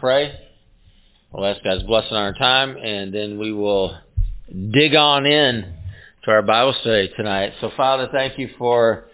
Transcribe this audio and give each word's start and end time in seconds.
pray. 0.00 0.32
We'll 1.30 1.44
ask 1.44 1.62
God's 1.62 1.84
blessing 1.84 2.16
on 2.16 2.22
our 2.22 2.32
time, 2.32 2.76
and 2.82 3.12
then 3.14 3.38
we 3.38 3.52
will 3.52 3.96
dig 4.50 4.94
on 4.94 5.26
in 5.26 5.74
to 6.24 6.30
our 6.30 6.42
Bible 6.42 6.74
study 6.80 7.10
tonight. 7.16 7.52
So, 7.60 7.70
Father, 7.76 8.08
thank 8.10 8.38
you 8.38 8.50
for 8.58 9.04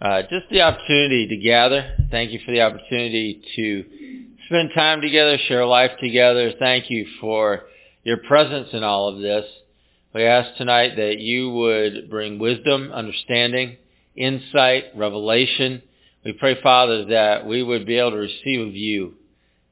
uh, 0.00 0.22
just 0.22 0.46
the 0.50 0.60
opportunity 0.60 1.28
to 1.28 1.36
gather. 1.36 1.96
Thank 2.10 2.32
you 2.32 2.40
for 2.44 2.52
the 2.52 2.60
opportunity 2.60 3.42
to 3.56 3.84
spend 4.46 4.70
time 4.74 5.00
together, 5.00 5.38
share 5.48 5.64
life 5.64 5.92
together. 6.00 6.52
Thank 6.58 6.90
you 6.90 7.06
for 7.20 7.62
your 8.04 8.18
presence 8.18 8.68
in 8.72 8.84
all 8.84 9.08
of 9.08 9.20
this. 9.20 9.44
We 10.14 10.24
ask 10.24 10.56
tonight 10.56 10.96
that 10.96 11.18
you 11.18 11.50
would 11.50 12.10
bring 12.10 12.38
wisdom, 12.38 12.92
understanding, 12.92 13.76
insight, 14.14 14.84
revelation. 14.94 15.82
We 16.24 16.32
pray, 16.32 16.60
Father, 16.62 17.06
that 17.06 17.46
we 17.46 17.62
would 17.62 17.86
be 17.86 17.98
able 17.98 18.12
to 18.12 18.16
receive 18.18 18.68
of 18.68 18.74
you 18.74 19.14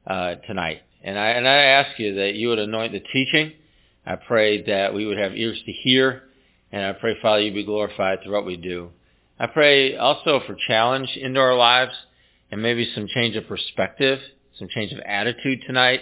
uh, 0.07 0.35
tonight. 0.47 0.81
And 1.03 1.17
I, 1.17 1.29
and 1.29 1.47
I 1.47 1.55
ask 1.55 1.99
you 1.99 2.15
that 2.15 2.33
you 2.35 2.49
would 2.49 2.59
anoint 2.59 2.91
the 2.93 2.99
teaching. 2.99 3.53
I 4.05 4.15
pray 4.15 4.63
that 4.63 4.93
we 4.93 5.05
would 5.05 5.17
have 5.17 5.33
ears 5.35 5.61
to 5.65 5.71
hear. 5.71 6.23
And 6.71 6.83
I 6.85 6.93
pray, 6.93 7.17
Father, 7.21 7.41
you 7.41 7.53
be 7.53 7.63
glorified 7.63 8.19
through 8.21 8.33
what 8.33 8.45
we 8.45 8.57
do. 8.57 8.91
I 9.39 9.47
pray 9.47 9.97
also 9.97 10.41
for 10.45 10.55
challenge 10.67 11.17
into 11.17 11.39
our 11.39 11.55
lives 11.55 11.93
and 12.51 12.61
maybe 12.61 12.89
some 12.93 13.07
change 13.07 13.35
of 13.35 13.47
perspective, 13.47 14.19
some 14.57 14.67
change 14.69 14.91
of 14.91 14.99
attitude 14.99 15.63
tonight, 15.65 16.01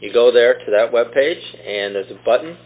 You 0.02 0.12
go 0.12 0.30
there 0.30 0.56
to 0.56 0.72
that 0.72 0.92
web 0.92 1.14
page, 1.14 1.42
and 1.66 1.96
there's 1.96 2.12
a 2.12 2.20
button 2.26 2.58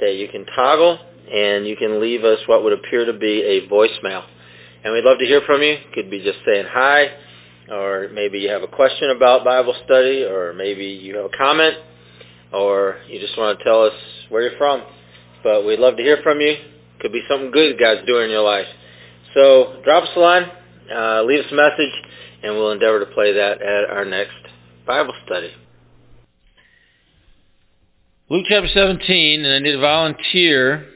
that 0.00 0.16
you 0.16 0.28
can 0.28 0.44
toggle, 0.54 0.98
and 1.30 1.66
you 1.66 1.76
can 1.76 2.00
leave 2.00 2.24
us 2.24 2.38
what 2.46 2.62
would 2.64 2.72
appear 2.72 3.04
to 3.06 3.12
be 3.12 3.42
a 3.42 3.68
voicemail. 3.68 4.24
And 4.82 4.92
we'd 4.92 5.04
love 5.04 5.18
to 5.18 5.24
hear 5.24 5.40
from 5.46 5.62
you. 5.62 5.76
Could 5.94 6.10
be 6.10 6.22
just 6.22 6.38
saying 6.44 6.66
hi, 6.68 7.08
or 7.70 8.08
maybe 8.12 8.38
you 8.38 8.50
have 8.50 8.62
a 8.62 8.68
question 8.68 9.10
about 9.10 9.44
Bible 9.44 9.74
study, 9.84 10.24
or 10.24 10.52
maybe 10.52 10.84
you 10.84 11.16
have 11.16 11.26
a 11.26 11.36
comment, 11.36 11.76
or 12.52 12.98
you 13.08 13.18
just 13.18 13.36
want 13.38 13.58
to 13.58 13.64
tell 13.64 13.82
us 13.82 13.94
where 14.28 14.42
you're 14.42 14.58
from. 14.58 14.82
But 15.42 15.64
we'd 15.64 15.78
love 15.78 15.96
to 15.96 16.02
hear 16.02 16.18
from 16.22 16.40
you. 16.40 16.56
Could 17.00 17.12
be 17.12 17.22
something 17.28 17.50
good 17.50 17.78
God's 17.78 18.06
doing 18.06 18.24
in 18.24 18.30
your 18.30 18.44
life. 18.44 18.66
So 19.34 19.80
drop 19.84 20.04
us 20.04 20.10
a 20.16 20.20
line, 20.20 20.50
uh, 20.94 21.22
leave 21.22 21.44
us 21.44 21.50
a 21.50 21.54
message, 21.54 21.92
and 22.42 22.54
we'll 22.54 22.72
endeavor 22.72 23.00
to 23.00 23.06
play 23.06 23.32
that 23.32 23.60
at 23.62 23.90
our 23.90 24.04
next 24.04 24.36
Bible 24.86 25.14
study. 25.26 25.50
Luke 28.30 28.46
chapter 28.48 28.68
17, 28.68 29.44
and 29.44 29.52
I 29.54 29.58
need 29.58 29.74
a 29.74 29.80
volunteer 29.80 30.93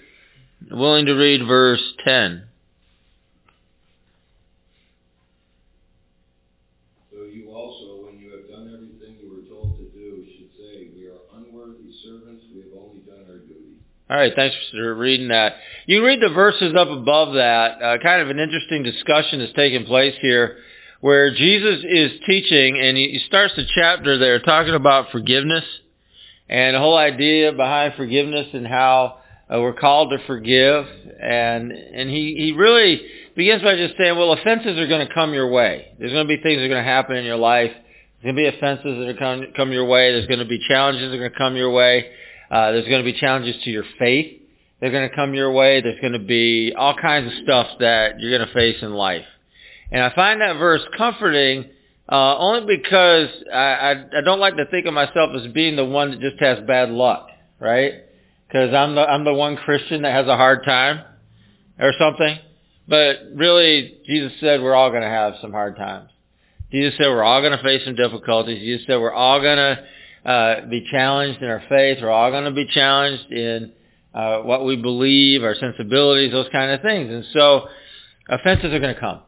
willing 0.71 1.07
to 1.07 1.15
read 1.15 1.47
verse 1.47 1.83
10. 2.05 2.45
So 7.11 7.25
you 7.25 7.51
also, 7.51 8.07
when 8.07 8.19
you 8.19 8.31
have 8.33 8.49
done 8.49 8.73
everything 8.75 9.17
you 9.23 9.31
were 9.31 9.49
told 9.49 9.77
to 9.79 9.85
do, 9.85 10.25
should 10.37 10.51
say, 10.57 10.89
We 10.95 11.07
are 11.09 11.21
unworthy 11.37 11.93
servants, 12.05 12.45
we 12.55 12.61
have 12.63 12.73
only 12.79 13.01
done 13.01 13.25
our 13.29 13.39
duty. 13.39 13.79
All 14.11 14.17
right, 14.17 14.33
thanks 14.35 14.57
for 14.73 14.95
reading 14.95 15.29
that. 15.29 15.57
You 15.87 16.05
read 16.05 16.21
the 16.21 16.31
verses 16.31 16.75
up 16.77 16.89
above 16.89 17.35
that. 17.35 17.83
Uh, 17.83 17.99
kind 18.03 18.23
of 18.23 18.31
an 18.31 18.39
interesting 18.39 18.83
discussion 18.83 19.41
is 19.41 19.51
taking 19.55 19.85
place 19.87 20.15
here 20.21 20.59
where 21.01 21.33
Jesus 21.33 21.85
is 21.89 22.13
teaching, 22.27 22.79
and 22.79 22.97
he 22.97 23.21
starts 23.27 23.55
the 23.57 23.65
chapter 23.75 24.19
there 24.19 24.41
talking 24.41 24.75
about 24.75 25.11
forgiveness 25.13 25.65
and 26.49 26.75
the 26.75 26.81
whole 26.81 26.97
idea 26.97 27.53
behind 27.53 27.95
forgiveness 27.95 28.49
and 28.53 28.67
how 28.67 29.18
uh, 29.53 29.61
we're 29.61 29.73
called 29.73 30.11
to 30.11 30.19
forgive. 30.27 30.87
And 31.21 31.73
and 31.73 32.09
he 32.09 32.35
he 32.37 32.53
really 32.53 33.01
begins 33.37 33.63
by 33.63 33.77
just 33.77 33.95
saying, 33.99 34.17
well, 34.17 34.33
offenses 34.33 34.79
are 34.79 34.87
going 34.87 35.07
to 35.07 35.13
come 35.13 35.33
your 35.35 35.51
way. 35.51 35.87
There's 35.99 36.13
going 36.13 36.27
to 36.27 36.37
be 36.37 36.43
things 36.43 36.59
that 36.59 36.65
are 36.65 36.69
going 36.69 36.85
to 36.85 36.91
happen 36.91 37.17
in 37.17 37.25
your 37.25 37.37
life. 37.37 37.73
There's 38.23 38.35
going 38.35 38.37
to 38.37 38.51
be 38.51 38.57
offenses 38.57 38.99
that 38.99 39.09
are 39.09 39.15
come 39.15 39.53
come 39.57 39.73
your 39.73 39.87
way. 39.87 40.13
There's 40.13 40.27
going 40.27 40.41
to 40.41 40.45
be 40.45 40.61
challenges 40.69 41.11
that 41.11 41.15
are 41.15 41.19
going 41.19 41.33
to 41.33 41.39
come 41.39 41.57
your 41.57 41.71
way. 41.71 42.11
Uh, 42.51 42.73
there's 42.73 42.89
going 42.89 43.05
to 43.05 43.13
be 43.13 43.19
challenges 43.19 43.57
to 43.65 43.71
your 43.71 43.85
faith. 43.99 44.41
They're 44.81 44.93
going 44.93 45.09
to 45.09 45.15
come 45.15 45.35
your 45.35 45.53
way. 45.53 45.81
There's 45.81 46.01
going 46.01 46.13
to 46.13 46.19
be 46.21 46.73
all 46.77 46.95
kinds 46.95 47.27
of 47.27 47.33
stuff 47.43 47.67
that 47.81 48.21
you're 48.21 48.37
going 48.37 48.47
to 48.47 48.55
face 48.55 48.77
in 48.81 48.93
life. 48.93 49.25
And 49.91 50.03
I 50.03 50.15
find 50.15 50.41
that 50.41 50.55
verse 50.55 50.83
comforting 50.97 51.65
uh, 52.11 52.39
only 52.39 52.77
because 52.77 53.29
I, 53.53 53.59
I, 53.59 53.91
I 54.19 54.21
don't 54.25 54.41
like 54.41 54.57
to 54.57 54.67
think 54.67 54.87
of 54.87 54.95
myself 54.95 55.31
as 55.35 55.53
being 55.53 55.77
the 55.77 55.85
one 55.85 56.11
that 56.11 56.21
just 56.21 56.41
has 56.41 56.59
bad 56.67 56.91
luck, 56.91 57.29
right? 57.61 57.93
Because 58.49 58.75
I'm 58.75 58.95
the 58.95 59.03
I'm 59.03 59.25
the 59.25 59.35
one 59.35 59.57
Christian 59.57 60.03
that 60.03 60.13
has 60.13 60.27
a 60.27 60.37
hard 60.37 60.65
time, 60.65 61.05
or 61.79 61.93
something. 61.99 62.39
But 62.89 63.17
really, 63.35 63.99
Jesus 64.07 64.33
said 64.41 64.63
we're 64.63 64.75
all 64.75 64.91
going 64.91 65.03
to 65.03 65.09
have 65.09 65.35
some 65.41 65.53
hard 65.53 65.77
times. 65.77 66.11
Jesus 66.73 66.95
said 66.99 67.07
we're 67.09 67.23
all 67.23 67.41
going 67.41 67.57
to 67.57 67.63
face 67.63 67.83
some 67.85 67.95
difficulties. 67.95 68.61
Jesus 68.61 68.87
said 68.87 68.97
we're 68.99 69.13
all 69.13 69.41
going 69.41 69.57
to 69.57 70.31
uh, 70.31 70.67
be 70.67 70.87
challenged 70.91 71.43
in 71.43 71.49
our 71.49 71.63
faith. 71.69 71.99
We're 72.01 72.11
all 72.11 72.31
going 72.31 72.45
to 72.45 72.51
be 72.51 72.67
challenged 72.67 73.31
in 73.31 73.73
uh, 74.15 74.39
what 74.39 74.65
we 74.65 74.77
believe, 74.77 75.45
our 75.45 75.55
sensibilities, 75.55 76.33
those 76.33 76.49
kind 76.51 76.71
of 76.71 76.83
things. 76.83 77.11
And 77.11 77.25
so 77.33 77.69
offenses 78.29 78.73
are 78.73 78.81
going 78.81 78.95
to 78.95 79.01
come. 79.01 79.21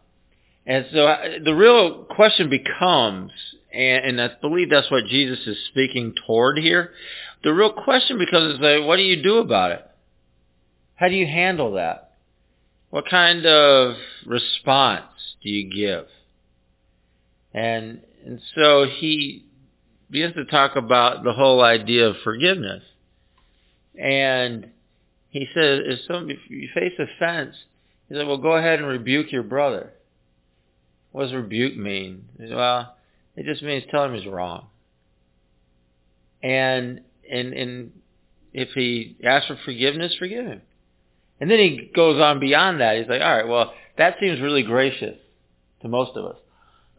And 0.66 0.87
so 0.92 1.06
uh, 1.06 1.22
the 1.44 1.54
real 1.54 2.04
question 2.04 2.50
becomes, 2.50 3.32
and, 3.72 4.19
and 4.19 4.20
I 4.20 4.31
believe 4.41 4.70
that's 4.70 4.91
what 4.91 5.04
Jesus 5.06 5.38
is 5.47 5.56
speaking 5.69 6.14
toward 6.26 6.58
here, 6.58 6.92
the 7.43 7.53
real 7.53 7.73
question 7.73 8.19
becomes 8.19 8.61
like, 8.61 8.84
what 8.84 8.97
do 8.97 9.03
you 9.03 9.23
do 9.23 9.39
about 9.39 9.73
it? 9.73 9.87
How 10.95 11.09
do 11.09 11.15
you 11.15 11.27
handle 11.27 11.73
that? 11.75 12.15
What 12.91 13.09
kind 13.09 13.47
of 13.47 13.95
response 14.27 15.37
do 15.43 15.49
you 15.49 15.71
give? 15.73 16.06
And 17.55 18.03
and 18.25 18.41
so 18.55 18.87
he 18.87 19.47
begins 20.11 20.34
to 20.34 20.45
talk 20.45 20.77
about 20.77 21.25
the 21.25 21.33
whole 21.33 21.62
idea 21.62 22.09
of 22.09 22.17
forgiveness. 22.23 22.83
And 23.99 24.71
he 25.31 25.47
says, 25.55 25.81
if, 25.84 26.00
some, 26.06 26.31
if 26.31 26.39
you 26.49 26.69
face 26.75 26.93
offense, 26.99 27.55
he 28.09 28.15
said, 28.15 28.27
well, 28.27 28.39
go 28.39 28.56
ahead 28.56 28.81
and 28.81 28.89
rebuke 28.89 29.33
your 29.33 29.43
brother. 29.43 29.93
What 31.12 31.25
does 31.25 31.32
rebuke 31.32 31.76
mean? 31.76 32.25
Well, 32.38 32.94
it 33.37 33.47
just 33.47 33.62
means 33.62 33.85
tell 33.91 34.05
him 34.05 34.14
he's 34.14 34.26
wrong. 34.26 34.67
And 36.43 37.03
and 37.31 37.53
and 37.53 37.93
if 38.53 38.71
he 38.71 39.17
asks 39.25 39.49
for 39.49 39.59
forgiveness, 39.65 40.15
forgive 40.19 40.47
him. 40.47 40.62
And 41.41 41.50
then 41.50 41.59
he 41.59 41.91
goes 41.94 42.21
on 42.21 42.41
beyond 42.41 42.81
that. 42.81 42.99
He's 42.99 43.09
like, 43.09 43.23
all 43.23 43.37
right, 43.37 43.49
well, 43.49 43.73
that 43.97 44.17
seems 44.21 44.41
really 44.41 44.62
gracious 44.62 45.17
to 45.82 45.88
most 45.88 46.17
of 46.17 46.27
us. 46.27 46.37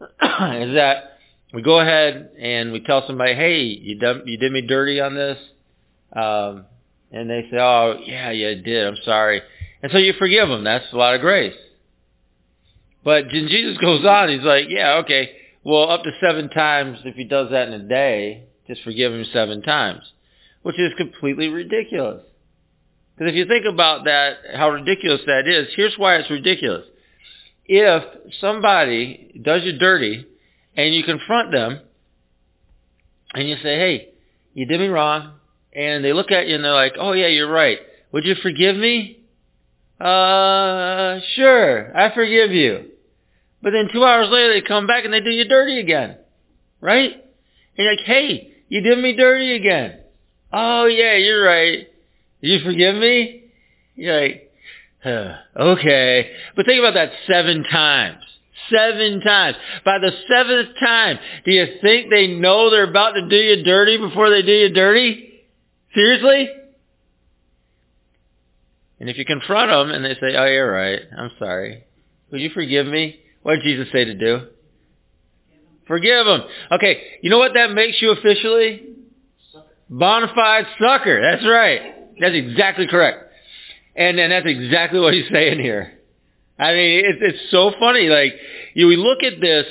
is 0.00 0.74
that 0.74 1.18
we 1.52 1.62
go 1.62 1.78
ahead 1.78 2.30
and 2.40 2.72
we 2.72 2.80
tell 2.80 3.06
somebody, 3.06 3.34
hey, 3.34 3.62
you 3.62 3.98
done, 3.98 4.22
you 4.26 4.38
did 4.38 4.50
me 4.50 4.62
dirty 4.62 5.00
on 5.00 5.14
this, 5.14 5.38
um, 6.12 6.64
and 7.12 7.30
they 7.30 7.46
say, 7.50 7.58
oh 7.58 7.98
yeah, 8.04 8.30
yeah, 8.30 8.48
I 8.48 8.54
did. 8.54 8.86
I'm 8.86 8.96
sorry, 9.04 9.42
and 9.82 9.92
so 9.92 9.98
you 9.98 10.14
forgive 10.18 10.48
them. 10.48 10.64
That's 10.64 10.86
a 10.92 10.96
lot 10.96 11.14
of 11.14 11.20
grace. 11.20 11.54
But 13.04 13.26
then 13.32 13.48
Jesus 13.48 13.78
goes 13.78 14.04
on, 14.04 14.28
he's 14.28 14.42
like, 14.42 14.66
yeah, 14.68 15.00
okay, 15.04 15.30
well, 15.64 15.90
up 15.90 16.04
to 16.04 16.10
seven 16.20 16.48
times, 16.48 16.98
if 17.04 17.16
he 17.16 17.24
does 17.24 17.50
that 17.50 17.68
in 17.68 17.74
a 17.74 17.88
day, 17.88 18.44
just 18.66 18.82
forgive 18.82 19.12
him 19.12 19.24
seven 19.32 19.62
times, 19.62 20.02
which 20.62 20.78
is 20.78 20.92
completely 20.96 21.48
ridiculous. 21.48 22.22
Because 23.16 23.32
if 23.32 23.36
you 23.36 23.46
think 23.46 23.66
about 23.66 24.04
that, 24.04 24.38
how 24.54 24.70
ridiculous 24.70 25.20
that 25.26 25.46
is, 25.46 25.68
here's 25.76 25.94
why 25.96 26.16
it's 26.16 26.30
ridiculous. 26.30 26.84
if 27.64 28.02
somebody 28.40 29.40
does 29.42 29.62
you 29.64 29.78
dirty 29.78 30.26
and 30.76 30.94
you 30.94 31.04
confront 31.04 31.52
them 31.52 31.80
and 33.34 33.48
you 33.48 33.56
say, 33.56 33.76
hey, 33.76 34.08
you 34.54 34.66
did 34.66 34.80
me 34.80 34.88
wrong, 34.88 35.34
and 35.72 36.04
they 36.04 36.12
look 36.12 36.30
at 36.30 36.46
you 36.46 36.56
and 36.56 36.64
they're 36.64 36.72
like, 36.72 36.94
oh 36.98 37.12
yeah, 37.12 37.28
you're 37.28 37.50
right. 37.50 37.78
Would 38.12 38.24
you 38.24 38.34
forgive 38.42 38.76
me? 38.76 39.20
Uh, 39.98 41.20
sure, 41.34 41.96
I 41.96 42.12
forgive 42.14 42.50
you. 42.50 42.90
But 43.62 43.70
then 43.70 43.88
two 43.92 44.04
hours 44.04 44.28
later 44.30 44.52
they 44.52 44.60
come 44.60 44.86
back 44.86 45.04
and 45.04 45.14
they 45.14 45.20
do 45.20 45.30
you 45.30 45.48
dirty 45.48 45.78
again. 45.78 46.18
Right? 46.80 47.12
And 47.12 47.22
you're 47.78 47.92
like, 47.96 48.04
hey, 48.04 48.52
you 48.68 48.80
did 48.80 48.98
me 48.98 49.14
dirty 49.14 49.54
again. 49.54 50.00
Oh 50.52 50.86
yeah, 50.86 51.16
you're 51.16 51.44
right. 51.44 51.88
You 52.40 52.60
forgive 52.64 52.96
me? 52.96 53.44
You're 53.94 54.20
like, 54.20 54.52
huh, 55.02 55.34
okay. 55.56 56.30
But 56.56 56.66
think 56.66 56.78
about 56.80 56.94
that 56.94 57.12
seven 57.26 57.64
times. 57.64 58.22
Seven 58.70 59.20
times. 59.20 59.56
By 59.84 59.98
the 59.98 60.12
seventh 60.28 60.76
time, 60.78 61.18
do 61.44 61.52
you 61.52 61.78
think 61.80 62.10
they 62.10 62.26
know 62.28 62.70
they're 62.70 62.90
about 62.90 63.12
to 63.12 63.28
do 63.28 63.36
you 63.36 63.62
dirty 63.64 63.96
before 63.96 64.30
they 64.30 64.42
do 64.42 64.52
you 64.52 64.72
dirty? 64.72 65.42
Seriously? 65.94 66.48
And 69.00 69.10
if 69.10 69.18
you 69.18 69.24
confront 69.24 69.70
them 69.70 69.90
and 69.90 70.04
they 70.04 70.14
say, 70.14 70.36
oh, 70.36 70.46
you're 70.46 70.70
right, 70.70 71.00
I'm 71.18 71.30
sorry. 71.38 71.84
Would 72.30 72.40
you 72.40 72.50
forgive 72.50 72.86
me? 72.86 73.18
What 73.42 73.56
did 73.56 73.64
Jesus 73.64 73.88
say 73.92 74.04
to 74.04 74.14
do? 74.14 74.46
Forgive 75.88 76.24
them. 76.24 76.42
Okay, 76.70 77.02
you 77.20 77.28
know 77.28 77.38
what 77.38 77.54
that 77.54 77.72
makes 77.72 78.00
you 78.00 78.12
officially? 78.12 78.86
Bonafide 79.92 80.66
sucker. 80.80 81.20
That's 81.20 81.46
right. 81.46 82.18
That's 82.18 82.34
exactly 82.34 82.86
correct. 82.86 83.30
And 83.94 84.18
and 84.18 84.32
that's 84.32 84.46
exactly 84.46 85.00
what 85.00 85.12
he's 85.12 85.28
saying 85.30 85.60
here. 85.60 85.98
I 86.58 86.72
mean, 86.72 87.04
it's 87.04 87.18
it's 87.20 87.50
so 87.50 87.72
funny. 87.78 88.08
Like 88.08 88.32
you, 88.74 88.86
we 88.86 88.96
look 88.96 89.22
at 89.22 89.40
this 89.40 89.66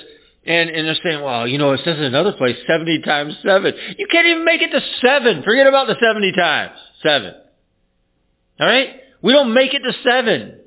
and 0.45 0.69
and 0.69 0.87
they're 0.87 0.97
saying, 1.03 1.23
well, 1.23 1.47
you 1.47 1.57
know, 1.57 1.71
it 1.71 1.81
says 1.83 1.97
in 1.97 2.03
another 2.03 2.33
place 2.33 2.55
seventy 2.67 3.01
times 3.01 3.35
seven. 3.43 3.73
You 3.97 4.07
can't 4.11 4.27
even 4.27 4.45
make 4.45 4.61
it 4.61 4.71
to 4.71 4.81
seven. 5.01 5.41
Forget 5.43 5.65
about 5.65 5.87
the 5.87 5.95
seventy 5.99 6.31
times 6.31 6.77
seven. 7.01 7.33
All 8.59 8.67
right, 8.67 8.89
we 9.23 9.33
don't 9.33 9.53
make 9.53 9.73
it 9.73 9.79
to 9.79 9.93
seven. 10.03 10.59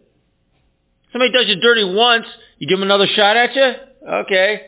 Somebody 1.12 1.30
does 1.30 1.46
you 1.46 1.60
dirty 1.60 1.84
once, 1.84 2.26
you 2.58 2.66
give 2.66 2.78
them 2.78 2.82
another 2.82 3.06
shot 3.06 3.36
at 3.36 3.54
you. 3.54 3.72
Okay. 4.24 4.62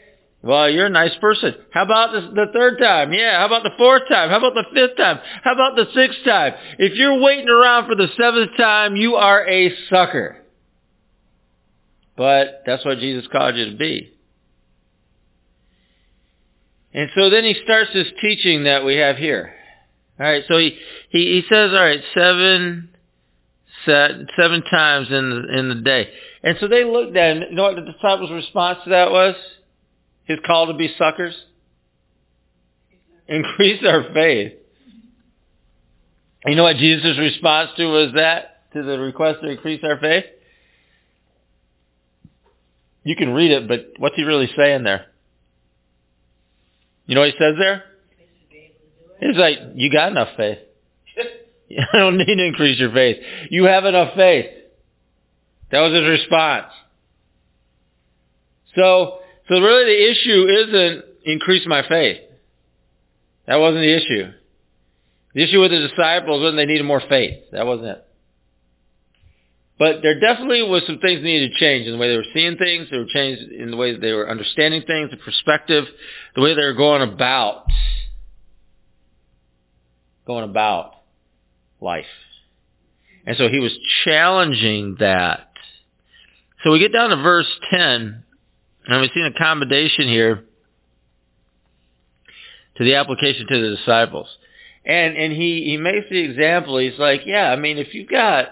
Well, 0.47 0.71
you're 0.71 0.87
a 0.87 0.91
nice 0.91 1.17
person. 1.21 1.57
How 1.73 1.83
about 1.83 2.13
the, 2.13 2.47
third 2.53 2.79
time? 2.79 3.13
Yeah. 3.13 3.41
How 3.41 3.47
about 3.47 3.65
the 3.65 3.73
fourth 3.77 4.03
time? 4.09 4.31
How 4.31 4.37
about 4.37 4.55
the 4.55 4.65
fifth 4.73 4.97
time? 4.97 5.19
How 5.43 5.53
about 5.53 5.75
the 5.75 5.87
sixth 5.93 6.21
time? 6.25 6.55
If 6.79 6.95
you're 6.95 7.19
waiting 7.19 7.49
around 7.49 7.89
for 7.89 7.97
the 7.97 8.07
seventh 8.17 8.57
time, 8.57 8.95
you 8.95 9.17
are 9.17 9.45
a 9.45 9.75
sucker. 9.91 10.45
But 12.17 12.63
that's 12.65 12.85
what 12.85 12.99
Jesus 12.99 13.27
called 13.27 13.57
you 13.57 13.73
to 13.73 13.77
be. 13.77 14.13
And 16.95 17.11
so 17.17 17.29
then 17.29 17.43
he 17.43 17.57
starts 17.65 17.91
this 17.93 18.07
teaching 18.23 18.65
that 18.65 18.85
we 18.85 18.95
have 18.97 19.17
here. 19.17 19.53
All 20.21 20.27
right, 20.27 20.45
so 20.47 20.59
he, 20.59 20.79
he, 21.11 21.19
he 21.19 21.43
says, 21.49 21.73
all 21.73 21.85
right, 21.85 22.01
seven, 22.15 22.91
seven 23.85 24.63
times 24.71 25.09
in 25.11 25.29
the, 25.29 25.59
in 25.59 25.69
the 25.71 25.83
day. 25.83 26.09
And 26.45 26.57
so 26.61 26.69
they 26.69 26.85
looked 26.85 27.17
at 27.17 27.37
him. 27.37 27.43
You 27.51 27.57
know 27.57 27.65
what 27.65 27.75
the 27.75 27.93
disciples' 27.93 28.31
response 28.31 28.79
to 28.85 28.91
that 28.91 29.11
was? 29.11 29.35
His 30.27 30.39
call 30.47 30.67
to 30.67 30.75
be 30.75 30.93
suckers? 30.99 31.35
Increase 33.29 33.83
our 33.85 34.13
faith. 34.13 34.53
You 36.45 36.55
know 36.55 36.65
what 36.65 36.77
Jesus' 36.77 37.19
response 37.19 37.71
to 37.77 37.87
was 37.87 38.13
that? 38.15 38.73
To 38.75 38.83
the 38.83 38.99
request 38.99 39.41
to 39.43 39.49
increase 39.49 39.83
our 39.83 39.99
faith? 39.99 40.25
You 43.03 43.17
can 43.17 43.31
read 43.31 43.53
it, 43.53 43.69
but 43.69 43.93
what's 43.99 44.17
he 44.17 44.23
really 44.23 44.51
saying 44.57 44.83
there? 44.83 45.07
You 47.07 47.15
know 47.15 47.21
what 47.21 47.31
he 47.31 47.37
says 47.39 47.55
there? 47.59 47.85
He's 49.21 49.37
like, 49.37 49.59
you 49.75 49.91
got 49.93 50.11
enough 50.11 50.31
faith. 50.37 50.59
I 51.93 51.99
don't 51.99 52.19
need 52.19 52.27
to 52.37 52.45
increase 52.45 52.79
your 52.79 52.93
faith. 52.93 53.17
You 53.51 53.65
have 53.65 53.85
enough 53.85 54.15
faith. 54.15 54.47
That 55.71 55.81
was 55.81 55.93
his 55.93 56.09
response. 56.09 56.73
So, 58.75 59.21
so 59.49 59.61
really 59.61 59.85
the 59.85 60.11
issue 60.11 60.47
isn't 60.49 61.05
increase 61.25 61.67
my 61.67 61.87
faith. 61.89 62.21
That 63.47 63.57
wasn't 63.57 63.83
the 63.83 63.97
issue. 63.97 64.33
The 65.35 65.43
issue 65.43 65.61
with 65.61 65.71
the 65.71 65.89
disciples 65.89 66.41
wasn't 66.41 66.57
they 66.57 66.67
needed 66.67 66.85
more 66.85 67.03
faith. 67.09 67.45
That 67.53 67.67
wasn't 67.67 67.89
it. 67.89 68.07
But 69.79 70.01
there 70.03 70.19
definitely 70.19 70.63
was 70.63 70.83
some 70.87 70.99
things 70.99 71.23
needed 71.23 71.53
to 71.53 71.59
change 71.59 71.87
in 71.87 71.93
the 71.93 71.99
way 71.99 72.09
they 72.09 72.17
were 72.17 72.25
seeing 72.33 72.57
things. 72.57 72.89
They 72.91 72.97
were 72.97 73.05
changed 73.05 73.53
in 73.53 73.71
the 73.71 73.77
way 73.77 73.97
they 73.97 74.13
were 74.13 74.29
understanding 74.29 74.83
things, 74.87 75.11
the 75.11 75.19
perspective, 75.19 75.85
the 76.35 76.41
way 76.41 76.55
they 76.55 76.65
were 76.65 76.73
going 76.73 77.03
about, 77.03 77.67
going 80.27 80.49
about 80.49 80.95
life. 81.81 82.07
And 83.27 83.37
so 83.37 83.49
he 83.49 83.61
was 83.61 83.77
challenging 84.05 84.97
that. 85.01 85.51
So 86.65 86.73
we 86.73 86.79
get 86.79 86.93
down 86.93 87.11
to 87.11 87.17
verse 87.17 87.51
10, 87.71 88.25
and 88.87 89.01
we've 89.01 89.11
seen 89.15 89.25
a 89.25 89.39
commendation 89.39 90.09
here 90.09 90.45
to 92.77 92.85
the 92.85 92.95
application 92.95 93.47
to 93.47 93.61
the 93.61 93.77
disciples. 93.77 94.29
And 94.85 95.17
and 95.17 95.33
he, 95.33 95.65
he 95.65 95.77
makes 95.77 96.09
the 96.11 96.21
example, 96.21 96.79
he's 96.79 96.99
like, 96.99 97.23
yeah, 97.27 97.51
I 97.51 97.57
mean, 97.57 97.79
if 97.79 97.93
you've 97.93 98.09
got, 98.09 98.47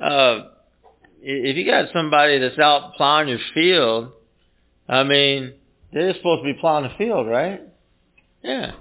uh, 0.00 0.40
if 1.22 1.56
you 1.56 1.64
got 1.64 1.88
somebody 1.92 2.38
that's 2.38 2.58
out 2.58 2.94
plowing 2.94 3.28
your 3.28 3.38
field, 3.54 4.12
I 4.88 5.04
mean, 5.04 5.54
they're 5.92 6.14
supposed 6.14 6.42
to 6.42 6.52
be 6.52 6.58
plowing 6.60 6.84
the 6.84 6.94
field, 6.96 7.26
right? 7.26 7.62
Yeah. 8.42 8.72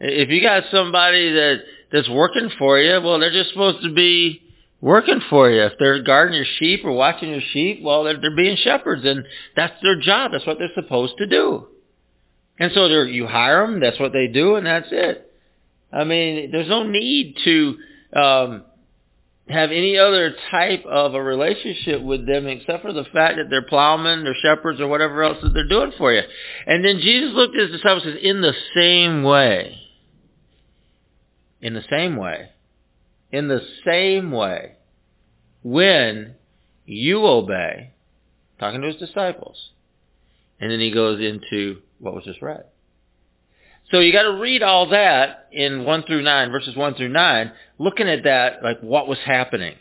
If 0.00 0.28
you 0.28 0.42
got 0.42 0.64
somebody 0.70 1.32
that 1.32 1.58
that's 1.92 2.10
working 2.10 2.50
for 2.58 2.78
you, 2.78 3.00
well, 3.00 3.18
they're 3.18 3.32
just 3.32 3.50
supposed 3.50 3.82
to 3.84 3.92
be 3.92 4.42
working 4.84 5.20
for 5.30 5.50
you. 5.50 5.62
If 5.62 5.72
they're 5.78 6.02
guarding 6.02 6.36
your 6.36 6.44
sheep 6.58 6.84
or 6.84 6.92
watching 6.92 7.30
your 7.30 7.40
sheep, 7.52 7.80
well, 7.82 8.04
they're, 8.04 8.20
they're 8.20 8.36
being 8.36 8.56
shepherds, 8.56 9.02
and 9.04 9.24
that's 9.56 9.72
their 9.82 9.98
job. 9.98 10.32
That's 10.32 10.46
what 10.46 10.58
they're 10.58 10.68
supposed 10.74 11.14
to 11.18 11.26
do. 11.26 11.68
And 12.58 12.70
so 12.74 12.84
you 12.86 13.26
hire 13.26 13.66
them. 13.66 13.80
That's 13.80 13.98
what 13.98 14.12
they 14.12 14.28
do, 14.28 14.56
and 14.56 14.66
that's 14.66 14.88
it. 14.90 15.32
I 15.90 16.04
mean, 16.04 16.50
there's 16.52 16.68
no 16.68 16.86
need 16.86 17.38
to 17.44 17.76
um, 18.14 18.64
have 19.48 19.70
any 19.70 19.96
other 19.96 20.36
type 20.50 20.84
of 20.84 21.14
a 21.14 21.22
relationship 21.22 22.02
with 22.02 22.26
them 22.26 22.46
except 22.46 22.82
for 22.82 22.92
the 22.92 23.04
fact 23.04 23.36
that 23.36 23.46
they're 23.48 23.62
plowmen, 23.66 24.24
they're 24.24 24.36
shepherds, 24.42 24.82
or 24.82 24.88
whatever 24.88 25.22
else 25.22 25.38
that 25.42 25.54
they're 25.54 25.66
doing 25.66 25.92
for 25.96 26.12
you. 26.12 26.22
And 26.66 26.84
then 26.84 26.98
Jesus 26.98 27.30
looked 27.32 27.56
at 27.56 27.70
his 27.70 27.80
disciples 27.80 28.04
and 28.04 28.18
in 28.18 28.42
the 28.42 28.52
same 28.76 29.22
way, 29.22 29.78
in 31.62 31.72
the 31.72 31.84
same 31.88 32.16
way, 32.16 32.50
in 33.32 33.48
the 33.48 33.62
same 33.86 34.30
way, 34.30 34.73
when 35.64 36.36
you 36.86 37.26
obey, 37.26 37.90
talking 38.60 38.82
to 38.82 38.86
his 38.86 38.96
disciples, 38.96 39.70
and 40.60 40.70
then 40.70 40.78
he 40.78 40.92
goes 40.92 41.20
into 41.20 41.80
what 41.98 42.14
was 42.14 42.24
just 42.24 42.40
read. 42.40 42.64
So 43.90 43.98
you 43.98 44.12
got 44.12 44.22
to 44.22 44.40
read 44.40 44.62
all 44.62 44.90
that 44.90 45.48
in 45.52 45.84
1 45.84 46.02
through 46.04 46.22
9, 46.22 46.50
verses 46.50 46.76
1 46.76 46.94
through 46.94 47.08
9, 47.08 47.52
looking 47.78 48.08
at 48.08 48.24
that, 48.24 48.62
like 48.62 48.80
what 48.80 49.08
was 49.08 49.18
happening. 49.24 49.74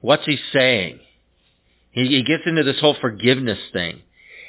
What's 0.00 0.24
he 0.24 0.38
saying? 0.52 1.00
He, 1.90 2.06
he 2.08 2.22
gets 2.22 2.42
into 2.46 2.62
this 2.62 2.80
whole 2.80 2.96
forgiveness 3.00 3.58
thing. 3.72 4.02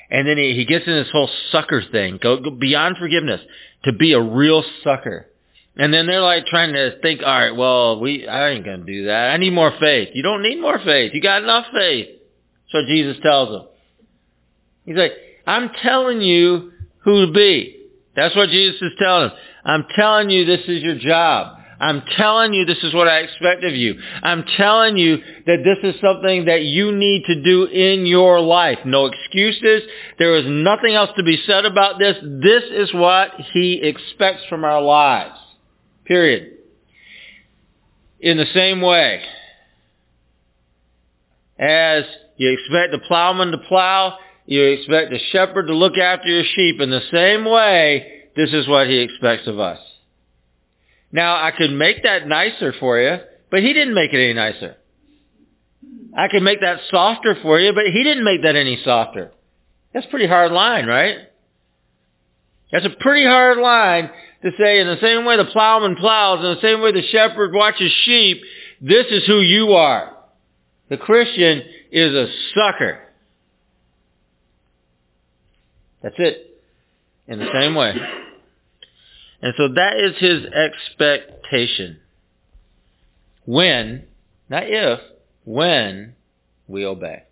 And 0.10 0.27
then 0.27 0.38
he, 0.38 0.54
he 0.54 0.66
gets 0.66 0.86
into 0.86 1.04
this 1.04 1.12
whole 1.12 1.30
sucker 1.51 1.84
thing. 1.92 2.20
Go, 2.22 2.39
go 2.39 2.51
beyond 2.51 2.98
forgiveness 2.98 3.42
to 3.84 3.94
be 3.94 4.13
a 4.13 4.22
real 4.22 4.63
sucker. 4.84 5.27
And 5.78 5.94
then 5.94 6.08
they're 6.08 6.22
like 6.22 6.46
trying 6.48 6.74
to 6.74 7.00
think, 7.02 7.22
all 7.22 7.40
right, 7.40 7.56
well, 7.56 8.00
we, 8.00 8.28
I 8.28 8.50
ain't 8.50 8.66
going 8.66 8.86
to 8.86 8.86
do 8.86 9.06
that. 9.06 9.32
I 9.32 9.38
need 9.38 9.54
more 9.54 9.72
faith. 9.80 10.10
You 10.14 10.24
don't 10.24 10.42
need 10.42 10.60
more 10.60 10.80
faith. 10.84 11.12
You 11.14 11.22
got 11.22 11.44
enough 11.44 11.66
faith. 11.72 12.08
What 12.72 12.86
Jesus 12.88 13.18
tells 13.24 13.50
them. 13.50 13.68
He's 14.86 14.98
like, 14.98 15.14
I'm 15.46 15.70
telling 15.82 16.22
you 16.22 16.72
who 17.04 17.28
to 17.28 17.32
be. 17.32 17.86
That's 18.16 18.36
what 18.36 18.50
Jesus 18.50 18.82
is 18.82 18.92
telling 19.00 19.30
them. 19.30 19.38
I'm 19.64 19.86
telling 19.96 20.30
you 20.30 20.46
this 20.46 20.68
is 20.68 20.84
your 20.84 20.98
job. 20.98 21.58
I'm 21.80 22.02
telling 22.18 22.54
you 22.54 22.66
this 22.66 22.84
is 22.84 22.94
what 22.94 23.08
I 23.08 23.20
expect 23.20 23.64
of 23.64 23.74
you. 23.74 23.96
I'm 24.24 24.44
telling 24.58 24.98
you 24.98 25.18
that 25.46 25.64
this 25.64 25.78
is 25.84 26.02
something 26.02 26.46
that 26.46 26.64
you 26.64 26.92
need 26.92 27.26
to 27.26 27.44
do 27.44 27.66
in 27.66 28.06
your 28.06 28.40
life. 28.40 28.80
No 28.84 29.06
excuses. 29.06 29.84
There 30.18 30.36
is 30.36 30.46
nothing 30.48 30.96
else 30.96 31.12
to 31.18 31.24
be 31.24 31.38
said 31.46 31.66
about 31.66 32.00
this. 32.00 32.18
This 32.22 32.64
is 32.72 32.94
what 32.94 33.32
he 33.54 33.80
expects 33.84 34.44
from 34.50 34.64
our 34.64 34.82
lives. 34.82 35.38
Period. 36.08 36.54
In 38.20 38.38
the 38.38 38.46
same 38.54 38.82
way 38.82 39.22
as 41.60 42.04
you 42.38 42.52
expect 42.52 42.92
the 42.92 43.00
plowman 43.08 43.52
to 43.52 43.58
plow, 43.58 44.18
you 44.46 44.64
expect 44.64 45.12
the 45.12 45.20
shepherd 45.32 45.68
to 45.68 45.76
look 45.76 45.98
after 45.98 46.30
your 46.30 46.46
sheep. 46.56 46.80
In 46.80 46.90
the 46.90 47.02
same 47.12 47.46
way, 47.46 48.24
this 48.36 48.54
is 48.54 48.68
what 48.68 48.88
he 48.88 49.00
expects 49.00 49.48
of 49.48 49.60
us. 49.60 49.80
Now, 51.12 51.36
I 51.36 51.52
could 51.52 51.72
make 51.72 52.04
that 52.04 52.28
nicer 52.28 52.74
for 52.80 53.00
you, 53.00 53.18
but 53.52 53.62
he 53.62 53.74
didn't 53.74 53.94
make 53.94 54.14
it 54.14 54.24
any 54.24 54.34
nicer. 54.34 54.78
I 56.16 56.28
could 56.30 56.44
make 56.44 56.62
that 56.62 56.80
softer 56.90 57.36
for 57.42 57.60
you, 57.60 57.74
but 57.74 57.86
he 57.88 58.04
didn't 58.04 58.24
make 58.24 58.44
that 58.44 58.56
any 58.56 58.82
softer. 58.84 59.32
That's 59.94 60.06
a 60.06 60.10
pretty 60.10 60.28
hard 60.28 60.52
line, 60.52 60.86
right? 60.86 61.18
That's 62.72 62.86
a 62.86 62.96
pretty 63.02 63.26
hard 63.26 63.58
line 63.58 64.10
to 64.51 64.58
say 64.58 64.80
in 64.80 64.88
the 64.88 64.98
same 65.01 65.25
way 65.25 65.38
the 65.38 65.46
plowman 65.46 65.96
plows, 65.96 66.39
in 66.39 66.56
the 66.56 66.62
same 66.62 66.82
way 66.82 66.92
the 66.92 67.08
shepherd 67.12 67.54
watches 67.54 67.92
sheep, 68.06 68.42
this 68.82 69.08
is 69.10 69.25
who 69.25 69.42
you 69.42 69.74
are. 69.74 70.16
The 70.89 70.98
Christian 70.98 71.63
is 71.92 72.13
a 72.13 72.27
sucker. 72.56 73.00
That's 76.01 76.16
it. 76.18 76.62
In 77.27 77.39
the 77.39 77.50
same 77.51 77.75
way. 77.75 77.94
And 79.42 79.54
so 79.58 79.68
that 79.68 79.98
is 79.98 80.18
his 80.18 80.46
expectation. 80.46 82.00
When, 83.46 84.06
not 84.50 84.63
if, 84.66 85.00
when 85.44 86.16
we 86.68 86.86
obey. 86.86 87.24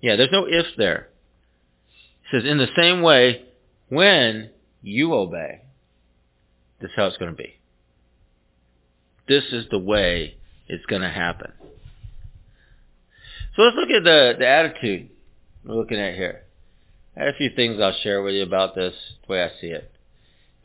Yeah, 0.00 0.16
there's 0.16 0.32
no 0.32 0.46
if 0.46 0.66
there. 0.78 1.08
It 2.24 2.42
says, 2.42 2.50
in 2.50 2.58
the 2.58 2.68
same 2.78 3.02
way, 3.02 3.45
when 3.88 4.50
you 4.82 5.14
obey, 5.14 5.62
this 6.80 6.90
is 6.90 6.96
how 6.96 7.06
it's 7.06 7.16
going 7.16 7.30
to 7.30 7.36
be. 7.36 7.54
This 9.28 9.44
is 9.52 9.66
the 9.70 9.78
way 9.78 10.36
it's 10.68 10.86
going 10.86 11.02
to 11.02 11.08
happen. 11.08 11.52
So 13.54 13.62
let's 13.62 13.76
look 13.76 13.90
at 13.90 14.04
the, 14.04 14.34
the 14.38 14.46
attitude 14.46 15.10
we're 15.64 15.74
looking 15.74 15.98
at 15.98 16.14
here. 16.14 16.42
I 17.16 17.20
had 17.20 17.28
a 17.34 17.36
few 17.36 17.50
things 17.56 17.80
I'll 17.80 17.96
share 18.02 18.22
with 18.22 18.34
you 18.34 18.42
about 18.42 18.74
this, 18.74 18.94
the 19.26 19.32
way 19.32 19.42
I 19.42 19.48
see 19.60 19.68
it. 19.68 19.90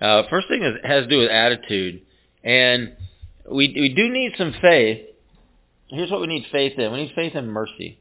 Uh, 0.01 0.23
first 0.29 0.47
thing 0.47 0.63
is, 0.63 0.75
has 0.83 1.03
to 1.03 1.09
do 1.09 1.19
with 1.19 1.29
attitude. 1.29 2.01
And 2.43 2.93
we, 3.49 3.73
we 3.73 3.93
do 3.95 4.09
need 4.09 4.33
some 4.37 4.53
faith. 4.61 5.07
Here's 5.87 6.11
what 6.11 6.21
we 6.21 6.27
need 6.27 6.45
faith 6.51 6.77
in. 6.77 6.91
We 6.91 7.03
need 7.03 7.13
faith 7.15 7.35
in 7.35 7.47
mercy. 7.47 7.99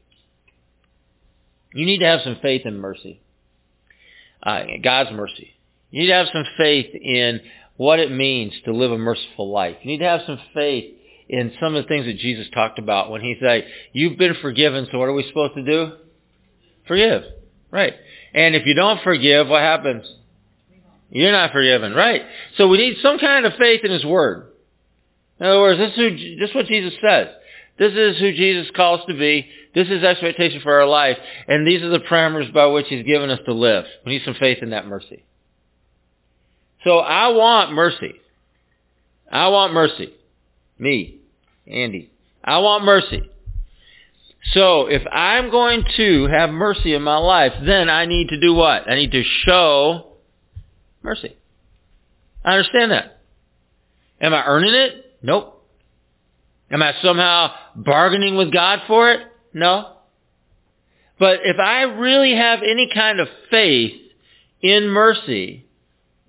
You 1.73 1.85
need 1.85 1.99
to 1.99 2.05
have 2.05 2.21
some 2.23 2.37
faith 2.41 2.65
in 2.65 2.77
mercy. 2.77 3.21
Uh, 4.43 4.63
God's 4.83 5.11
mercy. 5.11 5.51
You 5.91 6.01
need 6.01 6.07
to 6.07 6.13
have 6.13 6.27
some 6.33 6.45
faith 6.57 6.95
in 6.95 7.41
what 7.77 7.99
it 7.99 8.11
means 8.11 8.53
to 8.65 8.73
live 8.73 8.91
a 8.91 8.97
merciful 8.97 9.51
life. 9.51 9.77
You 9.81 9.91
need 9.91 9.99
to 9.99 10.05
have 10.05 10.21
some 10.25 10.39
faith 10.53 10.95
in 11.27 11.53
some 11.59 11.75
of 11.75 11.83
the 11.83 11.87
things 11.87 12.05
that 12.05 12.17
Jesus 12.17 12.47
talked 12.53 12.79
about 12.79 13.09
when 13.09 13.21
he 13.21 13.35
said, 13.41 13.65
you've 13.93 14.17
been 14.17 14.35
forgiven, 14.41 14.87
so 14.91 14.99
what 14.99 15.05
are 15.05 15.13
we 15.13 15.27
supposed 15.27 15.55
to 15.55 15.63
do? 15.63 15.93
Forgive. 16.87 17.23
Right. 17.71 17.93
And 18.33 18.55
if 18.55 18.65
you 18.65 18.73
don't 18.73 19.01
forgive, 19.01 19.47
what 19.47 19.61
happens? 19.61 20.05
You're 21.09 21.31
not 21.31 21.51
forgiven. 21.51 21.93
Right. 21.93 22.23
So 22.57 22.67
we 22.67 22.77
need 22.77 22.97
some 23.01 23.19
kind 23.19 23.45
of 23.45 23.53
faith 23.57 23.81
in 23.83 23.91
his 23.91 24.05
word. 24.05 24.47
In 25.39 25.45
other 25.45 25.59
words, 25.59 25.79
this 25.79 25.91
is, 25.91 25.95
who, 25.95 26.09
this 26.39 26.49
is 26.49 26.55
what 26.55 26.65
Jesus 26.67 26.93
says. 27.01 27.27
This 27.81 27.93
is 27.93 28.19
who 28.19 28.31
Jesus 28.31 28.69
calls 28.75 29.01
to 29.07 29.17
be. 29.17 29.47
This 29.73 29.87
is 29.87 30.03
expectation 30.03 30.61
for 30.61 30.79
our 30.79 30.87
life. 30.87 31.17
And 31.47 31.65
these 31.65 31.81
are 31.81 31.89
the 31.89 31.97
parameters 31.97 32.53
by 32.53 32.67
which 32.67 32.85
he's 32.87 33.03
given 33.03 33.31
us 33.31 33.39
to 33.45 33.53
live. 33.53 33.85
We 34.05 34.11
need 34.11 34.21
some 34.23 34.35
faith 34.35 34.59
in 34.61 34.69
that 34.69 34.85
mercy. 34.85 35.25
So 36.83 36.99
I 36.99 37.29
want 37.29 37.71
mercy. 37.73 38.13
I 39.31 39.47
want 39.47 39.73
mercy. 39.73 40.13
Me. 40.77 41.21
Andy. 41.65 42.11
I 42.43 42.59
want 42.59 42.85
mercy. 42.85 43.23
So 44.53 44.85
if 44.85 45.01
I'm 45.11 45.49
going 45.49 45.83
to 45.97 46.27
have 46.27 46.51
mercy 46.51 46.93
in 46.93 47.01
my 47.01 47.17
life, 47.17 47.53
then 47.65 47.89
I 47.89 48.05
need 48.05 48.29
to 48.29 48.39
do 48.39 48.53
what? 48.53 48.87
I 48.87 48.93
need 48.93 49.11
to 49.13 49.23
show 49.23 50.17
mercy. 51.01 51.35
I 52.45 52.57
understand 52.57 52.91
that. 52.91 53.21
Am 54.21 54.35
I 54.35 54.45
earning 54.45 54.75
it? 54.75 55.17
Nope. 55.23 55.60
Am 56.71 56.81
I 56.81 56.93
somehow 57.01 57.53
bargaining 57.75 58.35
with 58.35 58.51
God 58.51 58.79
for 58.87 59.11
it? 59.11 59.19
No. 59.53 59.93
But 61.19 61.41
if 61.43 61.59
I 61.59 61.83
really 61.83 62.35
have 62.35 62.63
any 62.63 62.89
kind 62.93 63.19
of 63.19 63.27
faith 63.49 63.93
in 64.61 64.87
mercy, 64.87 65.65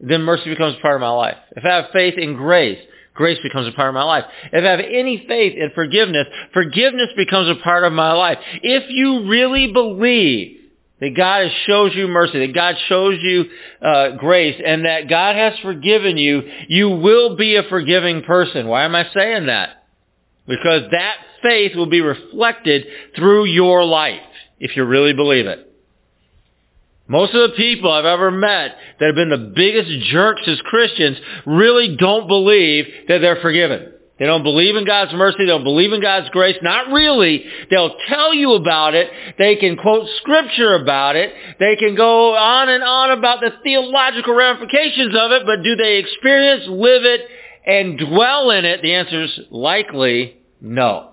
then 0.00 0.22
mercy 0.22 0.50
becomes 0.50 0.76
a 0.76 0.80
part 0.80 0.96
of 0.96 1.00
my 1.00 1.10
life. 1.10 1.36
If 1.56 1.64
I 1.64 1.68
have 1.68 1.86
faith 1.92 2.18
in 2.18 2.34
grace, 2.34 2.78
grace 3.14 3.38
becomes 3.42 3.68
a 3.68 3.72
part 3.72 3.88
of 3.88 3.94
my 3.94 4.02
life. 4.02 4.24
If 4.52 4.64
I 4.64 4.70
have 4.70 4.80
any 4.80 5.24
faith 5.28 5.54
in 5.56 5.70
forgiveness, 5.74 6.26
forgiveness 6.52 7.10
becomes 7.16 7.48
a 7.48 7.62
part 7.62 7.84
of 7.84 7.92
my 7.92 8.12
life. 8.12 8.38
If 8.62 8.84
you 8.88 9.28
really 9.28 9.72
believe 9.72 10.58
that 11.00 11.16
God 11.16 11.50
shows 11.66 11.94
you 11.94 12.06
mercy, 12.08 12.46
that 12.46 12.54
God 12.54 12.76
shows 12.88 13.18
you 13.22 13.46
uh, 13.80 14.10
grace, 14.16 14.60
and 14.64 14.84
that 14.84 15.08
God 15.08 15.36
has 15.36 15.58
forgiven 15.60 16.16
you, 16.16 16.42
you 16.68 16.90
will 16.90 17.36
be 17.36 17.56
a 17.56 17.62
forgiving 17.64 18.22
person. 18.22 18.66
Why 18.68 18.84
am 18.84 18.94
I 18.94 19.08
saying 19.14 19.46
that? 19.46 19.81
Because 20.46 20.90
that 20.90 21.16
faith 21.42 21.76
will 21.76 21.86
be 21.86 22.00
reflected 22.00 22.86
through 23.16 23.44
your 23.44 23.84
life, 23.84 24.20
if 24.58 24.76
you 24.76 24.84
really 24.84 25.12
believe 25.12 25.46
it. 25.46 25.68
Most 27.08 27.34
of 27.34 27.50
the 27.50 27.56
people 27.56 27.90
I've 27.90 28.04
ever 28.04 28.30
met 28.30 28.76
that 28.98 29.06
have 29.06 29.14
been 29.14 29.28
the 29.28 29.52
biggest 29.54 30.06
jerks 30.10 30.42
as 30.46 30.60
Christians 30.62 31.18
really 31.44 31.96
don't 31.96 32.28
believe 32.28 32.86
that 33.08 33.18
they're 33.18 33.40
forgiven. 33.42 33.92
They 34.18 34.26
don't 34.26 34.44
believe 34.44 34.76
in 34.76 34.84
God's 34.84 35.12
mercy. 35.14 35.38
They 35.40 35.46
don't 35.46 35.64
believe 35.64 35.92
in 35.92 36.00
God's 36.00 36.30
grace. 36.30 36.56
Not 36.62 36.92
really. 36.92 37.44
They'll 37.70 37.96
tell 38.08 38.32
you 38.32 38.52
about 38.52 38.94
it. 38.94 39.10
They 39.36 39.56
can 39.56 39.76
quote 39.76 40.08
scripture 40.18 40.74
about 40.74 41.16
it. 41.16 41.34
They 41.58 41.74
can 41.76 41.96
go 41.96 42.36
on 42.36 42.68
and 42.68 42.84
on 42.84 43.10
about 43.10 43.40
the 43.40 43.50
theological 43.64 44.34
ramifications 44.34 45.14
of 45.18 45.32
it, 45.32 45.42
but 45.44 45.64
do 45.64 45.74
they 45.74 45.96
experience, 45.96 46.64
live 46.68 47.04
it, 47.04 47.22
and 47.66 47.98
dwell 47.98 48.50
in 48.50 48.64
it? 48.64 48.82
The 48.82 48.94
answer 48.94 49.22
is 49.24 49.40
likely 49.50 50.36
no. 50.60 51.10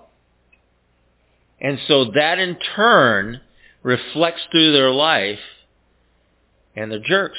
And 1.60 1.78
so 1.86 2.06
that 2.14 2.38
in 2.38 2.56
turn 2.74 3.40
reflects 3.82 4.40
through 4.50 4.72
their 4.72 4.90
life 4.90 5.38
and 6.74 6.90
they're 6.90 6.98
jerks. 6.98 7.38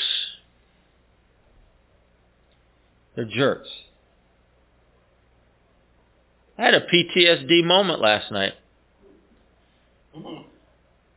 They're 3.15 3.25
jerks. 3.25 3.69
I 6.57 6.63
had 6.63 6.73
a 6.75 6.81
PTSD 6.81 7.63
moment 7.63 8.01
last 8.01 8.31
night. 8.31 8.53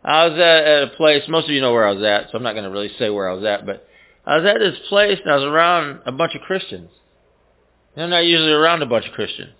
I 0.04 0.26
was 0.26 0.38
at, 0.38 0.64
at 0.64 0.82
a 0.84 0.96
place, 0.96 1.22
most 1.28 1.44
of 1.44 1.50
you 1.50 1.60
know 1.60 1.72
where 1.72 1.86
I 1.86 1.92
was 1.92 2.02
at, 2.02 2.30
so 2.30 2.38
I'm 2.38 2.42
not 2.42 2.52
going 2.52 2.64
to 2.64 2.70
really 2.70 2.90
say 2.98 3.10
where 3.10 3.28
I 3.28 3.34
was 3.34 3.44
at, 3.44 3.66
but 3.66 3.86
I 4.26 4.36
was 4.36 4.46
at 4.46 4.58
this 4.58 4.78
place 4.88 5.18
and 5.22 5.32
I 5.32 5.36
was 5.36 5.44
around 5.44 6.00
a 6.06 6.12
bunch 6.12 6.34
of 6.34 6.42
Christians. 6.42 6.90
I'm 7.96 8.10
not 8.10 8.24
usually 8.24 8.52
around 8.52 8.82
a 8.82 8.86
bunch 8.86 9.06
of 9.06 9.12
Christians. 9.12 9.52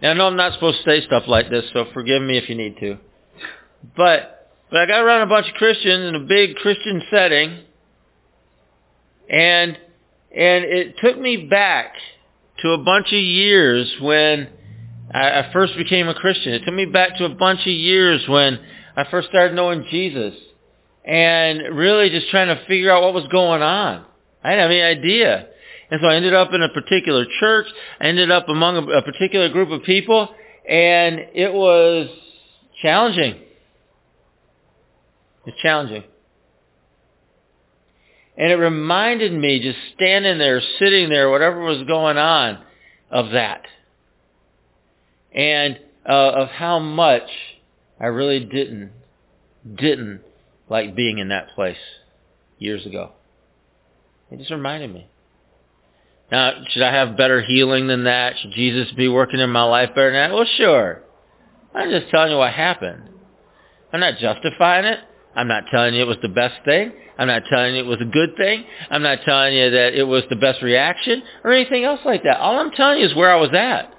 And 0.00 0.10
I 0.10 0.14
know 0.14 0.26
I'm 0.26 0.36
not 0.36 0.54
supposed 0.54 0.78
to 0.78 0.90
say 0.90 1.06
stuff 1.06 1.24
like 1.26 1.50
this, 1.50 1.64
so 1.72 1.86
forgive 1.92 2.22
me 2.22 2.38
if 2.38 2.48
you 2.48 2.54
need 2.54 2.78
to. 2.78 2.98
But, 3.96 4.50
but 4.70 4.80
I 4.80 4.86
got 4.86 5.02
around 5.02 5.22
a 5.22 5.26
bunch 5.26 5.48
of 5.48 5.54
Christians 5.54 6.06
in 6.06 6.14
a 6.14 6.20
big 6.20 6.56
Christian 6.56 7.02
setting, 7.10 7.60
and, 9.30 9.78
and 10.36 10.64
it 10.64 10.96
took 11.02 11.18
me 11.18 11.46
back 11.46 11.94
to 12.60 12.70
a 12.70 12.78
bunch 12.78 13.08
of 13.08 13.20
years 13.20 13.94
when 14.00 14.48
I, 15.12 15.40
I 15.40 15.50
first 15.52 15.76
became 15.76 16.08
a 16.08 16.14
Christian. 16.14 16.52
It 16.54 16.64
took 16.64 16.74
me 16.74 16.86
back 16.86 17.18
to 17.18 17.24
a 17.24 17.34
bunch 17.34 17.60
of 17.60 17.72
years 17.72 18.22
when 18.28 18.58
I 18.96 19.04
first 19.10 19.28
started 19.28 19.54
knowing 19.54 19.86
Jesus 19.90 20.34
and 21.04 21.76
really 21.76 22.10
just 22.10 22.30
trying 22.30 22.48
to 22.48 22.64
figure 22.66 22.90
out 22.90 23.02
what 23.02 23.14
was 23.14 23.26
going 23.28 23.62
on. 23.62 24.04
I 24.42 24.50
didn't 24.50 24.62
have 24.62 24.70
any 24.70 24.82
idea. 24.82 25.48
And 25.94 26.00
so 26.02 26.08
I 26.08 26.16
ended 26.16 26.34
up 26.34 26.52
in 26.52 26.60
a 26.60 26.68
particular 26.70 27.24
church. 27.38 27.66
Ended 28.00 28.28
up 28.28 28.48
among 28.48 28.76
a, 28.76 28.98
a 28.98 29.02
particular 29.02 29.48
group 29.48 29.70
of 29.70 29.84
people, 29.84 30.28
and 30.68 31.20
it 31.34 31.54
was 31.54 32.08
challenging. 32.82 33.36
It's 35.46 35.56
challenging. 35.62 36.02
And 38.36 38.50
it 38.50 38.56
reminded 38.56 39.32
me, 39.32 39.60
just 39.60 39.78
standing 39.94 40.38
there, 40.38 40.60
sitting 40.80 41.10
there, 41.10 41.30
whatever 41.30 41.60
was 41.60 41.86
going 41.86 42.16
on, 42.18 42.58
of 43.08 43.30
that. 43.30 43.62
And 45.32 45.78
uh, 46.08 46.30
of 46.30 46.48
how 46.48 46.80
much 46.80 47.30
I 48.00 48.06
really 48.06 48.40
didn't, 48.40 48.90
didn't 49.72 50.22
like 50.68 50.96
being 50.96 51.18
in 51.18 51.28
that 51.28 51.50
place 51.54 51.76
years 52.58 52.84
ago. 52.84 53.12
It 54.32 54.40
just 54.40 54.50
reminded 54.50 54.92
me. 54.92 55.06
Now, 56.30 56.52
should 56.70 56.82
I 56.82 56.92
have 56.92 57.16
better 57.16 57.42
healing 57.42 57.86
than 57.86 58.04
that? 58.04 58.34
Should 58.38 58.52
Jesus 58.52 58.90
be 58.92 59.08
working 59.08 59.40
in 59.40 59.50
my 59.50 59.64
life 59.64 59.90
better 59.90 60.12
than 60.12 60.30
that? 60.30 60.34
Well, 60.34 60.46
sure. 60.56 61.02
I'm 61.74 61.90
just 61.90 62.10
telling 62.10 62.32
you 62.32 62.38
what 62.38 62.52
happened. 62.52 63.10
I'm 63.92 64.00
not 64.00 64.18
justifying 64.18 64.84
it. 64.84 64.98
I'm 65.36 65.48
not 65.48 65.64
telling 65.70 65.94
you 65.94 66.02
it 66.02 66.08
was 66.08 66.16
the 66.22 66.28
best 66.28 66.64
thing. 66.64 66.92
I'm 67.18 67.28
not 67.28 67.42
telling 67.48 67.74
you 67.74 67.82
it 67.82 67.86
was 67.86 68.00
a 68.00 68.04
good 68.04 68.36
thing. 68.36 68.64
I'm 68.90 69.02
not 69.02 69.20
telling 69.24 69.54
you 69.54 69.70
that 69.70 69.94
it 69.94 70.04
was 70.04 70.24
the 70.30 70.36
best 70.36 70.62
reaction 70.62 71.22
or 71.44 71.52
anything 71.52 71.84
else 71.84 72.00
like 72.04 72.22
that. 72.24 72.38
All 72.38 72.58
I'm 72.58 72.72
telling 72.72 73.00
you 73.00 73.06
is 73.06 73.14
where 73.14 73.32
I 73.32 73.40
was 73.40 73.52
at. 73.52 73.92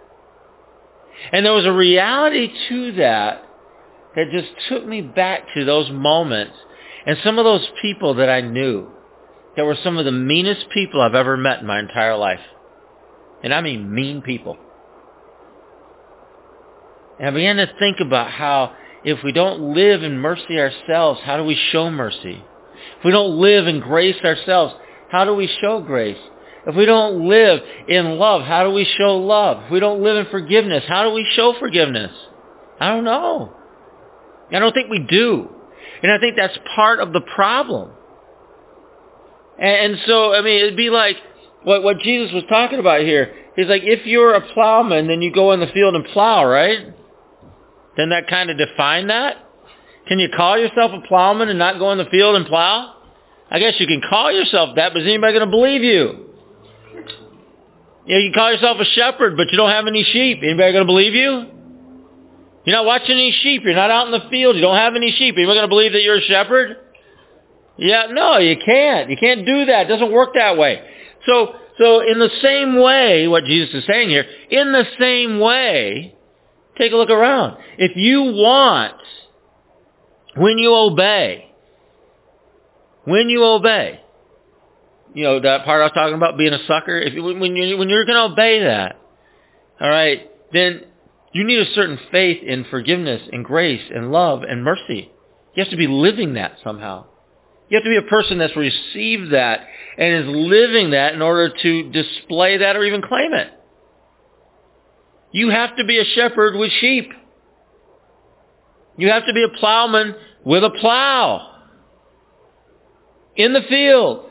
And 1.32 1.46
there 1.46 1.54
was 1.54 1.66
a 1.66 1.72
reality 1.72 2.52
to 2.70 2.92
that 2.94 3.44
that 4.16 4.32
just 4.32 4.50
took 4.70 4.86
me 4.86 5.02
back 5.02 5.44
to 5.56 5.66
those 5.66 5.90
moments 5.92 6.56
and 7.06 7.18
some 7.24 7.38
of 7.38 7.46
those 7.46 7.68
people 7.82 8.16
that 8.16 8.30
I 8.30 8.42
knew 8.42 8.90
that 9.56 9.66
were 9.66 9.78
some 9.84 9.98
of 9.98 10.06
the 10.06 10.12
meanest 10.12 10.70
people 10.74 11.02
I've 11.02 11.16
ever 11.16 11.38
met 11.38 11.62
in 11.62 11.68
my 11.68 11.80
entire 11.80 12.18
life. 12.18 12.40
And 13.44 13.54
I 13.54 13.62
mean 13.62 13.94
mean 13.94 14.22
people. 14.22 14.58
And 17.20 17.30
I 17.30 17.32
began 17.32 17.58
to 17.58 17.72
think 17.80 18.00
about 18.00 18.32
how 18.32 18.74
if 19.04 19.24
we 19.24 19.32
don't 19.32 19.74
live 19.74 20.04
in 20.04 20.18
mercy 20.18 20.60
ourselves, 20.60 21.22
how 21.24 21.38
do 21.38 21.44
we 21.44 21.56
show 21.72 21.90
mercy? 21.90 22.44
If 22.98 23.06
we 23.06 23.12
don't 23.12 23.40
live 23.40 23.68
in 23.68 23.80
grace 23.80 24.18
ourselves, 24.24 24.74
how 25.10 25.26
do 25.26 25.34
we 25.34 25.50
show 25.62 25.80
grace? 25.80 26.18
If 26.68 26.76
we 26.76 26.86
don't 26.86 27.30
live 27.30 27.62
in 27.88 28.18
love, 28.18 28.42
how 28.42 28.64
do 28.64 28.72
we 28.72 28.86
show 28.98 29.18
love? 29.18 29.66
If 29.66 29.72
we 29.72 29.80
don't 29.80 30.02
live 30.02 30.18
in 30.18 30.32
forgiveness, 30.32 30.84
how 30.88 31.04
do 31.04 31.12
we 31.12 31.26
show 31.36 31.54
forgiveness? 31.60 32.12
I 32.80 32.90
don't 32.90 33.04
know. 33.04 33.54
I 34.52 34.60
don't 34.60 34.74
think 34.74 34.90
we 34.90 35.00
do. 35.00 35.50
And 36.02 36.12
I 36.12 36.18
think 36.20 36.36
that's 36.36 36.58
part 36.76 37.00
of 37.00 37.14
the 37.14 37.22
problem. 37.22 37.92
And, 39.60 39.94
and 39.94 40.02
so, 40.06 40.34
I 40.34 40.42
mean, 40.42 40.64
it'd 40.64 40.78
be 40.78 40.90
like 40.90 41.18
what, 41.64 41.84
what 41.84 42.00
Jesus 42.00 42.32
was 42.34 42.44
talking 42.50 42.80
about 42.80 43.02
here. 43.02 43.34
He's 43.56 43.68
like, 43.68 43.84
if 43.84 44.06
you're 44.06 44.34
a 44.34 44.42
plowman, 44.54 45.08
then 45.08 45.22
you 45.22 45.32
go 45.32 45.52
in 45.54 45.60
the 45.60 45.68
field 45.68 45.96
and 45.96 46.06
plow, 46.06 46.46
right? 46.46 46.94
Then 47.98 48.10
that 48.10 48.28
kind 48.28 48.50
of 48.50 48.58
define 48.58 49.08
that? 49.08 49.38
Can 50.08 50.20
you 50.20 50.30
call 50.36 50.58
yourself 50.58 50.92
a 50.94 51.08
plowman 51.08 51.50
and 51.50 51.58
not 51.58 51.80
go 51.80 51.92
in 51.92 51.98
the 51.98 52.06
field 52.06 52.36
and 52.36 52.46
plow? 52.46 52.94
I 53.50 53.60
guess 53.60 53.74
you 53.80 53.88
can 53.88 54.02
call 54.08 54.32
yourself 54.32 54.76
that, 54.76 54.94
but 54.94 55.02
is 55.02 55.08
anybody 55.08 55.34
going 55.34 55.46
to 55.46 55.52
believe 55.52 55.82
you? 55.82 56.26
You 58.06 58.16
know, 58.16 58.22
you 58.22 58.32
call 58.34 58.52
yourself 58.52 58.78
a 58.80 58.86
shepherd, 58.86 59.36
but 59.38 59.52
you 59.52 59.58
don't 59.58 59.72
have 59.72 59.88
any 59.88 60.04
sheep. 60.04 60.40
Anybody 60.44 60.74
going 60.74 60.84
to 60.84 60.86
believe 60.86 61.14
you? 61.14 61.46
You're 62.66 62.76
not 62.76 62.86
watching 62.86 63.12
any 63.12 63.32
sheep. 63.32 63.64
You're 63.64 63.76
not 63.76 63.90
out 63.90 64.08
in 64.08 64.12
the 64.12 64.30
field. 64.30 64.56
You 64.56 64.62
don't 64.62 64.76
have 64.76 64.96
any 64.96 65.12
sheep. 65.12 65.36
Anybody 65.38 65.58
going 65.58 65.64
to 65.64 65.68
believe 65.70 65.94
that 65.94 66.02
you're 66.02 66.18
a 66.18 66.22
shepherd? 66.22 66.78
Yeah, 67.78 68.08
no, 68.12 68.38
you 68.38 68.58
can't. 68.64 69.10
You 69.10 69.18
can't 69.18 69.46
do 69.46 69.66
that. 69.66 69.86
It 69.86 69.90
doesn't 69.90 70.12
work 70.12 70.32
that 70.36 70.58
way. 70.58 70.82
So, 71.26 71.56
so 71.78 72.00
in 72.00 72.20
the 72.20 72.30
same 72.42 72.80
way, 72.82 73.28
what 73.28 73.44
Jesus 73.46 73.74
is 73.74 73.86
saying 73.86 74.10
here, 74.10 74.26
in 74.50 74.72
the 74.72 74.86
same 75.00 75.40
way, 75.40 76.16
take 76.78 76.94
a 76.94 76.96
look 76.96 77.10
around. 77.10 77.58
If 77.78 77.96
you 77.96 78.22
want, 78.22 78.96
when 80.36 80.58
you 80.58 80.74
obey, 80.74 81.52
when 83.04 83.30
you 83.30 83.44
obey, 83.44 84.00
you 85.14 85.24
know, 85.24 85.40
that 85.40 85.66
part 85.66 85.82
I 85.82 85.86
was 85.86 85.94
talking 85.94 86.16
about 86.16 86.38
being 86.38 86.54
a 86.54 86.66
sucker, 86.68 86.98
if 86.98 87.14
when 87.14 87.56
you 87.56 87.78
when 87.78 87.90
you're 87.90 88.06
going 88.06 88.18
to 88.18 88.34
obey 88.34 88.64
that, 88.64 89.00
all 89.80 89.90
right, 89.90 90.30
then 90.52 90.82
you 91.34 91.44
need 91.46 91.60
a 91.60 91.74
certain 91.74 92.00
faith 92.12 92.44
in 92.44 92.66
forgiveness 92.66 93.22
and 93.32 93.44
grace 93.44 93.84
and 93.94 94.12
love 94.12 94.44
and 94.44 94.64
mercy. 94.64 95.12
You 95.54 95.64
have 95.64 95.72
to 95.72 95.78
be 95.78 95.88
living 95.88 96.34
that 96.34 96.58
somehow. 96.64 97.06
You 97.70 97.78
have 97.78 97.84
to 97.84 97.90
be 97.90 97.98
a 97.98 98.10
person 98.10 98.38
that's 98.38 98.56
received 98.56 99.34
that 99.34 99.68
and 99.98 100.24
is 100.24 100.36
living 100.36 100.92
that 100.92 101.14
in 101.14 101.22
order 101.22 101.54
to 101.62 101.92
display 101.92 102.58
that 102.58 102.76
or 102.76 102.84
even 102.84 103.02
claim 103.02 103.34
it. 103.34 103.52
You 105.32 105.50
have 105.50 105.76
to 105.78 105.84
be 105.84 106.00
a 106.00 106.06
shepherd 106.06 106.56
with 106.56 106.72
sheep. 106.80 107.12
You 108.98 109.10
have 109.10 109.26
to 109.26 109.34
be 109.34 109.44
a 109.44 109.60
plowman 109.60 110.16
with 110.46 110.64
a 110.64 110.70
plow 110.70 111.64
in 113.36 113.52
the 113.54 113.62
field. 113.68 114.30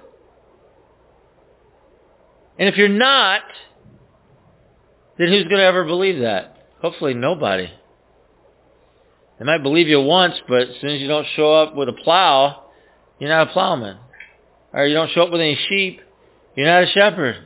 And 2.59 2.69
if 2.69 2.77
you're 2.77 2.89
not, 2.89 3.43
then 5.19 5.29
who's 5.29 5.45
going 5.45 5.57
to 5.57 5.65
ever 5.65 5.85
believe 5.85 6.21
that? 6.21 6.69
Hopefully 6.81 7.15
nobody. 7.15 7.69
They 9.39 9.45
might 9.45 9.63
believe 9.63 9.89
you 9.89 10.01
once, 10.01 10.35
but 10.49 10.69
as 10.69 10.77
soon 10.81 10.91
as 10.91 11.01
you 11.01 11.09
don't 11.09 11.27
show 11.35 11.53
up 11.53 11.75
with 11.75 11.89
a 11.89 11.93
plow, 11.93 12.64
you're 13.19 13.31
not 13.31 13.49
a 13.49 13.53
plowman. 13.53 13.99
Or 14.73 14.87
you 14.87 14.95
don't 14.95 15.11
show 15.13 15.23
up 15.23 15.31
with 15.31 15.41
any 15.41 15.59
sheep, 15.69 16.01
you're 16.57 16.67
not 16.67 16.85
a 16.85 16.87
shepherd. 16.89 17.37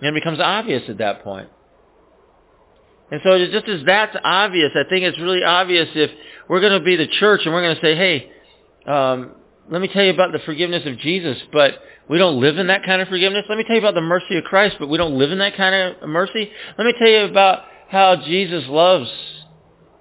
And 0.00 0.08
it 0.08 0.20
becomes 0.20 0.40
obvious 0.40 0.82
at 0.88 0.98
that 0.98 1.22
point. 1.22 1.48
And 3.10 3.20
so 3.22 3.38
just 3.46 3.68
as 3.68 3.82
that's 3.86 4.16
obvious, 4.22 4.72
I 4.74 4.88
think 4.88 5.04
it's 5.04 5.18
really 5.18 5.42
obvious 5.44 5.88
if 5.94 6.10
we're 6.48 6.60
going 6.60 6.78
to 6.78 6.84
be 6.84 6.96
the 6.96 7.06
church 7.06 7.42
and 7.44 7.54
we're 7.54 7.62
going 7.62 7.76
to 7.76 7.80
say, 7.80 7.94
hey, 7.94 8.30
um, 8.90 9.32
let 9.70 9.80
me 9.80 9.88
tell 9.88 10.02
you 10.02 10.10
about 10.10 10.32
the 10.32 10.40
forgiveness 10.40 10.82
of 10.86 10.98
Jesus, 10.98 11.38
but 11.52 11.74
we 12.08 12.18
don't 12.18 12.40
live 12.40 12.58
in 12.58 12.68
that 12.68 12.84
kind 12.84 13.00
of 13.00 13.08
forgiveness. 13.08 13.44
Let 13.48 13.58
me 13.58 13.64
tell 13.64 13.74
you 13.74 13.82
about 13.82 13.94
the 13.94 14.00
mercy 14.00 14.36
of 14.36 14.44
Christ, 14.44 14.76
but 14.78 14.88
we 14.88 14.98
don't 14.98 15.18
live 15.18 15.32
in 15.32 15.38
that 15.38 15.56
kind 15.56 15.96
of 16.02 16.08
mercy. 16.08 16.50
Let 16.78 16.84
me 16.84 16.94
tell 16.98 17.08
you 17.08 17.24
about 17.24 17.64
how 17.88 18.16
Jesus 18.16 18.64
loves, 18.68 19.10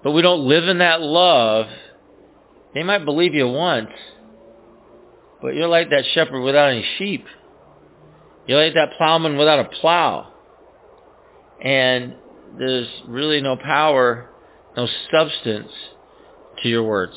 but 0.04 0.12
we 0.12 0.22
don't 0.22 0.48
live 0.48 0.68
in 0.68 0.80
that 0.80 1.02
love. 1.02 1.68
They 2.74 2.84
might 2.84 3.06
believe 3.06 3.34
you 3.34 3.48
once, 3.48 3.90
but 5.46 5.54
you're 5.54 5.68
like 5.68 5.92
that 5.92 6.04
shepherd 6.16 6.42
without 6.42 6.72
any 6.72 6.84
sheep. 6.98 7.24
You're 8.48 8.64
like 8.64 8.74
that 8.74 8.98
plowman 8.98 9.38
without 9.38 9.60
a 9.60 9.70
plow. 9.80 10.34
And 11.64 12.16
there's 12.58 12.88
really 13.08 13.42
no 13.42 13.56
power, 13.56 14.32
no 14.76 14.88
substance 15.12 15.70
to 16.64 16.68
your 16.68 16.82
words. 16.82 17.14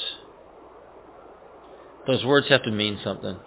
Those 2.07 2.23
words 2.23 2.49
have 2.51 2.64
to 2.64 2.71
mean 2.71 3.01
something. 3.03 3.38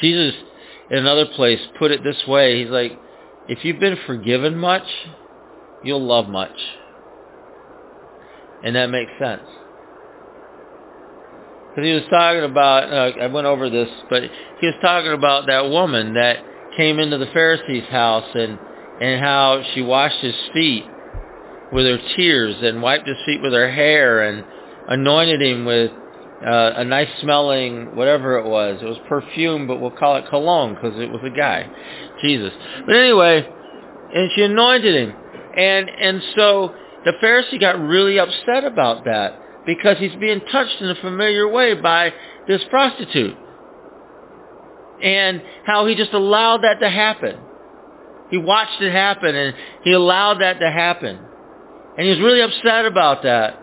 Jesus, 0.00 0.34
in 0.88 0.98
another 0.98 1.26
place, 1.34 1.58
put 1.80 1.90
it 1.90 2.04
this 2.04 2.28
way. 2.28 2.62
He's 2.62 2.70
like, 2.70 2.96
if 3.48 3.64
you've 3.64 3.80
been 3.80 3.98
forgiven 4.06 4.56
much, 4.56 4.86
you'll 5.82 6.06
love 6.06 6.28
much. 6.28 6.56
And 8.62 8.76
that 8.76 8.88
makes 8.88 9.10
sense. 9.18 9.42
Because 11.80 11.88
he 11.88 11.94
was 11.94 12.10
talking 12.10 12.44
about, 12.44 12.92
uh, 12.92 13.22
I 13.22 13.26
went 13.28 13.46
over 13.46 13.70
this, 13.70 13.88
but 14.10 14.22
he 14.22 14.66
was 14.66 14.74
talking 14.82 15.12
about 15.12 15.46
that 15.46 15.70
woman 15.70 16.12
that 16.12 16.44
came 16.76 16.98
into 16.98 17.16
the 17.16 17.26
Pharisee's 17.26 17.88
house 17.88 18.28
and, 18.34 18.58
and 19.00 19.18
how 19.18 19.62
she 19.72 19.80
washed 19.80 20.20
his 20.20 20.34
feet 20.52 20.84
with 21.72 21.86
her 21.86 21.98
tears 22.16 22.56
and 22.60 22.82
wiped 22.82 23.08
his 23.08 23.16
feet 23.24 23.40
with 23.40 23.54
her 23.54 23.70
hair 23.70 24.28
and 24.28 24.44
anointed 24.88 25.40
him 25.40 25.64
with 25.64 25.90
uh, 26.44 26.72
a 26.76 26.84
nice 26.84 27.08
smelling 27.22 27.96
whatever 27.96 28.36
it 28.36 28.46
was. 28.46 28.80
It 28.82 28.84
was 28.84 28.98
perfume, 29.08 29.66
but 29.66 29.80
we'll 29.80 29.90
call 29.90 30.16
it 30.16 30.28
cologne 30.28 30.74
because 30.74 31.00
it 31.00 31.10
was 31.10 31.22
a 31.24 31.34
guy, 31.34 31.66
Jesus. 32.20 32.52
But 32.84 32.94
anyway, 32.94 33.48
and 34.14 34.30
she 34.34 34.42
anointed 34.42 34.94
him, 34.94 35.14
and 35.56 35.88
and 35.88 36.22
so 36.36 36.74
the 37.06 37.12
Pharisee 37.22 37.58
got 37.58 37.80
really 37.80 38.18
upset 38.18 38.64
about 38.64 39.06
that 39.06 39.40
because 39.70 39.98
he's 39.98 40.14
being 40.16 40.40
touched 40.50 40.80
in 40.80 40.90
a 40.90 40.96
familiar 40.96 41.48
way 41.48 41.74
by 41.74 42.12
this 42.48 42.60
prostitute, 42.70 43.36
and 45.00 45.40
how 45.64 45.86
he 45.86 45.94
just 45.94 46.12
allowed 46.12 46.64
that 46.64 46.80
to 46.80 46.90
happen. 46.90 47.38
He 48.32 48.36
watched 48.36 48.82
it 48.82 48.90
happen, 48.90 49.36
and 49.36 49.54
he 49.84 49.92
allowed 49.92 50.40
that 50.40 50.58
to 50.58 50.68
happen, 50.68 51.16
and 51.96 52.04
he 52.04 52.10
was 52.10 52.18
really 52.18 52.40
upset 52.40 52.84
about 52.84 53.22
that. 53.22 53.60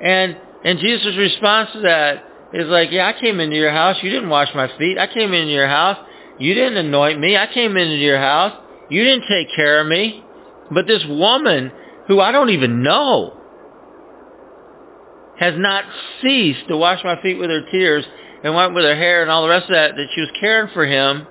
And 0.00 0.36
and 0.64 0.78
Jesus' 0.78 1.16
response 1.16 1.70
to 1.72 1.80
that 1.80 2.24
is 2.52 2.68
like, 2.68 2.92
yeah, 2.92 3.08
I 3.08 3.20
came 3.20 3.40
into 3.40 3.56
your 3.56 3.72
house. 3.72 3.96
You 4.00 4.10
didn't 4.10 4.28
wash 4.28 4.54
my 4.54 4.68
feet. 4.78 4.96
I 4.96 5.08
came 5.08 5.34
into 5.34 5.50
your 5.50 5.66
house. 5.66 5.98
You 6.38 6.54
didn't 6.54 6.76
anoint 6.76 7.18
me. 7.18 7.36
I 7.36 7.52
came 7.52 7.76
into 7.76 7.96
your 7.96 8.18
house. 8.18 8.56
You 8.90 9.02
didn't 9.02 9.26
take 9.28 9.48
care 9.56 9.80
of 9.80 9.88
me. 9.88 10.22
But 10.70 10.86
this 10.86 11.04
woman, 11.08 11.72
who 12.06 12.20
I 12.20 12.30
don't 12.30 12.50
even 12.50 12.84
know, 12.84 13.35
has 15.38 15.54
not 15.56 15.84
ceased 16.22 16.68
to 16.68 16.76
wash 16.76 17.02
my 17.04 17.20
feet 17.22 17.38
with 17.38 17.50
her 17.50 17.62
tears 17.70 18.04
and 18.42 18.54
wipe 18.54 18.72
with 18.72 18.84
her 18.84 18.94
hair 18.96 19.22
and 19.22 19.30
all 19.30 19.42
the 19.42 19.48
rest 19.48 19.64
of 19.64 19.74
that, 19.74 19.96
that 19.96 20.06
she 20.14 20.20
was 20.20 20.30
caring 20.40 20.72
for 20.72 20.86
him. 20.86 21.26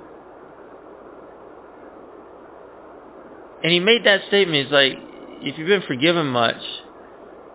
And 3.63 3.71
he 3.71 3.79
made 3.79 4.05
that 4.05 4.21
statement. 4.27 4.65
He's 4.65 4.71
like, 4.71 4.93
if 5.41 5.57
you've 5.57 5.67
been 5.67 5.87
forgiven 5.87 6.27
much, 6.27 6.61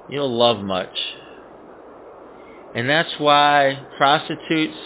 you'll 0.08 0.36
love 0.36 0.58
much. 0.58 0.96
And 2.74 2.88
that's 2.88 3.12
why 3.18 3.80
prostitutes 3.96 4.76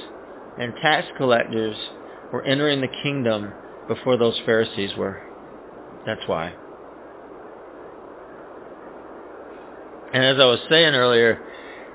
and 0.58 0.74
tax 0.82 1.06
collectors 1.16 1.76
were 2.32 2.44
entering 2.44 2.80
the 2.80 2.88
kingdom 3.02 3.52
before 3.88 4.16
those 4.16 4.38
Pharisees 4.44 4.90
were. 4.96 5.22
That's 6.06 6.26
why. 6.26 6.54
And 10.14 10.24
as 10.24 10.36
I 10.38 10.44
was 10.44 10.60
saying 10.70 10.94
earlier, 10.94 11.42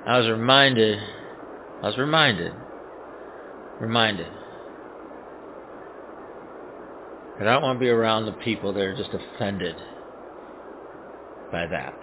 I 0.05 0.17
was 0.19 0.27
reminded, 0.27 0.99
I 1.81 1.87
was 1.87 1.97
reminded, 1.97 2.51
reminded 3.79 4.27
that 7.39 7.47
I 7.47 7.53
don't 7.53 7.63
want 7.63 7.77
to 7.77 7.79
be 7.79 7.87
around 7.87 8.25
the 8.25 8.33
people 8.33 8.73
that 8.73 8.81
are 8.81 8.93
just 8.93 9.11
offended 9.13 9.77
by 11.49 11.65
that. 11.67 11.97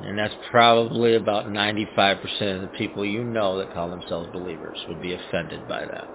And 0.00 0.18
that's 0.18 0.34
probably 0.50 1.14
about 1.14 1.46
95% 1.46 2.56
of 2.56 2.62
the 2.62 2.76
people 2.76 3.04
you 3.04 3.22
know 3.22 3.58
that 3.58 3.72
call 3.72 3.88
themselves 3.88 4.30
believers 4.32 4.78
would 4.88 5.00
be 5.00 5.12
offended 5.12 5.68
by 5.68 5.84
that. 5.84 6.08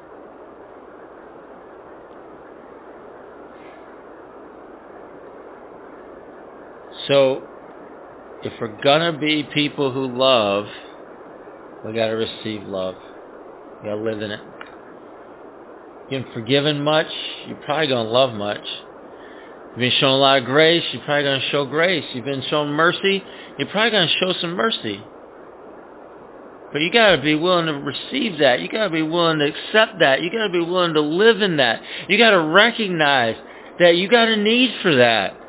So, 7.07 7.43
if 8.43 8.53
we're 8.59 8.81
going 8.81 9.13
to 9.13 9.19
be 9.19 9.43
people 9.43 9.91
who 9.91 10.07
love, 10.17 10.65
we 11.85 11.93
got 11.93 12.07
to 12.07 12.13
receive 12.13 12.63
love. 12.63 12.95
We 13.81 13.89
got 13.89 13.95
to 13.95 14.01
live 14.01 14.21
in 14.21 14.31
it. 14.31 14.39
You've 16.09 16.23
been 16.23 16.33
forgiven 16.33 16.83
much, 16.83 17.07
you're 17.47 17.57
probably 17.57 17.87
going 17.87 18.05
to 18.05 18.11
love 18.11 18.33
much. 18.33 18.65
You've 19.69 19.79
been 19.79 19.91
shown 19.99 20.11
a 20.11 20.17
lot 20.17 20.39
of 20.39 20.45
grace, 20.45 20.83
you're 20.93 21.01
probably 21.03 21.23
going 21.23 21.41
to 21.41 21.49
show 21.49 21.65
grace. 21.65 22.05
You've 22.13 22.25
been 22.25 22.43
shown 22.49 22.69
mercy, 22.69 23.23
you're 23.57 23.67
probably 23.67 23.91
going 23.91 24.07
to 24.07 24.13
show 24.19 24.33
some 24.39 24.55
mercy. 24.55 25.03
But 26.71 26.81
you 26.81 26.91
got 26.91 27.15
to 27.15 27.21
be 27.21 27.35
willing 27.35 27.67
to 27.67 27.73
receive 27.73 28.39
that. 28.39 28.59
You 28.59 28.67
got 28.67 28.85
to 28.85 28.89
be 28.89 29.01
willing 29.01 29.39
to 29.39 29.45
accept 29.45 29.99
that. 29.99 30.21
You 30.21 30.29
got 30.29 30.47
to 30.47 30.51
be 30.51 30.59
willing 30.59 30.93
to 30.93 31.01
live 31.01 31.41
in 31.41 31.57
that. 31.57 31.81
You 32.09 32.17
got 32.17 32.31
to 32.31 32.39
recognize 32.39 33.35
that 33.79 33.95
you 33.95 34.09
got 34.09 34.27
a 34.27 34.35
need 34.35 34.71
for 34.81 34.95
that. 34.95 35.39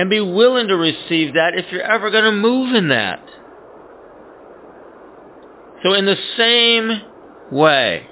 And 0.00 0.08
be 0.08 0.20
willing 0.22 0.68
to 0.68 0.76
receive 0.76 1.34
that 1.34 1.50
if 1.54 1.70
you're 1.70 1.82
ever 1.82 2.10
going 2.10 2.24
to 2.24 2.32
move 2.32 2.74
in 2.74 2.88
that. 2.88 3.22
So 5.82 5.92
in 5.92 6.06
the 6.06 6.16
same 6.38 7.02
way, 7.52 8.06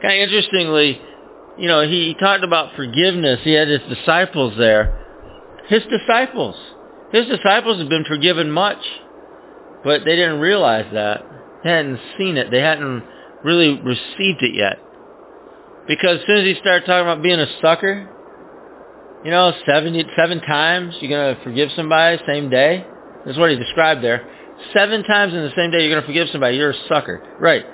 kind 0.00 0.22
of 0.22 0.28
interestingly, 0.28 1.00
you 1.58 1.66
know, 1.66 1.82
he 1.82 2.14
talked 2.20 2.44
about 2.44 2.76
forgiveness. 2.76 3.40
He 3.42 3.50
had 3.50 3.66
his 3.66 3.80
disciples 3.88 4.54
there. 4.56 4.96
His 5.66 5.82
disciples. 5.90 6.54
His 7.10 7.26
disciples 7.26 7.80
have 7.80 7.88
been 7.88 8.04
forgiven 8.04 8.52
much, 8.52 8.78
but 9.82 10.04
they 10.04 10.14
didn't 10.14 10.38
realize 10.38 10.86
that. 10.92 11.24
They 11.64 11.70
hadn't 11.70 11.98
seen 12.16 12.36
it. 12.36 12.52
They 12.52 12.60
hadn't 12.60 13.02
really 13.42 13.70
received 13.70 14.42
it 14.42 14.54
yet. 14.54 14.78
Because 15.88 16.20
as 16.20 16.26
soon 16.28 16.38
as 16.42 16.44
he 16.44 16.60
started 16.60 16.86
talking 16.86 17.08
about 17.08 17.24
being 17.24 17.40
a 17.40 17.48
sucker, 17.60 18.08
you 19.24 19.30
know, 19.30 19.52
seven, 19.66 19.94
seven 20.16 20.40
times 20.40 20.94
you're 21.00 21.10
going 21.10 21.36
to 21.36 21.44
forgive 21.44 21.70
somebody 21.76 22.20
same 22.26 22.50
day. 22.50 22.84
That's 23.24 23.38
what 23.38 23.50
he 23.50 23.56
described 23.56 24.02
there. 24.02 24.28
Seven 24.72 25.04
times 25.04 25.32
in 25.32 25.42
the 25.42 25.52
same 25.56 25.70
day 25.70 25.80
you're 25.80 25.90
going 25.90 26.02
to 26.02 26.06
forgive 26.06 26.28
somebody. 26.30 26.56
You're 26.56 26.70
a 26.70 26.88
sucker. 26.88 27.22
Right. 27.38 27.64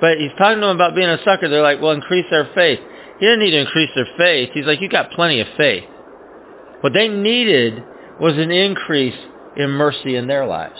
But 0.00 0.18
he's 0.18 0.32
talking 0.38 0.60
to 0.60 0.66
them 0.66 0.76
about 0.76 0.94
being 0.94 1.08
a 1.08 1.18
sucker. 1.24 1.48
They're 1.48 1.62
like, 1.62 1.80
well, 1.80 1.92
increase 1.92 2.26
their 2.30 2.50
faith. 2.54 2.80
He 3.18 3.26
didn't 3.26 3.40
need 3.40 3.52
to 3.52 3.60
increase 3.60 3.90
their 3.94 4.08
faith. 4.18 4.50
He's 4.52 4.66
like, 4.66 4.80
you 4.80 4.88
got 4.88 5.10
plenty 5.12 5.40
of 5.40 5.46
faith. 5.56 5.84
What 6.82 6.92
they 6.92 7.08
needed 7.08 7.82
was 8.20 8.34
an 8.36 8.50
increase 8.50 9.16
in 9.56 9.70
mercy 9.70 10.16
in 10.16 10.26
their 10.26 10.46
lives. 10.46 10.78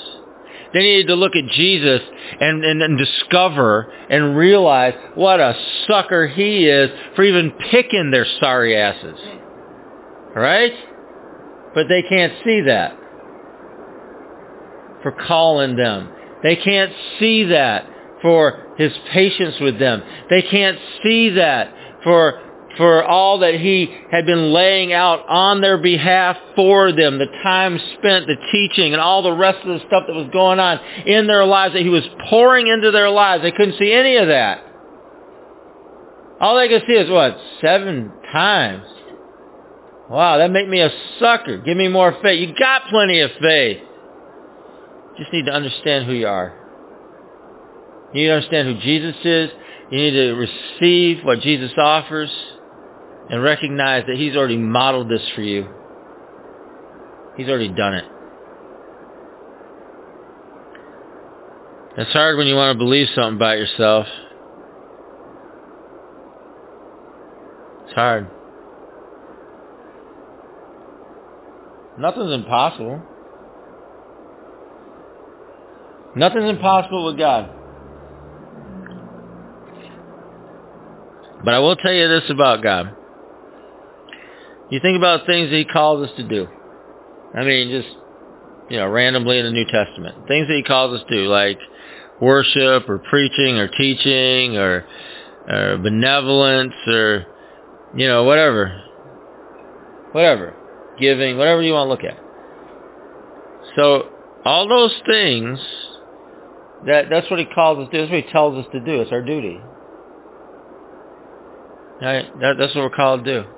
They 0.72 0.80
needed 0.80 1.06
to 1.08 1.14
look 1.14 1.34
at 1.36 1.48
Jesus 1.52 2.02
and, 2.40 2.64
and, 2.64 2.82
and 2.82 2.98
discover 2.98 3.90
and 4.10 4.36
realize 4.36 4.94
what 5.14 5.40
a 5.40 5.54
sucker 5.86 6.26
he 6.26 6.66
is 6.66 6.90
for 7.14 7.22
even 7.22 7.52
picking 7.70 8.10
their 8.10 8.26
sorry 8.40 8.76
asses. 8.76 9.18
Right? 10.36 10.72
But 11.74 11.88
they 11.88 12.02
can't 12.02 12.34
see 12.44 12.60
that. 12.66 12.96
For 15.02 15.12
calling 15.26 15.76
them. 15.76 16.10
They 16.42 16.56
can't 16.56 16.92
see 17.18 17.44
that 17.44 17.88
for 18.20 18.74
his 18.76 18.92
patience 19.12 19.56
with 19.60 19.78
them. 19.78 20.02
They 20.28 20.42
can't 20.42 20.78
see 21.02 21.30
that 21.30 21.72
for 22.04 22.42
for 22.76 23.02
all 23.02 23.38
that 23.38 23.54
he 23.54 23.88
had 24.10 24.26
been 24.26 24.52
laying 24.52 24.92
out 24.92 25.26
on 25.26 25.62
their 25.62 25.78
behalf 25.78 26.36
for 26.54 26.92
them, 26.92 27.18
the 27.18 27.26
time 27.42 27.78
spent, 27.94 28.26
the 28.26 28.36
teaching, 28.52 28.92
and 28.92 29.00
all 29.00 29.22
the 29.22 29.32
rest 29.32 29.60
of 29.64 29.80
the 29.80 29.86
stuff 29.86 30.02
that 30.06 30.12
was 30.12 30.28
going 30.30 30.60
on 30.60 30.78
in 31.06 31.26
their 31.26 31.46
lives 31.46 31.72
that 31.72 31.80
he 31.80 31.88
was 31.88 32.02
pouring 32.28 32.66
into 32.66 32.90
their 32.90 33.08
lives. 33.08 33.42
They 33.42 33.50
couldn't 33.50 33.78
see 33.78 33.92
any 33.94 34.16
of 34.16 34.28
that. 34.28 34.62
All 36.38 36.58
they 36.58 36.68
could 36.68 36.82
see 36.86 36.92
is 36.92 37.10
what? 37.10 37.38
Seven 37.62 38.12
times. 38.30 38.86
Wow, 40.08 40.38
that 40.38 40.50
make 40.50 40.68
me 40.68 40.80
a 40.80 40.90
sucker. 41.18 41.58
Give 41.58 41.76
me 41.76 41.88
more 41.88 42.16
faith. 42.22 42.40
You 42.40 42.54
got 42.54 42.82
plenty 42.88 43.20
of 43.20 43.30
faith. 43.40 43.78
Just 45.18 45.32
need 45.32 45.46
to 45.46 45.52
understand 45.52 46.06
who 46.06 46.12
you 46.12 46.28
are. 46.28 46.54
You 48.12 48.22
need 48.22 48.26
to 48.28 48.34
understand 48.34 48.68
who 48.68 48.80
Jesus 48.82 49.16
is. 49.24 49.50
You 49.90 49.98
need 49.98 50.10
to 50.12 50.32
receive 50.34 51.24
what 51.24 51.40
Jesus 51.40 51.72
offers 51.76 52.30
and 53.30 53.42
recognize 53.42 54.04
that 54.06 54.16
he's 54.16 54.36
already 54.36 54.56
modeled 54.56 55.08
this 55.08 55.22
for 55.34 55.42
you. 55.42 55.68
He's 57.36 57.48
already 57.48 57.68
done 57.68 57.94
it. 57.94 58.04
It's 61.98 62.12
hard 62.12 62.36
when 62.36 62.46
you 62.46 62.54
want 62.54 62.74
to 62.74 62.78
believe 62.78 63.08
something 63.14 63.36
about 63.36 63.58
yourself. 63.58 64.06
It's 67.86 67.94
hard. 67.94 68.30
Nothing's 71.98 72.32
impossible. 72.32 73.02
Nothing's 76.14 76.50
impossible 76.50 77.04
with 77.06 77.18
God. 77.18 77.50
But 81.44 81.54
I 81.54 81.58
will 81.58 81.76
tell 81.76 81.92
you 81.92 82.08
this 82.08 82.28
about 82.30 82.62
God. 82.62 82.94
You 84.70 84.80
think 84.80 84.96
about 84.96 85.26
things 85.26 85.50
that 85.50 85.56
he 85.56 85.64
calls 85.64 86.08
us 86.08 86.16
to 86.16 86.24
do. 86.24 86.48
I 87.34 87.44
mean, 87.44 87.70
just, 87.70 87.94
you 88.70 88.78
know, 88.78 88.88
randomly 88.88 89.38
in 89.38 89.44
the 89.44 89.52
New 89.52 89.66
Testament. 89.66 90.26
Things 90.26 90.48
that 90.48 90.54
he 90.54 90.62
calls 90.62 90.98
us 90.98 91.06
to, 91.08 91.16
like 91.28 91.58
worship 92.20 92.88
or 92.88 92.98
preaching 92.98 93.58
or 93.58 93.68
teaching 93.68 94.56
or, 94.56 94.84
or 95.48 95.78
benevolence 95.78 96.74
or, 96.88 97.26
you 97.94 98.08
know, 98.08 98.24
whatever. 98.24 98.82
Whatever. 100.12 100.56
Giving, 100.98 101.36
whatever 101.36 101.62
you 101.62 101.72
want 101.72 101.86
to 101.86 101.90
look 101.90 102.04
at. 102.04 102.18
So, 103.76 104.08
all 104.44 104.68
those 104.68 104.94
things, 105.06 105.58
that 106.86 107.06
that's 107.10 107.28
what 107.30 107.38
he 107.38 107.46
calls 107.46 107.78
us 107.78 107.90
to 107.90 107.92
do. 107.92 107.98
That's 108.02 108.12
what 108.12 108.24
he 108.24 108.32
tells 108.32 108.64
us 108.64 108.70
to 108.72 108.80
do. 108.80 109.00
It's 109.00 109.12
our 109.12 109.22
duty. 109.22 109.60
Right? 112.00 112.26
That, 112.40 112.54
that's 112.58 112.74
what 112.74 112.82
we're 112.82 112.90
called 112.90 113.24
to 113.24 113.42
do. 113.42 113.48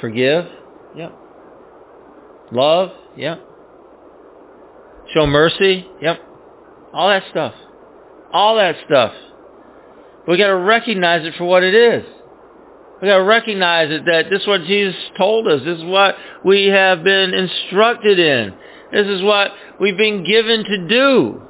Forgive? 0.00 0.46
Yep. 0.96 1.18
Love? 2.52 2.90
Yep. 3.16 3.46
Show 5.12 5.26
mercy? 5.26 5.86
Yep. 6.00 6.20
All 6.92 7.08
that 7.08 7.24
stuff. 7.30 7.54
All 8.32 8.56
that 8.56 8.76
stuff. 8.86 9.12
We 10.26 10.38
got 10.38 10.48
to 10.48 10.56
recognize 10.56 11.26
it 11.26 11.34
for 11.36 11.44
what 11.44 11.62
it 11.62 11.74
is. 11.74 12.04
We 13.00 13.08
got 13.08 13.16
to 13.16 13.24
recognize 13.24 13.90
it 13.90 14.04
that 14.06 14.28
this 14.30 14.42
is 14.42 14.46
what 14.46 14.64
Jesus 14.64 14.94
told 15.16 15.48
us. 15.48 15.62
This 15.64 15.78
is 15.78 15.84
what 15.84 16.16
we 16.44 16.66
have 16.66 17.02
been 17.02 17.32
instructed 17.32 18.18
in. 18.18 18.54
This 18.92 19.06
is 19.06 19.22
what 19.22 19.52
we've 19.80 19.96
been 19.96 20.24
given 20.24 20.64
to 20.64 20.88
do. 20.88 21.42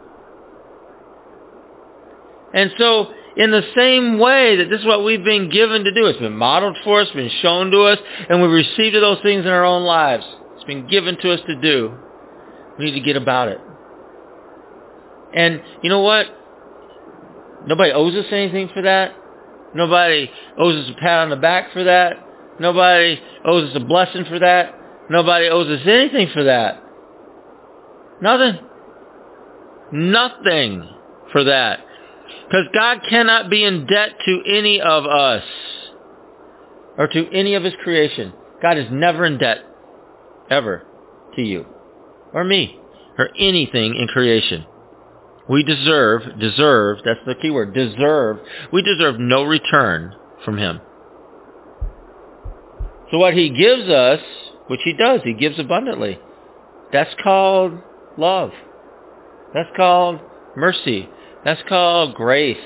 And 2.52 2.70
so 2.78 3.12
in 3.36 3.50
the 3.50 3.62
same 3.76 4.18
way 4.18 4.56
that 4.56 4.68
this 4.68 4.80
is 4.80 4.86
what 4.86 5.04
we've 5.04 5.24
been 5.24 5.50
given 5.50 5.84
to 5.84 5.92
do. 5.92 6.06
It's 6.06 6.18
been 6.18 6.36
modeled 6.36 6.76
for 6.84 7.00
us, 7.00 7.08
been 7.14 7.30
shown 7.42 7.70
to 7.70 7.82
us, 7.82 7.98
and 8.28 8.42
we've 8.42 8.50
received 8.50 8.96
those 8.96 9.20
things 9.22 9.44
in 9.44 9.50
our 9.50 9.64
own 9.64 9.84
lives. 9.84 10.24
It's 10.56 10.64
been 10.64 10.86
given 10.88 11.16
to 11.22 11.32
us 11.32 11.40
to 11.46 11.60
do. 11.60 11.94
We 12.78 12.86
need 12.86 12.94
to 12.94 13.00
get 13.00 13.16
about 13.16 13.48
it. 13.48 13.58
And 15.34 15.62
you 15.82 15.90
know 15.90 16.00
what? 16.00 16.26
Nobody 17.66 17.92
owes 17.92 18.14
us 18.14 18.26
anything 18.32 18.68
for 18.74 18.82
that. 18.82 19.14
Nobody 19.74 20.30
owes 20.58 20.84
us 20.84 20.90
a 20.96 21.00
pat 21.00 21.20
on 21.20 21.30
the 21.30 21.36
back 21.36 21.72
for 21.72 21.84
that. 21.84 22.14
Nobody 22.58 23.20
owes 23.44 23.70
us 23.70 23.76
a 23.76 23.84
blessing 23.84 24.24
for 24.28 24.38
that. 24.38 24.74
Nobody 25.08 25.48
owes 25.48 25.68
us 25.68 25.86
anything 25.86 26.28
for 26.32 26.44
that. 26.44 26.82
Nothing. 28.20 28.58
Nothing 29.92 30.88
for 31.32 31.44
that. 31.44 31.80
Because 32.46 32.66
God 32.74 32.98
cannot 33.08 33.50
be 33.50 33.64
in 33.64 33.86
debt 33.86 34.10
to 34.24 34.42
any 34.46 34.80
of 34.80 35.06
us 35.06 35.44
or 36.98 37.08
to 37.08 37.30
any 37.32 37.54
of 37.54 37.64
his 37.64 37.74
creation. 37.82 38.32
God 38.62 38.76
is 38.76 38.86
never 38.90 39.24
in 39.24 39.38
debt, 39.38 39.58
ever, 40.50 40.84
to 41.34 41.42
you 41.42 41.64
or 42.32 42.44
me 42.44 42.78
or 43.18 43.30
anything 43.38 43.96
in 43.96 44.06
creation. 44.08 44.64
We 45.50 45.64
deserve, 45.64 46.38
deserve, 46.38 46.98
that's 47.04 47.18
the 47.26 47.34
key 47.34 47.50
word, 47.50 47.74
deserve, 47.74 48.38
we 48.72 48.82
deserve 48.82 49.18
no 49.18 49.42
return 49.42 50.14
from 50.44 50.56
him. 50.56 50.80
So 53.10 53.18
what 53.18 53.34
he 53.34 53.50
gives 53.50 53.88
us, 53.88 54.20
which 54.68 54.78
he 54.84 54.92
does, 54.92 55.22
he 55.24 55.34
gives 55.34 55.58
abundantly. 55.58 56.20
That's 56.92 57.10
called 57.20 57.80
love. 58.16 58.52
That's 59.52 59.68
called 59.76 60.20
mercy. 60.56 61.08
That's 61.44 61.60
called 61.68 62.14
grace. 62.14 62.56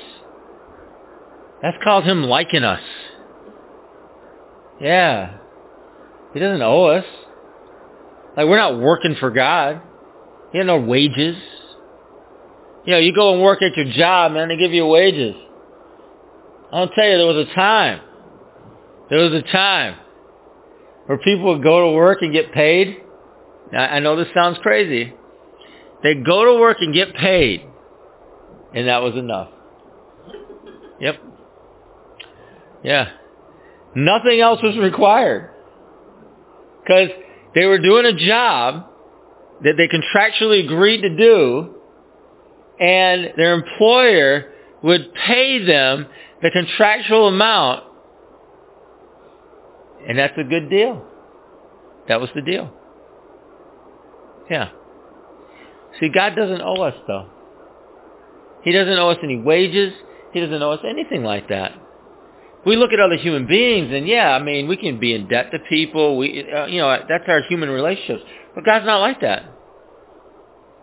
That's 1.63 1.79
called 1.83 2.05
him 2.05 2.25
liking 2.25 2.65
us. 2.65 2.83
Yeah. 4.79 5.39
He 6.35 6.41
doesn't 6.41 6.61
owe 6.61 6.85
us. 6.85 7.07
Like 8.37 8.47
we're 8.47 8.59
not 8.59 8.79
working 8.79 9.17
for 9.19 9.31
God. 9.31 9.81
He 10.53 10.59
has 10.59 10.67
no 10.67 10.81
wages. 10.81 11.37
You 12.87 12.93
know, 12.93 12.99
you 12.99 13.15
go 13.15 13.33
and 13.33 13.43
work 13.43 13.63
at 13.63 13.77
your 13.77 13.93
job, 13.93 14.33
man, 14.33 14.49
they 14.49 14.57
give 14.57 14.73
you 14.73 14.87
wages. 14.87 15.35
I'll 16.73 16.89
tell 16.89 17.07
you, 17.07 17.17
there 17.17 17.27
was 17.27 17.47
a 17.51 17.55
time. 17.55 18.01
There 19.11 19.21
was 19.21 19.33
a 19.33 19.43
time 19.43 19.97
where 21.07 21.19
people 21.19 21.55
would 21.55 21.63
go 21.63 21.91
to 21.91 21.97
work 21.97 22.19
and 22.23 22.33
get 22.33 22.53
paid. 22.53 23.01
I 23.77 24.01
know 24.01 24.17
this 24.17 24.29
sounds 24.35 24.59
crazy. 24.63 25.13
They'd 26.03 26.25
go 26.25 26.45
to 26.45 26.61
work 26.61 26.79
and 26.81 26.93
get 26.93 27.15
paid 27.15 27.67
and 28.75 28.89
that 28.89 29.03
was 29.03 29.15
enough. 29.15 29.49
Yep. 31.01 31.23
Yeah. 32.83 33.11
Nothing 33.95 34.41
else 34.41 34.61
was 34.63 34.77
required. 34.77 35.51
Because 36.83 37.11
they 37.55 37.67
were 37.67 37.79
doing 37.79 38.05
a 38.05 38.13
job 38.13 38.87
that 39.63 39.75
they 39.77 39.89
contractually 39.89 40.65
agreed 40.65 41.03
to 41.03 41.17
do, 41.17 41.74
and 42.81 43.33
their 43.37 43.55
employer 43.55 44.53
would 44.83 45.13
pay 45.15 45.65
them 45.65 46.07
the 46.43 46.51
contractual 46.51 47.29
amount, 47.29 47.85
and 50.07 50.19
that's 50.19 50.37
a 50.37 50.45
good 50.45 50.69
deal. 50.69 51.05
That 52.09 52.21
was 52.21 52.31
the 52.35 52.43
deal. 52.43 52.71
Yeah. 54.51 54.71
See, 56.01 56.09
God 56.09 56.35
doesn't 56.37 56.61
owe 56.61 56.83
us, 56.83 56.95
though. 57.07 57.31
He 58.63 58.73
doesn't 58.73 58.99
owe 58.99 59.11
us 59.11 59.19
any 59.23 59.39
wages. 59.39 59.93
He 60.33 60.41
doesn't 60.41 60.63
owe 60.63 60.73
us 60.73 60.81
anything 60.87 61.23
like 61.23 61.49
that. 61.49 61.73
We 62.67 62.77
look 62.77 62.93
at 62.93 63.01
other 63.01 63.17
human 63.17 63.47
beings, 63.47 63.93
and 63.93 64.09
yeah, 64.09 64.31
I 64.31 64.43
mean, 64.43 64.69
we 64.69 64.77
can 64.77 64.99
be 64.99 65.15
in 65.15 65.29
debt 65.29 65.51
to 65.53 65.59
people. 65.69 66.17
We, 66.17 66.51
uh, 66.51 66.67
you 66.67 66.79
know, 66.79 66.99
that's 67.09 67.25
our 67.29 67.43
human 67.43 67.69
relationships. 67.69 68.23
But 68.55 68.65
God's 68.65 68.87
not 68.87 69.01
like 69.01 69.21
that. 69.21 69.45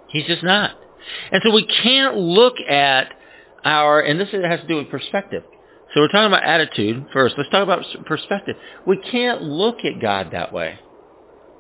He's 0.10 0.26
just 0.26 0.44
not. 0.44 0.72
And 1.32 1.42
so 1.44 1.52
we 1.52 1.66
can't 1.66 2.18
look 2.18 2.56
at 2.60 3.14
our, 3.64 4.00
and 4.02 4.20
this 4.20 4.30
has 4.32 4.62
to 4.62 4.68
do 4.68 4.78
with 4.78 4.90
perspective. 4.90 5.44
So 5.94 6.02
we're 6.02 6.08
talking 6.08 6.28
about 6.28 6.44
attitude 6.44 7.06
first. 7.12 7.36
Let's 7.38 7.50
talk 7.50 7.64
about 7.64 7.84
perspective. 8.06 8.56
We 8.88 8.98
can't 8.98 9.42
look 9.42 9.78
at 9.84 10.02
God 10.02 10.30
that 10.32 10.54
way. 10.54 10.80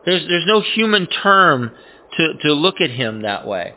There's, 0.05 0.25
there's 0.27 0.45
no 0.47 0.61
human 0.61 1.07
term 1.07 1.71
to, 2.17 2.33
to 2.43 2.53
look 2.53 2.81
at 2.81 2.89
him 2.89 3.23
that 3.23 3.45
way. 3.45 3.75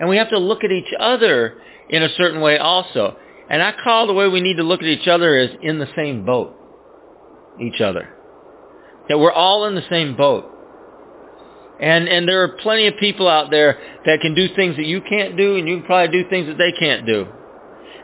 And 0.00 0.08
we 0.08 0.16
have 0.16 0.30
to 0.30 0.38
look 0.38 0.64
at 0.64 0.72
each 0.72 0.92
other 0.98 1.56
in 1.88 2.02
a 2.02 2.08
certain 2.16 2.40
way 2.40 2.58
also. 2.58 3.16
And 3.48 3.62
I 3.62 3.72
call 3.84 4.06
the 4.06 4.12
way 4.12 4.28
we 4.28 4.40
need 4.40 4.56
to 4.56 4.62
look 4.62 4.80
at 4.80 4.86
each 4.86 5.06
other 5.06 5.36
is 5.36 5.50
in 5.62 5.78
the 5.78 5.88
same 5.94 6.24
boat. 6.24 6.56
Each 7.60 7.80
other. 7.80 8.08
That 9.08 9.18
we're 9.18 9.32
all 9.32 9.66
in 9.66 9.74
the 9.74 9.84
same 9.88 10.16
boat. 10.16 10.50
And, 11.80 12.08
and 12.08 12.28
there 12.28 12.42
are 12.42 12.48
plenty 12.48 12.86
of 12.86 12.96
people 12.98 13.28
out 13.28 13.50
there 13.50 13.78
that 14.06 14.20
can 14.20 14.34
do 14.34 14.54
things 14.54 14.76
that 14.76 14.86
you 14.86 15.00
can't 15.00 15.36
do, 15.36 15.56
and 15.56 15.68
you 15.68 15.78
can 15.78 15.86
probably 15.86 16.22
do 16.22 16.28
things 16.28 16.46
that 16.46 16.58
they 16.58 16.72
can't 16.72 17.06
do. 17.06 17.26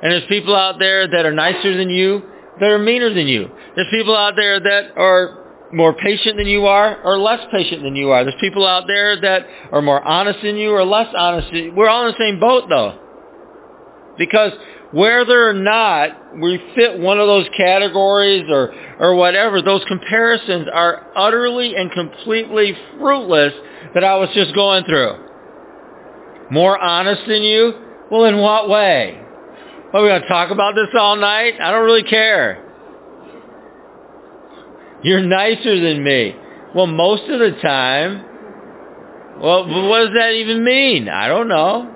And 0.02 0.12
there's 0.12 0.26
people 0.28 0.54
out 0.54 0.78
there 0.78 1.06
that 1.08 1.26
are 1.26 1.32
nicer 1.32 1.76
than 1.76 1.90
you, 1.90 2.22
that 2.60 2.70
are 2.70 2.78
meaner 2.78 3.12
than 3.12 3.26
you. 3.26 3.48
There's 3.76 3.88
people 3.90 4.16
out 4.16 4.34
there 4.36 4.58
that 4.60 4.96
are 4.96 5.44
more 5.72 5.92
patient 5.94 6.36
than 6.36 6.46
you 6.46 6.66
are 6.66 7.02
or 7.02 7.18
less 7.18 7.40
patient 7.52 7.82
than 7.82 7.94
you 7.94 8.10
are. 8.10 8.24
There's 8.24 8.40
people 8.40 8.66
out 8.66 8.84
there 8.86 9.20
that 9.20 9.46
are 9.72 9.82
more 9.82 10.02
honest 10.02 10.40
than 10.42 10.56
you 10.56 10.70
or 10.70 10.84
less 10.84 11.12
honest. 11.16 11.48
We're 11.74 11.88
all 11.88 12.06
in 12.06 12.12
the 12.12 12.18
same 12.18 12.40
boat 12.40 12.64
though. 12.68 12.98
Because 14.16 14.52
whether 14.92 15.48
or 15.48 15.52
not 15.52 16.38
we 16.40 16.58
fit 16.74 16.98
one 16.98 17.18
of 17.18 17.26
those 17.26 17.46
categories 17.56 18.46
or, 18.48 18.74
or 18.98 19.14
whatever, 19.16 19.60
those 19.60 19.84
comparisons 19.86 20.66
are 20.72 21.06
utterly 21.14 21.74
and 21.74 21.92
completely 21.92 22.74
fruitless 22.98 23.52
that 23.94 24.04
I 24.04 24.16
was 24.16 24.30
just 24.34 24.54
going 24.54 24.84
through. 24.84 25.26
More 26.50 26.78
honest 26.78 27.22
than 27.28 27.42
you? 27.42 27.72
Well, 28.10 28.24
in 28.24 28.38
what 28.38 28.68
way? 28.68 29.20
Are 29.92 30.02
we 30.02 30.08
going 30.08 30.22
to 30.22 30.28
talk 30.28 30.50
about 30.50 30.74
this 30.74 30.88
all 30.98 31.16
night? 31.16 31.54
I 31.60 31.70
don't 31.70 31.84
really 31.84 32.04
care. 32.04 32.64
You're 35.02 35.22
nicer 35.22 35.80
than 35.80 36.02
me. 36.02 36.34
Well, 36.74 36.86
most 36.86 37.22
of 37.24 37.38
the 37.38 37.58
time. 37.62 38.24
Well, 39.40 39.66
what 39.88 39.98
does 40.06 40.14
that 40.18 40.32
even 40.32 40.64
mean? 40.64 41.08
I 41.08 41.28
don't 41.28 41.48
know. 41.48 41.94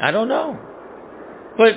I 0.00 0.10
don't 0.10 0.28
know. 0.28 0.58
But 1.56 1.74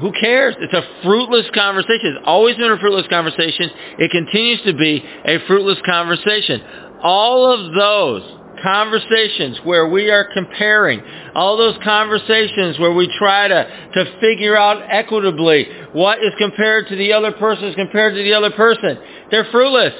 who 0.00 0.12
cares? 0.12 0.54
It's 0.60 0.72
a 0.72 0.82
fruitless 1.02 1.46
conversation. 1.54 2.16
It's 2.16 2.24
always 2.24 2.56
been 2.56 2.70
a 2.70 2.78
fruitless 2.78 3.06
conversation. 3.08 3.70
It 3.98 4.10
continues 4.10 4.62
to 4.62 4.74
be 4.74 5.02
a 5.24 5.38
fruitless 5.46 5.78
conversation. 5.84 6.62
All 7.02 7.52
of 7.52 7.74
those 7.74 8.22
conversations 8.62 9.58
where 9.64 9.88
we 9.88 10.10
are 10.10 10.24
comparing, 10.32 11.02
all 11.34 11.56
those 11.56 11.76
conversations 11.82 12.78
where 12.78 12.92
we 12.92 13.12
try 13.18 13.48
to, 13.48 13.90
to 13.94 14.20
figure 14.20 14.56
out 14.56 14.82
equitably 14.88 15.66
what 15.92 16.18
is 16.18 16.32
compared 16.38 16.88
to 16.88 16.96
the 16.96 17.12
other 17.12 17.32
person 17.32 17.64
is 17.66 17.74
compared 17.74 18.14
to 18.14 18.22
the 18.22 18.34
other 18.34 18.50
person, 18.50 18.98
they're 19.30 19.48
fruitless. 19.50 19.94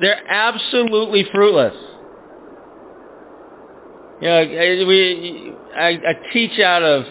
They're 0.00 0.22
absolutely 0.28 1.24
fruitless. 1.32 1.74
You 4.20 4.28
know, 4.28 4.86
we, 4.86 5.52
I, 5.74 5.88
I 5.88 6.32
teach 6.32 6.58
out 6.60 6.82
of, 6.82 7.04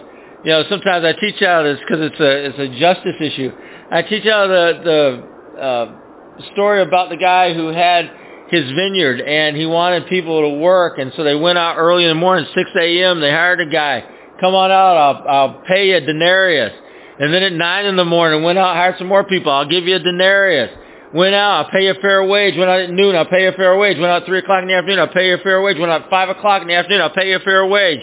you 0.44 0.52
know, 0.52 0.64
sometimes 0.70 1.06
I 1.06 1.14
teach 1.14 1.42
out 1.44 1.66
of 1.66 1.78
because 1.80 2.00
it's 2.02 2.20
a, 2.20 2.46
it's 2.48 2.60
a 2.60 2.80
justice 2.80 3.16
issue. 3.20 3.52
I 3.92 4.02
teach 4.02 4.26
out 4.26 4.50
of 4.50 4.84
the, 4.84 5.22
the 5.56 5.62
uh, 5.62 6.46
story 6.54 6.82
about 6.82 7.10
the 7.10 7.18
guy 7.18 7.54
who 7.54 7.68
had 7.68 8.10
his 8.50 8.66
vineyard 8.72 9.22
and 9.22 9.56
he 9.56 9.66
wanted 9.66 10.08
people 10.08 10.42
to 10.42 10.58
work 10.58 10.98
and 10.98 11.12
so 11.16 11.24
they 11.24 11.36
went 11.36 11.58
out 11.58 11.78
early 11.78 12.04
in 12.04 12.10
the 12.10 12.16
morning, 12.16 12.46
6 12.54 12.70
a.m. 12.80 13.22
They 13.22 13.32
hired 13.32 13.62
a 13.62 13.66
guy. 13.66 14.04
Come 14.42 14.56
on 14.56 14.72
out, 14.72 14.98
I'll, 14.98 15.28
I'll 15.28 15.62
pay 15.62 15.90
you 15.90 15.98
a 15.98 16.02
denarius. 16.02 16.74
And 17.20 17.34
then 17.34 17.44
at 17.44 17.54
9 17.54 17.86
in 17.86 17.96
the 17.96 18.04
morning, 18.04 18.44
went 18.44 18.58
out, 18.58 18.76
hired 18.76 18.98
some 18.98 19.08
more 19.08 19.24
people. 19.24 19.52
I'll 19.52 19.70
give 19.70 19.86
you 19.86 19.96
a 19.96 20.00
denarius. 20.00 20.72
Went 21.16 21.34
out, 21.34 21.66
I'll 21.66 21.72
pay 21.72 21.86
you 21.86 21.92
a 21.92 22.02
fair 22.02 22.26
wage. 22.26 22.58
Went 22.58 22.70
out 22.70 22.82
at 22.82 22.92
noon, 22.92 23.16
I'll 23.16 23.26
pay 23.26 23.46
a 23.48 23.54
fair 23.54 23.78
wage. 23.78 23.98
Went 23.98 24.12
out 24.12 24.24
at 24.24 24.28
3 24.28 24.40
o'clock 24.40 24.64
in 24.64 24.68
the 24.68 24.74
afternoon, 24.74 25.00
I'll 25.00 25.14
pay 25.14 25.30
you 25.30 25.36
a 25.36 25.38
fair 25.38 25.62
wage. 25.62 25.78
Went 25.80 25.90
out 25.90 26.04
at 26.04 26.10
5 26.10 26.30
o'clock 26.36 26.62
in 26.62 26.68
the 26.68 26.74
afternoon, 26.74 27.00
I'll 27.00 27.16
pay 27.16 27.30
you 27.30 27.38
a 27.38 27.40
fair 27.40 27.66
wage. 27.66 28.02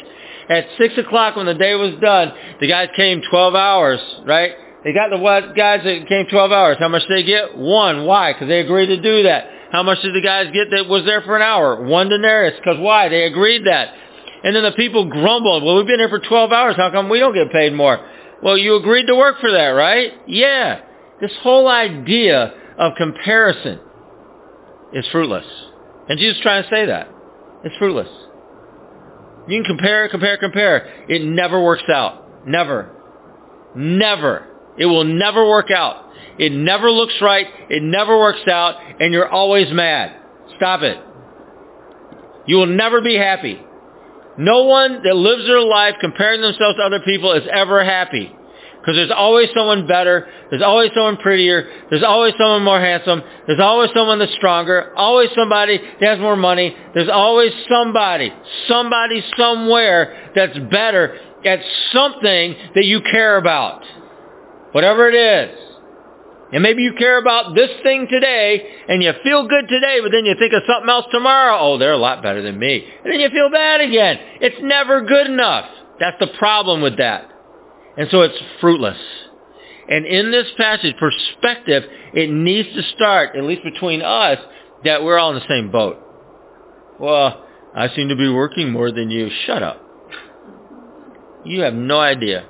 At 0.48 0.64
6 0.78 0.96
o'clock 0.96 1.36
when 1.36 1.44
the 1.44 1.52
day 1.52 1.74
was 1.74 1.92
done, 2.00 2.32
the 2.58 2.68
guys 2.68 2.88
came 2.96 3.20
12 3.28 3.54
hours, 3.54 4.00
right? 4.24 4.52
They 4.82 4.94
got 4.94 5.10
the 5.10 5.18
what 5.18 5.54
guys 5.54 5.80
that 5.84 6.08
came 6.08 6.26
12 6.26 6.52
hours. 6.52 6.76
How 6.80 6.88
much 6.88 7.02
did 7.06 7.18
they 7.18 7.22
get? 7.22 7.56
One. 7.56 8.06
Why? 8.06 8.32
Because 8.32 8.48
they 8.48 8.60
agreed 8.60 8.86
to 8.86 9.00
do 9.00 9.24
that. 9.24 9.46
How 9.70 9.82
much 9.82 10.00
did 10.00 10.14
the 10.14 10.22
guys 10.22 10.46
get 10.52 10.70
that 10.70 10.88
was 10.88 11.04
there 11.04 11.20
for 11.20 11.36
an 11.36 11.42
hour? 11.42 11.84
One 11.84 12.08
denarius. 12.08 12.54
Because 12.56 12.80
why? 12.80 13.10
They 13.10 13.24
agreed 13.24 13.66
that. 13.66 13.94
And 14.42 14.56
then 14.56 14.64
the 14.64 14.72
people 14.72 15.04
grumbled, 15.04 15.62
well, 15.62 15.76
we've 15.76 15.86
been 15.86 16.00
here 16.00 16.08
for 16.08 16.18
12 16.18 16.50
hours. 16.50 16.76
How 16.76 16.90
come 16.90 17.10
we 17.10 17.20
don't 17.20 17.34
get 17.34 17.52
paid 17.52 17.74
more? 17.74 18.04
Well, 18.42 18.56
you 18.56 18.74
agreed 18.76 19.06
to 19.06 19.14
work 19.14 19.38
for 19.38 19.52
that, 19.52 19.68
right? 19.68 20.12
Yeah. 20.26 20.80
This 21.20 21.30
whole 21.42 21.68
idea 21.68 22.54
of 22.82 22.96
comparison 22.96 23.78
is 24.92 25.06
fruitless. 25.12 25.46
And 26.08 26.18
Jesus 26.18 26.36
is 26.36 26.42
trying 26.42 26.64
to 26.64 26.68
say 26.68 26.86
that. 26.86 27.08
It's 27.64 27.76
fruitless. 27.76 28.08
You 29.48 29.62
can 29.62 29.64
compare, 29.64 30.08
compare, 30.08 30.36
compare. 30.36 31.04
It 31.08 31.22
never 31.22 31.62
works 31.62 31.84
out. 31.88 32.46
Never. 32.46 32.90
Never. 33.76 34.48
It 34.76 34.86
will 34.86 35.04
never 35.04 35.48
work 35.48 35.70
out. 35.70 36.10
It 36.38 36.50
never 36.50 36.90
looks 36.90 37.14
right. 37.20 37.46
It 37.70 37.84
never 37.84 38.18
works 38.18 38.46
out. 38.48 38.74
And 39.00 39.12
you're 39.12 39.28
always 39.28 39.72
mad. 39.72 40.16
Stop 40.56 40.82
it. 40.82 40.96
You 42.46 42.56
will 42.56 42.66
never 42.66 43.00
be 43.00 43.16
happy. 43.16 43.60
No 44.38 44.64
one 44.64 45.02
that 45.04 45.14
lives 45.14 45.46
their 45.46 45.60
life 45.60 45.94
comparing 46.00 46.40
themselves 46.40 46.76
to 46.78 46.82
other 46.82 47.00
people 47.04 47.32
is 47.32 47.44
ever 47.52 47.84
happy. 47.84 48.34
Because 48.82 48.96
there's 48.96 49.12
always 49.14 49.48
someone 49.54 49.86
better. 49.86 50.26
There's 50.50 50.62
always 50.62 50.90
someone 50.92 51.16
prettier. 51.18 51.70
There's 51.88 52.02
always 52.02 52.34
someone 52.36 52.64
more 52.64 52.80
handsome. 52.80 53.22
There's 53.46 53.60
always 53.60 53.90
someone 53.94 54.18
that's 54.18 54.34
stronger. 54.34 54.92
Always 54.96 55.30
somebody 55.36 55.78
that 55.78 56.02
has 56.02 56.18
more 56.18 56.34
money. 56.34 56.74
There's 56.92 57.08
always 57.08 57.52
somebody, 57.68 58.32
somebody 58.66 59.22
somewhere 59.36 60.32
that's 60.34 60.58
better 60.68 61.16
at 61.44 61.60
something 61.92 62.56
that 62.74 62.84
you 62.84 63.02
care 63.02 63.36
about. 63.36 63.84
Whatever 64.72 65.08
it 65.08 65.14
is. 65.14 65.58
And 66.52 66.60
maybe 66.64 66.82
you 66.82 66.94
care 66.98 67.18
about 67.18 67.54
this 67.54 67.70
thing 67.84 68.08
today 68.10 68.66
and 68.88 69.00
you 69.00 69.12
feel 69.22 69.46
good 69.46 69.68
today, 69.68 70.00
but 70.02 70.10
then 70.10 70.26
you 70.26 70.34
think 70.38 70.52
of 70.54 70.62
something 70.66 70.90
else 70.90 71.06
tomorrow. 71.12 71.56
Oh, 71.58 71.78
they're 71.78 71.92
a 71.92 71.96
lot 71.96 72.20
better 72.20 72.42
than 72.42 72.58
me. 72.58 72.84
And 73.04 73.12
then 73.12 73.20
you 73.20 73.30
feel 73.30 73.48
bad 73.48 73.80
again. 73.80 74.18
It's 74.40 74.60
never 74.60 75.02
good 75.02 75.28
enough. 75.28 75.66
That's 76.00 76.18
the 76.18 76.36
problem 76.36 76.82
with 76.82 76.98
that. 76.98 77.31
And 77.96 78.08
so 78.10 78.22
it's 78.22 78.38
fruitless. 78.60 78.98
And 79.88 80.06
in 80.06 80.30
this 80.30 80.46
passage, 80.56 80.94
perspective, 80.98 81.84
it 82.14 82.30
needs 82.30 82.68
to 82.74 82.82
start, 82.94 83.36
at 83.36 83.44
least 83.44 83.62
between 83.64 84.00
us, 84.02 84.38
that 84.84 85.02
we're 85.02 85.18
all 85.18 85.34
in 85.34 85.38
the 85.38 85.48
same 85.48 85.70
boat. 85.70 85.98
Well, 86.98 87.44
I 87.74 87.88
seem 87.94 88.08
to 88.08 88.16
be 88.16 88.28
working 88.28 88.70
more 88.70 88.90
than 88.90 89.10
you. 89.10 89.30
Shut 89.46 89.62
up. 89.62 89.82
You 91.44 91.62
have 91.62 91.74
no 91.74 91.98
idea. 91.98 92.46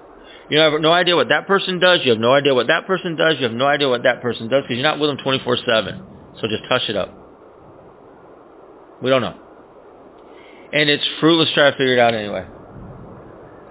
You 0.51 0.59
have 0.59 0.79
no 0.81 0.93
idea 0.93 1.17
what 1.17 1.31
that 1.31 1.47
person 1.47 1.79
does. 1.79 2.01
You 2.05 2.11
have 2.11 2.21
no 2.21 2.33
idea 2.33 2.55
what 2.55 2.67
that 2.67 2.87
person 2.87 3.17
does. 3.17 3.37
You 3.39 3.45
have 3.45 3.53
no 3.53 3.67
idea 3.67 3.89
what 3.89 4.03
that 4.03 4.21
person 4.21 4.49
does 4.49 4.63
because 4.63 4.77
you're 4.77 4.83
not 4.83 4.99
with 4.99 5.09
them 5.09 5.19
24-7. 5.25 6.41
So 6.41 6.49
just 6.49 6.65
hush 6.69 6.89
it 6.89 6.97
up. 6.97 7.11
We 9.03 9.11
don't 9.11 9.23
know. 9.23 9.39
And 10.73 10.91
it's 10.91 11.05
fruitless 11.21 11.51
trying 11.55 11.73
to 11.73 11.79
figure 11.79 11.95
it 11.95 11.99
out 11.99 12.15
anyway. 12.15 12.47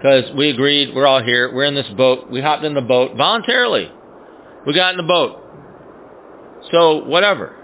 Because 0.02 0.34
we 0.34 0.50
agreed, 0.50 0.96
we're 0.96 1.06
all 1.06 1.22
here, 1.22 1.54
we're 1.54 1.62
in 1.64 1.76
this 1.76 1.86
boat. 1.96 2.28
We 2.28 2.40
hopped 2.40 2.64
in 2.64 2.74
the 2.74 2.80
boat 2.80 3.16
voluntarily. 3.16 3.88
We 4.66 4.74
got 4.74 4.90
in 4.90 4.96
the 4.96 5.04
boat. 5.04 5.38
So 6.72 7.04
whatever. 7.04 7.54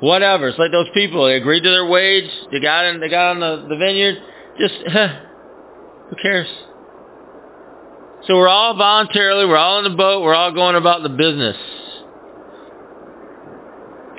Whatever. 0.00 0.48
It's 0.48 0.58
like 0.58 0.70
those 0.70 0.88
people, 0.92 1.24
they 1.24 1.36
agreed 1.36 1.62
to 1.62 1.70
their 1.70 1.86
wage, 1.86 2.30
they 2.52 2.60
got 2.60 2.84
in, 2.84 3.00
they 3.00 3.08
got 3.08 3.30
on 3.30 3.40
the, 3.40 3.68
the 3.70 3.76
vineyard. 3.76 4.16
Just, 4.58 4.74
who 6.10 6.16
cares? 6.20 6.48
So 8.26 8.36
we're 8.36 8.48
all 8.48 8.76
voluntarily, 8.76 9.46
we're 9.46 9.56
all 9.56 9.78
in 9.78 9.90
the 9.90 9.96
boat, 9.96 10.22
we're 10.22 10.34
all 10.34 10.52
going 10.52 10.76
about 10.76 11.02
the 11.02 11.08
business. 11.08 11.56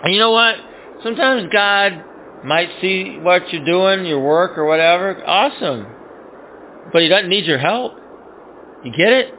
And 0.03 0.12
you 0.12 0.19
know 0.19 0.31
what? 0.31 0.55
Sometimes 1.03 1.51
God 1.53 2.03
might 2.43 2.69
see 2.81 3.19
what 3.19 3.53
you're 3.53 3.63
doing, 3.63 4.07
your 4.07 4.21
work 4.21 4.57
or 4.57 4.65
whatever. 4.65 5.23
Awesome. 5.23 6.00
But 6.91 7.01
he 7.01 7.08
doesn't 7.08 7.30
need 7.30 7.45
your 7.45 7.60
help. 7.60 7.93
You 8.84 8.91
get 8.91 9.13
it? 9.13 9.34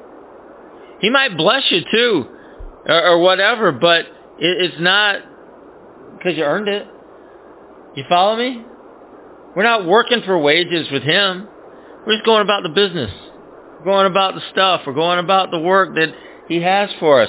He 1.01 1.11
might 1.11 1.37
bless 1.37 1.65
you 1.71 1.81
too, 1.91 2.27
or, 2.87 3.07
or 3.11 3.19
whatever, 3.19 3.73
but 3.73 4.07
it, 4.38 4.71
it's 4.71 4.77
not 4.79 5.21
because 6.17 6.37
you 6.37 6.45
earned 6.45 6.69
it. 6.69 6.87
You 7.97 8.05
follow 8.09 8.37
me? 8.37 8.65
We're 9.55 9.65
not 9.65 9.87
working 9.87 10.23
for 10.25 10.38
wages 10.38 10.88
with 10.91 11.03
him. 11.03 11.49
We're 12.07 12.15
just 12.15 12.25
going 12.25 12.43
about 12.43 12.62
the 12.62 12.71
business. 12.71 13.11
We're 13.79 13.85
going 13.85 14.07
about 14.07 14.35
the 14.35 14.41
stuff. 14.53 14.83
We're 14.87 14.95
going 14.95 15.19
about 15.19 15.51
the 15.51 15.59
work 15.59 15.95
that 15.97 16.15
he 16.49 16.62
has 16.62 16.88
for 17.01 17.21
us. 17.21 17.29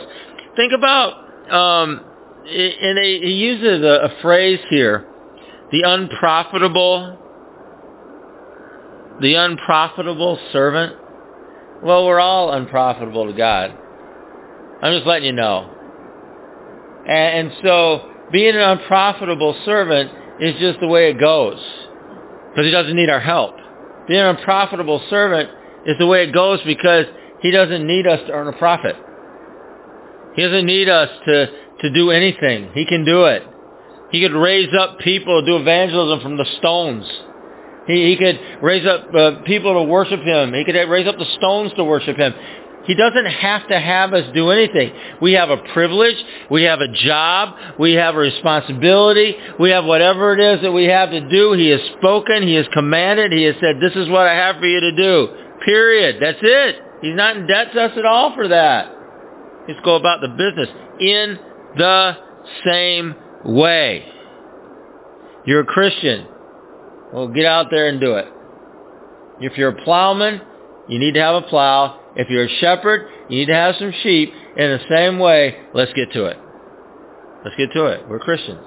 Think 0.56 0.72
about, 0.72 1.14
um, 1.52 2.02
and 2.46 2.98
he 3.00 3.34
uses 3.34 3.84
a, 3.84 4.06
a 4.06 4.22
phrase 4.22 4.60
here, 4.70 5.06
the 5.72 5.82
unprofitable, 5.86 7.18
the 9.22 9.36
unprofitable 9.36 10.40
servant. 10.52 10.96
Well, 11.84 12.06
we're 12.06 12.20
all 12.20 12.52
unprofitable 12.54 13.28
to 13.28 13.34
God. 13.34 13.78
I'm 14.82 14.94
just 14.94 15.08
letting 15.08 15.26
you 15.26 15.34
know. 15.34 15.70
And, 17.08 17.50
and 17.50 17.52
so 17.64 18.10
being 18.32 18.56
an 18.56 18.62
unprofitable 18.62 19.56
servant 19.66 20.12
is 20.40 20.56
just 20.60 20.80
the 20.80 20.88
way 20.88 21.10
it 21.10 21.20
goes. 21.20 21.60
Because 22.50 22.66
he 22.66 22.72
doesn't 22.72 22.96
need 22.96 23.10
our 23.10 23.20
help. 23.20 23.56
Being 24.08 24.22
an 24.22 24.36
unprofitable 24.36 25.02
servant 25.10 25.50
is 25.86 25.98
the 26.00 26.08
way 26.08 26.24
it 26.24 26.34
goes 26.34 26.60
because 26.66 27.06
he 27.42 27.52
doesn't 27.52 27.86
need 27.86 28.08
us 28.08 28.20
to 28.28 28.34
earn 28.34 28.48
a 28.48 28.58
profit. 28.58 28.96
He 30.36 30.42
doesn't 30.42 30.66
need 30.66 30.90
us 30.90 31.10
to, 31.26 31.48
to 31.82 31.90
do 31.92 32.12
anything. 32.12 32.72
He 32.74 32.86
can 32.86 33.06
do 33.06 33.26
it. 33.26 33.44
He 34.12 34.22
could 34.22 34.34
raise 34.34 34.70
up 34.80 35.00
people, 35.00 35.44
do 35.46 35.58
evangelism 35.58 36.22
from 36.22 36.38
the 36.38 36.46
stones. 36.60 37.06
He, 37.88 38.12
he 38.12 38.18
could 38.18 38.40
raise 38.62 38.86
up 38.86 39.14
uh, 39.14 39.42
people 39.46 39.74
to 39.74 39.84
worship 39.84 40.22
him. 40.22 40.54
He 40.54 40.64
could 40.64 40.76
raise 40.90 41.08
up 41.08 41.18
the 41.18 41.32
stones 41.38 41.72
to 41.78 41.84
worship 41.84 42.18
him. 42.18 42.34
He 42.86 42.96
doesn't 42.96 43.26
have 43.26 43.68
to 43.70 43.80
have 43.80 44.14
us 44.14 44.26
do 44.34 44.50
anything. 44.50 44.92
We 45.22 45.34
have 45.34 45.50
a 45.50 45.58
privilege. 45.74 46.18
We 46.52 46.64
have 46.64 46.82
a 46.82 46.90
job. 46.90 47.56
We 47.80 47.94
have 47.94 48.16
a 48.16 48.18
responsibility. 48.18 49.36
We 49.58 49.70
have 49.70 49.86
whatever 49.86 50.34
it 50.34 50.42
is 50.42 50.62
that 50.64 50.72
we 50.72 50.86
have 50.86 51.12
to 51.12 51.30
do. 51.30 51.54
He 51.54 51.70
has 51.70 51.80
spoken. 51.98 52.44
He 52.44 52.56
has 52.56 52.66
commanded. 52.74 53.32
He 53.32 53.44
has 53.44 53.56
said, 53.62 53.78
this 53.80 53.96
is 53.96 54.10
what 54.10 54.28
I 54.28 54.34
have 54.34 54.58
for 54.58 54.66
you 54.66 54.82
to 54.82 54.96
do. 54.96 55.28
Period. 55.64 56.18
That's 56.22 56.40
it. 56.42 56.76
He's 57.02 57.16
not 57.16 57.38
in 57.38 57.48
debt 57.48 57.72
to 57.74 57.84
us 57.84 57.92
at 57.98 58.06
all 58.06 58.36
for 58.36 58.50
that. 58.50 58.94
Let's 59.68 59.80
go 59.86 59.96
about 59.96 60.20
the 60.20 60.28
business 60.28 60.68
in 61.00 61.40
the 61.78 62.18
same 62.66 63.16
way. 63.46 64.06
You're 65.46 65.62
a 65.62 65.66
Christian. 65.66 66.28
Well, 67.14 67.28
get 67.28 67.46
out 67.46 67.68
there 67.70 67.88
and 67.88 68.02
do 68.02 68.16
it. 68.16 68.26
If 69.40 69.58
you're 69.58 69.70
a 69.70 69.84
plowman, 69.84 70.42
you 70.88 70.98
need 70.98 71.14
to 71.14 71.22
have 71.22 71.36
a 71.36 71.42
plow. 71.44 72.00
If 72.16 72.28
you're 72.30 72.46
a 72.46 72.58
shepherd, 72.60 73.08
you 73.30 73.40
need 73.40 73.46
to 73.48 73.56
have 73.56 73.76
some 73.78 73.94
sheep. 74.02 74.34
In 74.58 74.70
the 74.72 74.80
same 74.90 75.20
way, 75.20 75.58
let's 75.74 75.94
get 75.94 76.12
to 76.14 76.26
it. 76.26 76.38
Let's 77.44 77.56
get 77.56 77.72
to 77.74 77.86
it. 77.86 78.08
We're 78.08 78.20
Christians. 78.20 78.66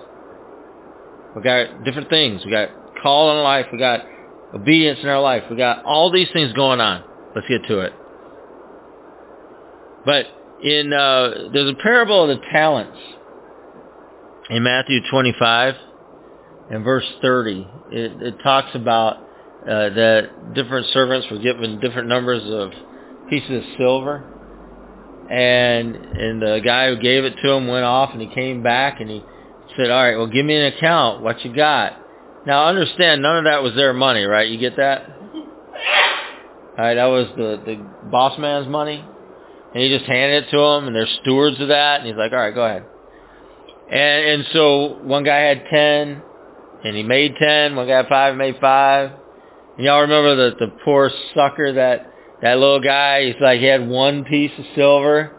We 1.34 1.42
got 1.42 1.84
different 1.84 2.08
things. 2.08 2.44
We 2.44 2.50
got 2.50 2.70
call 3.02 3.36
in 3.36 3.42
life. 3.42 3.66
We 3.72 3.78
got 3.78 4.00
obedience 4.54 5.00
in 5.02 5.08
our 5.08 5.20
life. 5.20 5.44
We 5.50 5.56
got 5.56 5.84
all 5.84 6.12
these 6.12 6.28
things 6.32 6.52
going 6.52 6.80
on. 6.80 7.02
Let's 7.34 7.48
get 7.48 7.66
to 7.68 7.80
it. 7.80 7.92
But 10.04 10.26
in 10.62 10.92
uh, 10.92 11.50
there's 11.52 11.70
a 11.70 11.82
parable 11.82 12.30
of 12.30 12.38
the 12.38 12.44
talents 12.52 12.98
in 14.50 14.62
Matthew 14.62 15.00
25 15.10 15.74
and 16.70 16.84
verse 16.84 17.06
30. 17.22 17.68
It, 17.90 18.22
it 18.22 18.34
talks 18.42 18.70
about 18.74 19.16
uh, 19.16 19.90
that 19.90 20.54
different 20.54 20.86
servants 20.92 21.26
were 21.30 21.38
given 21.38 21.80
different 21.80 22.08
numbers 22.08 22.42
of 22.46 22.72
pieces 23.28 23.50
of 23.50 23.62
silver. 23.78 24.32
And 25.30 25.96
and 25.96 26.40
the 26.40 26.60
guy 26.64 26.88
who 26.88 27.00
gave 27.00 27.24
it 27.24 27.34
to 27.42 27.50
him 27.50 27.66
went 27.66 27.84
off 27.84 28.10
and 28.12 28.20
he 28.20 28.28
came 28.28 28.62
back 28.62 29.00
and 29.00 29.10
he 29.10 29.22
said, 29.76 29.90
all 29.90 30.02
right, 30.02 30.16
well, 30.16 30.28
give 30.28 30.46
me 30.46 30.56
an 30.56 30.72
account. 30.72 31.22
What 31.22 31.44
you 31.44 31.54
got? 31.54 32.00
Now, 32.46 32.68
understand, 32.68 33.22
none 33.22 33.38
of 33.38 33.44
that 33.44 33.62
was 33.62 33.74
their 33.74 33.92
money, 33.92 34.22
right? 34.24 34.48
You 34.48 34.58
get 34.58 34.76
that? 34.76 35.10
All 36.78 36.84
right, 36.84 36.94
that 36.94 37.06
was 37.06 37.26
the, 37.36 37.60
the 37.64 38.10
boss 38.10 38.38
man's 38.38 38.68
money. 38.68 39.04
And 39.74 39.82
he 39.82 39.88
just 39.88 40.04
handed 40.08 40.44
it 40.44 40.50
to 40.50 40.56
them, 40.56 40.86
and 40.86 40.94
they're 40.94 41.08
stewards 41.22 41.60
of 41.60 41.68
that. 41.68 42.00
And 42.00 42.06
he's 42.06 42.16
like, 42.16 42.32
all 42.32 42.38
right, 42.38 42.54
go 42.54 42.64
ahead. 42.64 42.84
And, 43.90 44.40
and 44.40 44.44
so 44.52 44.98
one 45.02 45.24
guy 45.24 45.38
had 45.38 45.64
10, 45.70 46.22
and 46.86 46.96
he 46.96 47.02
made 47.02 47.34
10. 47.36 47.74
One 47.74 47.88
guy 47.88 47.96
had 47.96 48.08
5 48.08 48.36
made 48.36 48.56
5. 48.60 49.10
And 49.76 49.84
y'all 49.84 50.02
remember 50.02 50.36
the, 50.36 50.66
the 50.66 50.72
poor 50.84 51.10
sucker 51.34 51.72
that 51.72 52.12
that 52.42 52.58
little 52.58 52.80
guy, 52.80 53.26
he's 53.26 53.40
like, 53.40 53.58
he 53.58 53.66
had 53.66 53.88
one 53.88 54.24
piece 54.24 54.52
of 54.56 54.64
silver 54.74 55.32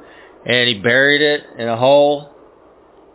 and 0.45 0.67
he 0.67 0.79
buried 0.79 1.21
it 1.21 1.43
in 1.57 1.67
a 1.67 1.77
hole. 1.77 2.33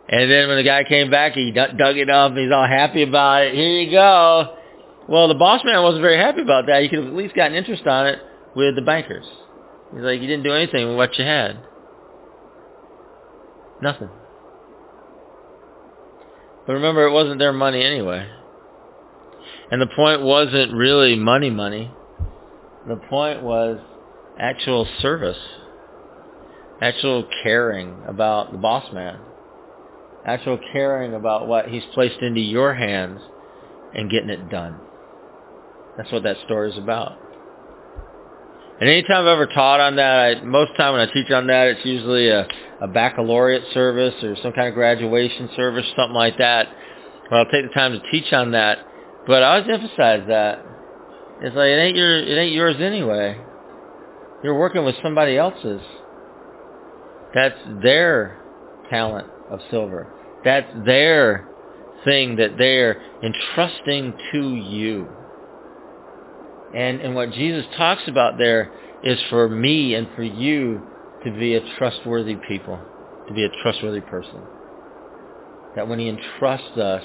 And 0.09 0.31
then 0.31 0.47
when 0.47 0.57
the 0.57 0.63
guy 0.63 0.83
came 0.83 1.11
back, 1.11 1.33
he 1.33 1.51
dug 1.51 1.97
it 1.97 2.09
up 2.09 2.33
he's 2.33 2.51
all 2.51 2.67
happy 2.67 3.03
about 3.03 3.43
it. 3.43 3.53
Here 3.53 3.81
you 3.81 3.91
go. 3.91 4.57
Well, 5.07 5.27
the 5.27 5.35
boss 5.35 5.61
man 5.63 5.83
wasn't 5.83 6.01
very 6.01 6.17
happy 6.17 6.41
about 6.41 6.65
that. 6.67 6.81
You 6.81 6.89
could 6.89 6.99
have 6.99 7.07
at 7.09 7.13
least 7.13 7.35
gotten 7.35 7.55
interest 7.55 7.85
on 7.85 8.07
it 8.07 8.19
with 8.55 8.75
the 8.75 8.81
bankers. 8.81 9.25
He's 9.93 10.01
like, 10.01 10.21
you 10.21 10.27
didn't 10.27 10.43
do 10.43 10.53
anything 10.53 10.87
with 10.87 10.97
what 10.97 11.17
you 11.19 11.25
had. 11.25 11.59
Nothing. 13.81 14.09
But 16.65 16.73
remember, 16.73 17.05
it 17.05 17.11
wasn't 17.11 17.39
their 17.39 17.53
money 17.53 17.83
anyway. 17.83 18.29
And 19.71 19.81
the 19.81 19.87
point 19.87 20.21
wasn't 20.21 20.73
really 20.73 21.15
money 21.15 21.49
money. 21.49 21.91
The 22.87 22.95
point 23.09 23.41
was 23.41 23.79
actual 24.39 24.87
service, 24.99 25.37
actual 26.81 27.27
caring 27.43 28.03
about 28.07 28.51
the 28.51 28.57
boss 28.57 28.93
man, 28.93 29.19
actual 30.25 30.59
caring 30.71 31.13
about 31.13 31.47
what 31.47 31.67
he's 31.67 31.83
placed 31.93 32.21
into 32.21 32.41
your 32.41 32.73
hands 32.73 33.21
and 33.93 34.09
getting 34.09 34.29
it 34.29 34.49
done. 34.49 34.79
That's 35.97 36.11
what 36.11 36.23
that 36.23 36.37
story 36.45 36.71
is 36.71 36.77
about. 36.77 37.17
And 38.79 38.89
anytime 38.89 39.21
I've 39.21 39.27
ever 39.27 39.45
taught 39.47 39.79
on 39.79 39.95
that, 39.97 40.37
I, 40.37 40.43
most 40.43 40.75
time 40.75 40.93
when 40.93 41.07
I 41.07 41.11
teach 41.11 41.31
on 41.31 41.47
that, 41.47 41.67
it's 41.67 41.85
usually 41.85 42.29
a, 42.29 42.47
a 42.81 42.87
baccalaureate 42.87 43.63
service 43.73 44.15
or 44.23 44.35
some 44.41 44.51
kind 44.51 44.67
of 44.67 44.73
graduation 44.73 45.49
service, 45.55 45.85
something 45.95 46.15
like 46.15 46.37
that. 46.39 46.67
Where 47.29 47.39
I'll 47.39 47.51
take 47.51 47.67
the 47.67 47.73
time 47.73 47.91
to 47.93 48.11
teach 48.11 48.33
on 48.33 48.51
that. 48.51 48.79
But 49.27 49.43
I 49.43 49.55
always 49.57 49.69
emphasize 49.71 50.23
that 50.27 50.65
it's 51.41 51.55
like 51.55 51.67
it 51.67 51.79
ain't 51.79 51.95
your 51.95 52.17
it 52.17 52.37
ain't 52.37 52.53
yours 52.53 52.75
anyway. 52.79 53.39
You're 54.43 54.57
working 54.57 54.83
with 54.83 54.95
somebody 55.01 55.37
else's. 55.37 55.81
That's 57.33 57.57
their 57.81 58.41
talent 58.89 59.27
of 59.49 59.59
silver. 59.71 60.07
That's 60.43 60.67
their 60.85 61.47
thing 62.03 62.35
that 62.35 62.57
they're 62.57 63.01
entrusting 63.23 64.13
to 64.33 64.55
you. 64.55 65.07
And 66.75 67.01
and 67.01 67.15
what 67.15 67.31
Jesus 67.31 67.65
talks 67.77 68.03
about 68.07 68.37
there 68.37 68.71
is 69.03 69.19
for 69.29 69.47
me 69.49 69.95
and 69.95 70.07
for 70.15 70.23
you 70.23 70.81
to 71.23 71.31
be 71.31 71.55
a 71.55 71.77
trustworthy 71.77 72.35
people, 72.47 72.79
to 73.27 73.33
be 73.33 73.43
a 73.43 73.49
trustworthy 73.61 74.01
person. 74.01 74.41
That 75.75 75.87
when 75.87 75.99
he 75.99 76.09
entrusts 76.09 76.77
us 76.77 77.03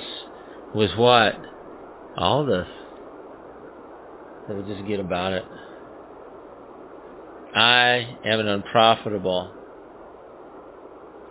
with 0.74 0.90
what? 0.96 1.34
All 2.16 2.44
this 2.44 2.66
that 4.48 4.56
we 4.56 4.74
just 4.74 4.86
get 4.88 4.98
about 4.98 5.32
it. 5.32 5.44
I 7.54 8.16
am 8.24 8.40
an 8.40 8.48
unprofitable 8.48 9.52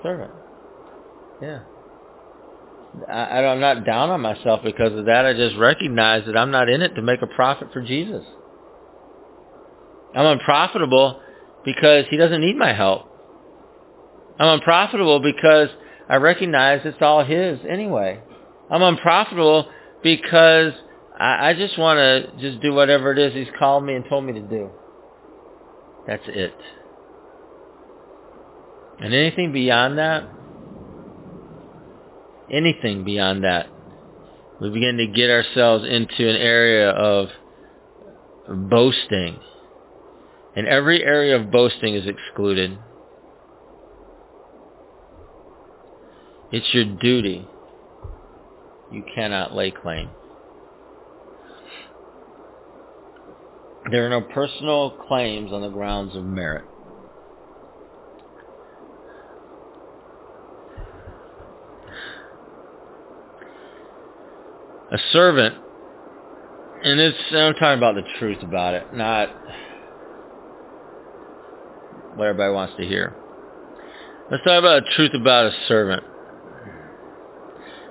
servant. 0.04 0.32
Yeah. 1.42 1.62
I, 3.10 3.46
I'm 3.46 3.60
not 3.60 3.86
down 3.86 4.10
on 4.10 4.22
myself 4.22 4.62
because 4.64 4.98
of 4.98 5.06
that. 5.06 5.26
I 5.26 5.34
just 5.34 5.56
recognize 5.58 6.26
that 6.26 6.38
I'm 6.38 6.52
not 6.52 6.70
in 6.70 6.82
it 6.82 6.96
to 6.96 7.02
make 7.02 7.22
a 7.22 7.28
profit 7.28 7.70
for 7.74 7.82
Jesus. 7.82 8.24
I'm 10.16 10.26
unprofitable 10.26 11.20
because 11.66 12.06
he 12.10 12.18
doesn't 12.18 12.42
need 12.42 12.58
my 12.58 12.74
help. 12.74 13.08
I'm 14.40 14.60
unprofitable 14.60 15.20
because 15.20 15.70
I 16.10 16.16
recognize 16.16 16.82
it's 16.86 16.98
all 17.02 17.24
his 17.24 17.60
anyway. 17.68 18.22
I'm 18.70 18.82
unprofitable 18.82 19.70
because 20.04 20.74
I, 21.20 21.50
I 21.50 21.54
just 21.54 21.78
want 21.78 21.98
to 21.98 22.32
just 22.40 22.62
do 22.62 22.74
whatever 22.74 23.12
it 23.12 23.20
is 23.20 23.34
he's 23.34 23.54
called 23.58 23.84
me 23.84 23.96
and 23.96 24.06
told 24.10 24.26
me 24.26 24.34
to 24.34 24.42
do. 24.42 24.70
That's 26.06 26.24
it. 26.28 26.56
And 29.00 29.14
anything 29.14 29.52
beyond 29.52 29.98
that, 29.98 30.28
anything 32.52 33.04
beyond 33.04 33.44
that, 33.44 33.68
we 34.60 34.70
begin 34.70 34.98
to 34.98 35.08
get 35.08 35.30
ourselves 35.30 35.86
into 35.86 36.30
an 36.30 36.36
area 36.36 36.90
of 36.90 37.30
boasting 38.48 39.40
And 40.56 40.68
every 40.68 41.04
area 41.04 41.36
of 41.36 41.52
boasting 41.52 41.94
is 41.94 42.08
excluded. 42.08 42.80
It's 46.52 46.74
your 46.74 46.86
duty. 46.86 47.48
You 48.92 49.04
cannot 49.14 49.54
lay 49.54 49.70
claim. 49.70 50.10
There 53.92 54.06
are 54.06 54.10
no 54.10 54.22
personal 54.22 54.92
claims 55.08 55.52
on 55.52 55.62
the 55.62 55.70
grounds 55.70 56.16
of 56.16 56.24
merit. 56.24 56.66
A 64.90 64.98
servant, 65.12 65.56
and 66.84 67.00
it's, 67.00 67.18
I'm 67.32 67.54
talking 67.56 67.78
about 67.78 67.96
the 67.96 68.04
truth 68.20 68.42
about 68.42 68.74
it, 68.74 68.94
not 68.94 69.30
what 72.16 72.28
everybody 72.28 72.54
wants 72.54 72.76
to 72.78 72.86
hear. 72.86 73.14
Let's 74.32 74.44
talk 74.44 74.60
about 74.60 74.84
the 74.84 74.90
truth 74.96 75.14
about 75.14 75.48
a 75.48 75.52
servant. 75.68 76.04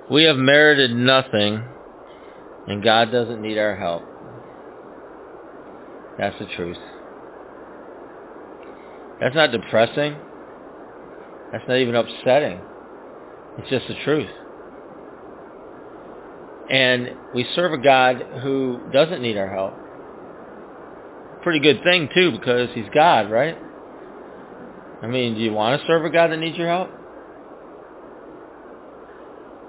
We 0.09 0.23
have 0.23 0.37
merited 0.37 0.95
nothing, 0.95 1.63
and 2.67 2.83
God 2.83 3.11
doesn't 3.11 3.41
need 3.41 3.59
our 3.59 3.75
help. 3.75 4.03
That's 6.17 6.37
the 6.39 6.47
truth. 6.55 6.77
That's 9.19 9.35
not 9.35 9.51
depressing. 9.51 10.15
That's 11.51 11.63
not 11.67 11.77
even 11.77 11.95
upsetting. 11.95 12.59
It's 13.59 13.69
just 13.69 13.87
the 13.87 13.95
truth. 14.03 14.29
And 16.69 17.11
we 17.33 17.45
serve 17.55 17.73
a 17.73 17.77
God 17.77 18.21
who 18.41 18.81
doesn't 18.91 19.21
need 19.21 19.37
our 19.37 19.49
help. 19.49 19.73
Pretty 21.43 21.59
good 21.59 21.81
thing 21.83 22.09
too, 22.13 22.31
because 22.31 22.69
he's 22.73 22.87
God, 22.93 23.31
right? 23.31 23.57
I 25.01 25.07
mean, 25.07 25.35
do 25.35 25.41
you 25.41 25.53
want 25.53 25.79
to 25.79 25.87
serve 25.87 26.03
a 26.03 26.09
God 26.09 26.31
that 26.31 26.37
needs 26.37 26.57
your 26.57 26.67
help? 26.67 26.89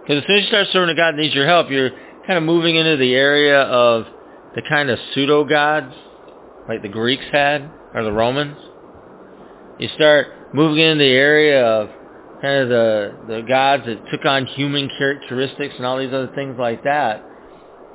Because 0.02 0.22
as 0.22 0.26
soon 0.26 0.36
as 0.36 0.42
you 0.42 0.48
start 0.48 0.66
serving 0.72 0.90
a 0.90 0.96
God 0.96 1.12
that 1.12 1.18
needs 1.18 1.34
your 1.34 1.46
help, 1.46 1.70
you're 1.70 1.90
kind 2.26 2.38
of 2.38 2.42
moving 2.42 2.76
into 2.76 2.96
the 2.96 3.14
area 3.14 3.60
of 3.60 4.06
the 4.54 4.62
kind 4.68 4.90
of 4.90 4.98
pseudo-gods 5.12 5.94
like 6.68 6.82
the 6.82 6.88
Greeks 6.88 7.26
had 7.30 7.70
or 7.94 8.02
the 8.02 8.12
Romans. 8.12 8.56
You 9.78 9.88
start 9.94 10.54
moving 10.54 10.78
into 10.78 11.04
the 11.04 11.10
area 11.10 11.64
of 11.64 11.90
kind 12.40 12.62
of 12.62 12.68
the, 12.68 13.14
the 13.28 13.42
gods 13.42 13.84
that 13.86 14.10
took 14.10 14.24
on 14.24 14.46
human 14.46 14.88
characteristics 14.98 15.74
and 15.76 15.86
all 15.86 15.98
these 15.98 16.12
other 16.12 16.32
things 16.34 16.56
like 16.58 16.84
that, 16.84 17.24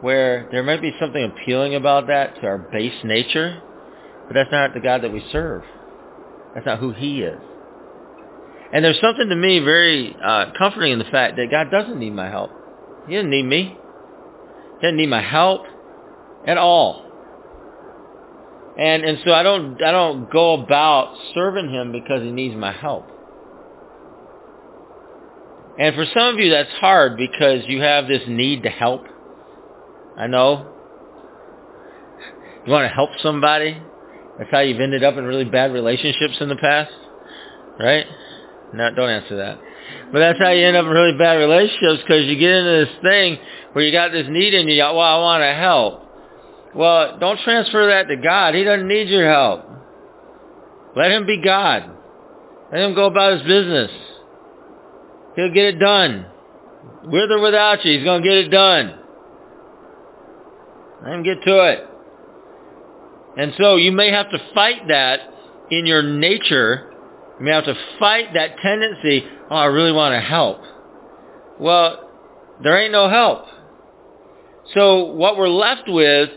where 0.01 0.47
there 0.51 0.63
might 0.63 0.81
be 0.81 0.91
something 0.99 1.23
appealing 1.23 1.75
about 1.75 2.07
that 2.07 2.35
to 2.35 2.41
our 2.45 2.57
base 2.57 3.03
nature, 3.03 3.61
but 4.27 4.33
that's 4.33 4.51
not 4.51 4.73
the 4.73 4.79
God 4.79 5.01
that 5.03 5.11
we 5.11 5.23
serve. 5.31 5.63
That's 6.53 6.65
not 6.65 6.79
who 6.79 6.91
he 6.91 7.21
is. 7.21 7.39
And 8.73 8.83
there's 8.83 8.99
something 8.99 9.29
to 9.29 9.35
me 9.35 9.59
very 9.59 10.15
uh, 10.23 10.51
comforting 10.57 10.93
in 10.93 10.99
the 10.99 11.05
fact 11.05 11.37
that 11.37 11.51
God 11.51 11.69
doesn't 11.71 11.99
need 11.99 12.13
my 12.13 12.29
help. 12.29 12.51
He 13.07 13.15
doesn't 13.15 13.29
need 13.29 13.45
me. 13.45 13.77
He 14.79 14.81
doesn't 14.81 14.97
need 14.97 15.09
my 15.09 15.21
help 15.21 15.63
at 16.47 16.57
all. 16.57 17.05
And 18.77 19.03
and 19.03 19.19
so 19.23 19.31
I 19.31 19.43
don't 19.43 19.81
I 19.83 19.91
don't 19.91 20.31
go 20.31 20.53
about 20.53 21.15
serving 21.35 21.71
him 21.71 21.91
because 21.91 22.23
he 22.23 22.31
needs 22.31 22.55
my 22.55 22.71
help. 22.71 23.07
And 25.79 25.95
for 25.95 26.05
some 26.13 26.35
of 26.35 26.39
you 26.39 26.51
that's 26.51 26.71
hard 26.79 27.17
because 27.17 27.63
you 27.67 27.81
have 27.81 28.07
this 28.07 28.21
need 28.27 28.63
to 28.63 28.69
help. 28.69 29.05
I 30.17 30.27
know. 30.27 30.69
You 32.65 32.71
want 32.71 32.89
to 32.89 32.93
help 32.93 33.09
somebody. 33.21 33.77
That's 34.37 34.51
how 34.51 34.59
you've 34.59 34.79
ended 34.79 35.03
up 35.03 35.17
in 35.17 35.23
really 35.25 35.45
bad 35.45 35.73
relationships 35.73 36.37
in 36.39 36.49
the 36.49 36.55
past. 36.55 36.93
Right? 37.79 38.05
No, 38.73 38.93
don't 38.93 39.09
answer 39.09 39.37
that. 39.37 39.59
But 40.11 40.19
that's 40.19 40.39
how 40.39 40.49
you 40.49 40.65
end 40.65 40.77
up 40.77 40.85
in 40.85 40.91
really 40.91 41.17
bad 41.17 41.35
relationships 41.35 42.03
because 42.03 42.25
you 42.25 42.37
get 42.37 42.51
into 42.51 42.85
this 42.85 42.95
thing 43.01 43.37
where 43.73 43.83
you 43.83 43.91
got 43.91 44.11
this 44.11 44.27
need 44.29 44.53
and 44.53 44.69
you 44.69 44.77
got, 44.77 44.95
well, 44.95 45.01
I 45.01 45.19
want 45.19 45.41
to 45.41 45.53
help. 45.53 46.03
Well, 46.75 47.17
don't 47.19 47.39
transfer 47.41 47.87
that 47.87 48.07
to 48.07 48.15
God. 48.15 48.55
He 48.55 48.63
doesn't 48.63 48.87
need 48.87 49.09
your 49.09 49.29
help. 49.29 49.65
Let 50.95 51.11
him 51.11 51.25
be 51.25 51.41
God. 51.41 51.89
Let 52.71 52.81
him 52.81 52.95
go 52.95 53.05
about 53.05 53.33
his 53.33 53.41
business. 53.41 53.91
He'll 55.35 55.53
get 55.53 55.65
it 55.65 55.79
done. 55.79 56.25
With 57.03 57.31
or 57.31 57.41
without 57.41 57.83
you, 57.83 57.97
he's 57.97 58.03
going 58.03 58.21
to 58.21 58.27
get 58.27 58.37
it 58.37 58.49
done. 58.49 58.99
Let 61.03 61.13
him 61.13 61.23
get 61.23 61.43
to 61.43 61.71
it. 61.71 61.87
And 63.37 63.53
so 63.57 63.75
you 63.75 63.91
may 63.91 64.11
have 64.11 64.29
to 64.29 64.37
fight 64.53 64.87
that 64.89 65.19
in 65.71 65.85
your 65.85 66.03
nature 66.03 66.93
you 67.39 67.45
may 67.45 67.51
have 67.51 67.65
to 67.65 67.75
fight 67.99 68.33
that 68.35 68.57
tendency, 68.59 69.23
oh, 69.49 69.55
I 69.55 69.65
really 69.65 69.91
want 69.91 70.13
to 70.13 70.21
help. 70.21 70.61
Well, 71.59 72.09
there 72.61 72.77
ain't 72.77 72.91
no 72.91 73.09
help. 73.09 73.45
So 74.73 75.05
what 75.05 75.37
we're 75.37 75.49
left 75.49 75.83
with 75.87 76.29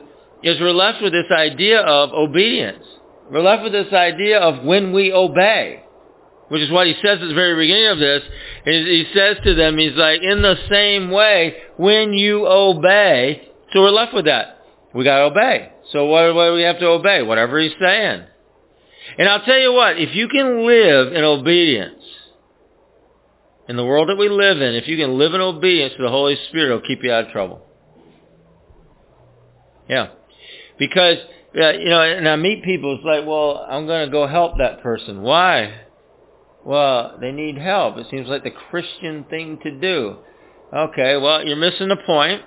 is 0.43 0.61
we're 0.61 0.73
left 0.73 1.03
with 1.03 1.13
this 1.13 1.31
idea 1.31 1.81
of 1.81 2.11
obedience. 2.13 2.85
We're 3.31 3.43
left 3.43 3.63
with 3.63 3.73
this 3.73 3.93
idea 3.93 4.41
of 4.41 4.65
when 4.65 4.93
we 4.93 5.13
obey, 5.13 5.85
which 6.49 6.63
is 6.63 6.71
what 6.71 6.87
he 6.87 6.95
says 6.95 7.19
at 7.21 7.29
the 7.29 7.35
very 7.35 7.57
beginning 7.57 7.89
of 7.89 7.99
this. 7.99 8.23
He 8.65 9.07
says 9.15 9.37
to 9.45 9.55
them, 9.55 9.79
he's 9.79 9.97
like, 9.97 10.23
in 10.23 10.43
the 10.43 10.57
same 10.71 11.11
way, 11.11 11.57
when 11.77 12.13
you 12.13 12.47
obey, 12.47 13.49
so 13.73 13.83
we're 13.83 13.91
left 13.91 14.15
with 14.15 14.27
that. 14.27 14.65
We 14.95 15.05
got 15.05 15.19
to 15.19 15.25
obey. 15.25 15.73
So 15.93 16.07
what, 16.07 16.35
what 16.35 16.49
do 16.49 16.55
we 16.55 16.63
have 16.63 16.79
to 16.79 16.87
obey? 16.87 17.23
Whatever 17.23 17.61
he's 17.61 17.73
saying. 17.81 18.25
And 19.19 19.29
I'll 19.29 19.45
tell 19.45 19.59
you 19.59 19.73
what, 19.73 19.99
if 19.99 20.15
you 20.15 20.29
can 20.29 20.67
live 20.67 21.13
in 21.13 21.23
obedience, 21.23 22.03
in 23.69 23.77
the 23.77 23.85
world 23.85 24.09
that 24.09 24.17
we 24.17 24.29
live 24.29 24.61
in, 24.61 24.75
if 24.75 24.87
you 24.87 24.97
can 24.97 25.19
live 25.19 25.35
in 25.35 25.41
obedience 25.41 25.95
to 25.97 26.03
the 26.03 26.09
Holy 26.09 26.37
Spirit, 26.49 26.67
it'll 26.67 26.87
keep 26.87 27.03
you 27.03 27.13
out 27.13 27.27
of 27.27 27.33
trouble. 27.33 27.63
Yeah. 29.89 30.09
Because, 30.79 31.17
uh, 31.57 31.71
you 31.71 31.89
know, 31.89 32.01
and 32.01 32.29
I 32.29 32.37
meet 32.37 32.63
people, 32.65 32.95
it's 32.95 33.05
like, 33.05 33.27
well, 33.27 33.67
I'm 33.69 33.87
going 33.87 34.07
to 34.07 34.13
go 34.13 34.27
help 34.27 34.59
that 34.59 34.83
person. 34.83 35.23
Why? 35.23 35.86
Well, 36.67 37.17
they 37.21 37.31
need 37.31 37.57
help. 37.59 37.97
It 37.97 38.09
seems 38.11 38.27
like 38.27 38.43
the 38.43 38.51
Christian 38.51 39.25
thing 39.31 39.61
to 39.63 39.71
do. 39.71 40.17
Okay, 40.75 41.17
well, 41.17 41.47
you're 41.47 41.55
missing 41.57 41.89
the 41.89 41.97
point 41.97 42.43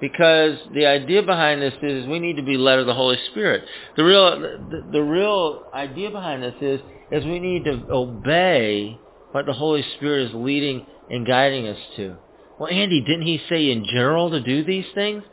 because 0.00 0.56
the 0.72 0.86
idea 0.86 1.24
behind 1.24 1.60
this 1.60 1.74
is 1.82 2.06
we 2.06 2.20
need 2.20 2.36
to 2.36 2.44
be 2.44 2.56
led 2.56 2.78
of 2.78 2.86
the 2.86 2.94
Holy 2.94 3.18
Spirit. 3.32 3.64
The 3.96 4.04
real 4.04 4.38
the, 4.38 4.86
the 4.92 5.02
real 5.02 5.64
idea 5.74 6.08
behind 6.10 6.44
this 6.44 6.54
is 6.60 6.80
is 7.10 7.24
we 7.24 7.40
need 7.40 7.64
to 7.64 7.84
obey 7.90 8.96
what 9.32 9.46
the 9.46 9.52
Holy 9.52 9.84
Spirit 9.96 10.28
is 10.28 10.30
leading 10.32 10.86
and 11.10 11.26
guiding 11.26 11.66
us 11.66 11.78
to. 11.96 12.16
Well, 12.60 12.70
Andy, 12.70 13.00
didn't 13.00 13.26
he 13.26 13.40
say 13.48 13.72
in 13.72 13.84
general 13.86 14.30
to 14.30 14.40
do 14.40 14.62
these 14.62 14.86
things? 14.94 15.24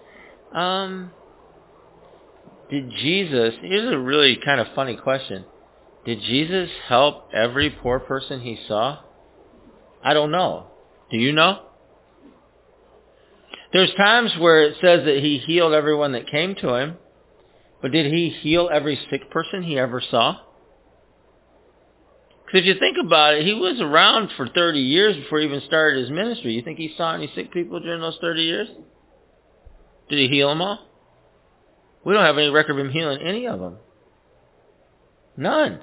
Um, 0.52 1.12
did 2.72 2.90
Jesus? 2.90 3.54
Here's 3.62 3.94
a 3.94 4.00
really 4.00 4.40
kind 4.44 4.60
of 4.60 4.66
funny 4.74 4.96
question. 4.96 5.46
Did 6.06 6.22
Jesus 6.22 6.70
help 6.88 7.30
every 7.34 7.70
poor 7.70 8.00
person 8.00 8.42
he 8.42 8.60
saw? 8.68 9.00
I 10.04 10.14
don't 10.14 10.32
know. 10.32 10.68
Do 11.10 11.18
you 11.18 11.32
know? 11.32 11.62
There's 13.72 13.94
times 13.96 14.32
where 14.38 14.64
it 14.64 14.76
says 14.82 15.06
that 15.06 15.20
he 15.20 15.40
healed 15.40 15.74
everyone 15.74 16.12
that 16.12 16.30
came 16.30 16.56
to 16.56 16.76
him, 16.76 16.98
but 17.82 17.92
did 17.92 18.12
he 18.12 18.30
heal 18.30 18.70
every 18.72 19.00
sick 19.10 19.32
person 19.32 19.64
he 19.64 19.80
ever 19.80 20.02
saw? 20.12 20.38
Because 22.46 22.62
if 22.62 22.66
you 22.66 22.80
think 22.80 22.98
about 23.04 23.36
it, 23.36 23.46
he 23.46 23.54
was 23.54 23.82
around 23.82 24.30
for 24.38 24.48
30 24.48 24.80
years 24.80 25.16
before 25.16 25.40
he 25.40 25.46
even 25.46 25.62
started 25.66 26.02
his 26.02 26.12
ministry. 26.12 26.54
You 26.54 26.62
think 26.62 26.78
he 26.78 26.94
saw 26.96 27.16
any 27.16 27.32
sick 27.34 27.52
people 27.52 27.80
during 27.80 28.02
those 28.02 28.18
30 28.22 28.42
years? 28.44 28.68
Did 30.10 30.20
he 30.20 30.28
heal 30.28 30.50
them 30.50 30.62
all? 30.62 30.80
We 32.06 32.14
don't 32.14 32.26
have 32.26 32.38
any 32.38 32.50
record 32.50 32.78
of 32.78 32.86
him 32.86 32.92
healing 32.92 33.22
any 33.22 33.48
of 33.48 33.60
them. 33.60 33.78
None. 35.36 35.80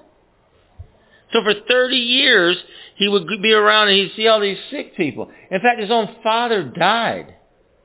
So 1.33 1.43
for 1.43 1.55
30 1.69 1.97
years, 1.97 2.57
he 2.97 3.09
would 3.09 3.27
be 3.41 3.53
around 3.53 3.89
and 3.89 3.97
he'd 3.97 4.13
see 4.17 4.27
all 4.27 4.41
these 4.41 4.59
sick 4.71 4.97
people. 4.97 5.31
In 5.51 5.61
fact, 5.61 5.81
his 5.81 5.91
own 5.91 6.17
father 6.23 6.65
died 6.65 7.35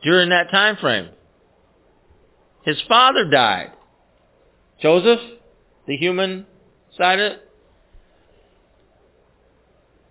during 0.03 0.29
that 0.29 0.51
time 0.51 0.77
frame. 0.77 1.09
His 2.63 2.81
father 2.87 3.29
died. 3.29 3.71
Joseph, 4.81 5.19
the 5.87 5.95
human 5.95 6.45
side 6.97 7.19
of 7.19 7.33
it. 7.33 7.41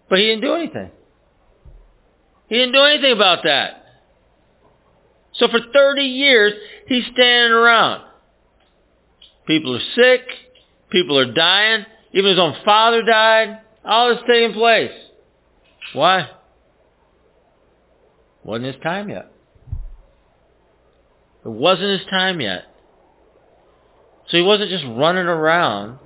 But 0.08 0.18
he 0.18 0.26
didn't 0.26 0.42
do 0.42 0.54
anything. 0.54 0.90
He 2.48 2.56
didn't 2.56 2.72
do 2.72 2.82
anything 2.82 3.12
about 3.12 3.44
that. 3.44 3.84
So 5.34 5.48
for 5.48 5.58
30 5.72 6.02
years, 6.02 6.52
he's 6.86 7.04
standing 7.12 7.52
around. 7.52 8.04
People 9.46 9.76
are 9.76 9.80
sick. 9.96 10.22
People 10.90 11.18
are 11.18 11.32
dying. 11.32 11.84
Even 12.14 12.30
his 12.30 12.38
own 12.38 12.54
father 12.64 13.02
died. 13.02 13.58
All 13.84 14.08
this 14.08 14.22
taking 14.26 14.54
place. 14.54 14.92
Why? 15.92 16.30
Wasn't 18.44 18.66
his 18.66 18.82
time 18.82 19.10
yet. 19.10 19.30
It 21.44 21.50
wasn't 21.50 22.00
his 22.00 22.08
time 22.08 22.40
yet. 22.40 22.64
So 24.28 24.38
he 24.38 24.42
wasn't 24.42 24.70
just 24.70 24.84
running 24.84 25.26
around 25.26 25.98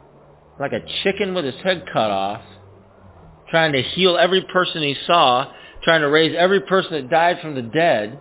like 0.59 0.72
a 0.72 0.80
chicken 1.04 1.34
with 1.34 1.44
his 1.44 1.54
head 1.62 1.84
cut 1.92 2.11
off, 2.11 2.42
trying 3.48 3.72
to 3.72 3.82
heal 3.82 4.16
every 4.16 4.42
person 4.42 4.82
he 4.82 4.96
saw, 5.06 5.52
trying 5.84 6.00
to 6.00 6.09
raise 6.09 6.34
every 6.36 6.61
person 6.62 6.92
that 6.92 7.11
died 7.11 7.38
from 7.40 7.54
the 7.54 7.62
dead, 7.62 8.18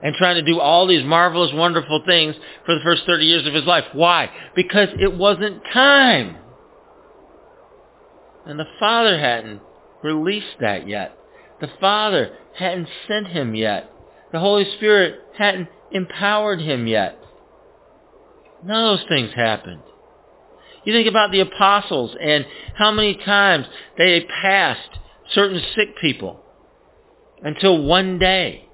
and 0.00 0.14
trying 0.14 0.36
to 0.36 0.42
do 0.42 0.60
all 0.60 0.86
these 0.86 1.04
marvelous, 1.04 1.50
wonderful 1.52 2.04
things 2.06 2.36
for 2.64 2.76
the 2.76 2.80
first 2.84 3.02
30 3.06 3.24
years 3.24 3.46
of 3.46 3.54
his 3.54 3.64
life. 3.64 3.84
Why? 3.92 4.30
Because 4.54 4.88
it 5.00 5.12
wasn't 5.12 5.62
time. 5.72 6.36
And 8.48 8.58
the 8.58 8.66
Father 8.80 9.18
hadn't 9.18 9.60
released 10.02 10.56
that 10.60 10.88
yet. 10.88 11.16
The 11.60 11.68
Father 11.80 12.34
hadn't 12.56 12.88
sent 13.06 13.28
him 13.28 13.54
yet. 13.54 13.90
The 14.32 14.40
Holy 14.40 14.64
Spirit 14.76 15.20
hadn't 15.36 15.68
empowered 15.92 16.60
him 16.60 16.86
yet. 16.86 17.18
None 18.64 18.84
of 18.84 18.98
those 18.98 19.08
things 19.08 19.32
happened. 19.34 19.82
You 20.84 20.92
think 20.94 21.08
about 21.08 21.30
the 21.30 21.40
apostles 21.40 22.16
and 22.20 22.46
how 22.74 22.90
many 22.90 23.14
times 23.14 23.66
they 23.98 24.26
passed 24.42 24.98
certain 25.34 25.60
sick 25.76 25.96
people 26.00 26.40
until 27.42 27.82
one 27.82 28.18
day, 28.18 28.64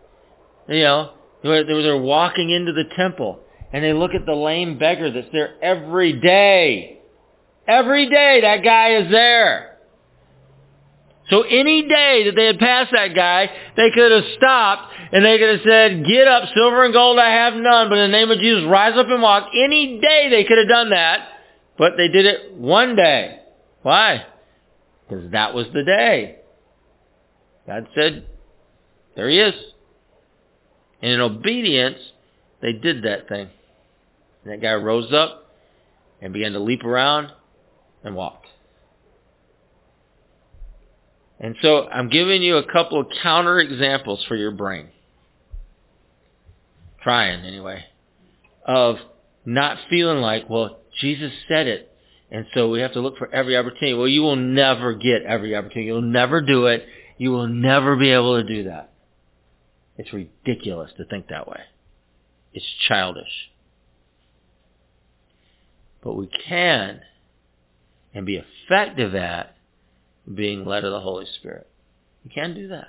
you 0.69 0.83
know, 0.83 1.11
they're 1.43 1.99
walking 1.99 2.51
into 2.51 2.73
the 2.73 2.85
temple 2.97 3.41
and 3.73 3.83
they 3.83 3.93
look 3.93 4.13
at 4.15 4.25
the 4.25 4.35
lame 4.35 4.79
beggar 4.79 5.11
that's 5.11 5.33
there 5.33 5.57
every 5.61 6.13
day. 6.13 7.01
Every 7.67 8.09
day 8.09 8.41
that 8.43 8.63
guy 8.63 8.97
is 8.97 9.11
there. 9.11 9.79
So 11.31 11.43
any 11.43 11.89
day 11.89 12.25
that 12.27 12.35
they 12.37 12.47
had 12.47 12.59
passed 12.59 12.93
that 12.93 13.15
guy, 13.15 13.49
they 13.77 13.91
could 13.91 14.13
have 14.13 14.25
stopped 14.37 14.93
and 15.13 15.25
they 15.25 15.39
could 15.39 15.49
have 15.59 15.67
said, 15.67 16.05
get 16.07 16.29
up, 16.29 16.51
silver 16.55 16.85
and 16.85 16.93
gold 16.93 17.19
I 17.19 17.31
have 17.31 17.55
none, 17.55 17.89
but 17.89 17.99
in 17.99 18.11
the 18.11 18.17
name 18.17 18.31
of 18.31 18.39
Jesus, 18.39 18.65
rise 18.69 18.97
up 18.99 19.07
and 19.09 19.23
walk. 19.23 19.49
Any 19.55 20.01
day 20.01 20.29
they 20.29 20.45
could 20.45 20.59
have 20.59 20.69
done 20.69 20.91
that, 20.91 21.29
but 21.79 21.93
they 21.97 22.09
did 22.09 22.27
it 22.27 22.55
one 22.55 22.95
day. 22.95 23.41
Why? 23.83 24.27
Because 25.09 25.33
that 25.33 25.55
was 25.55 25.67
the 25.73 25.83
day. 25.83 26.37
God 27.67 27.89
said, 27.95 28.27
there 29.17 29.31
he 29.31 29.39
is. 29.39 29.55
And 31.01 31.13
in 31.13 31.21
obedience, 31.21 31.99
they 32.61 32.73
did 32.73 33.05
that 33.05 33.29
thing. 33.29 33.49
And 34.45 34.53
that 34.53 34.61
guy 34.61 34.75
rose 34.75 35.11
up 35.13 35.55
and 36.21 36.35
began 36.35 36.53
to 36.53 36.61
leap 36.61 36.85
around 36.85 37.33
and 38.05 38.15
walked. 38.15 38.47
And 41.41 41.57
so 41.61 41.87
I'm 41.89 42.09
giving 42.09 42.43
you 42.43 42.57
a 42.57 42.73
couple 42.73 43.01
of 43.01 43.07
counter 43.23 43.59
examples 43.59 44.25
for 44.29 44.37
your 44.37 44.53
brain. 44.53 44.89
Trying 47.03 47.45
anyway. 47.45 47.85
Of 48.65 48.97
not 49.45 49.79
feeling 49.91 50.19
like, 50.19 50.49
well, 50.49 50.79
Jesus 51.01 51.33
said 51.49 51.67
it. 51.67 51.91
And 52.31 52.47
so 52.55 52.71
we 52.71 52.81
have 52.81 52.95
to 52.95 53.01
look 53.01 53.19
for 53.19 53.33
every 53.33 53.57
opportunity. 53.57 53.95
Well, 53.95 54.09
you 54.09 54.23
will 54.23 54.37
never 54.37 54.95
get 54.95 55.23
every 55.23 55.55
opportunity. 55.55 55.87
You'll 55.87 56.03
never 56.03 56.41
do 56.41 56.67
it. 56.67 56.87
You 57.19 57.31
will 57.31 57.47
never 57.47 57.97
be 57.97 58.11
able 58.11 58.41
to 58.41 58.49
do 58.49 58.65
that. 58.65 58.93
It's 59.97 60.13
ridiculous 60.13 60.91
to 60.97 61.05
think 61.05 61.29
that 61.29 61.47
way. 61.47 61.61
It's 62.53 62.67
childish. 62.89 63.51
But 66.03 66.15
we 66.15 66.29
can 66.49 67.01
and 68.15 68.25
be 68.25 68.37
effective 68.37 69.15
at 69.15 69.57
being 70.33 70.65
led 70.65 70.85
of 70.85 70.93
the 70.93 71.01
Holy 71.01 71.27
Spirit. 71.39 71.69
We 72.25 72.31
can 72.31 72.55
do 72.55 72.69
that. 72.69 72.89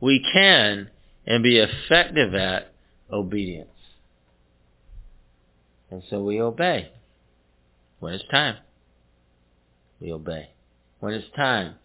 We 0.00 0.24
can 0.32 0.90
and 1.26 1.42
be 1.42 1.58
effective 1.58 2.34
at 2.34 2.72
obedience. 3.10 3.68
And 5.90 6.02
so 6.10 6.22
we 6.22 6.40
obey. 6.40 6.90
When 8.00 8.12
it's 8.12 8.28
time, 8.30 8.56
we 10.00 10.12
obey. 10.12 10.50
When 11.00 11.14
it's 11.14 11.34
time, 11.34 11.76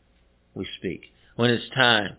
we 0.53 0.67
speak. 0.77 1.13
When 1.35 1.49
it's 1.49 1.69
time, 1.73 2.17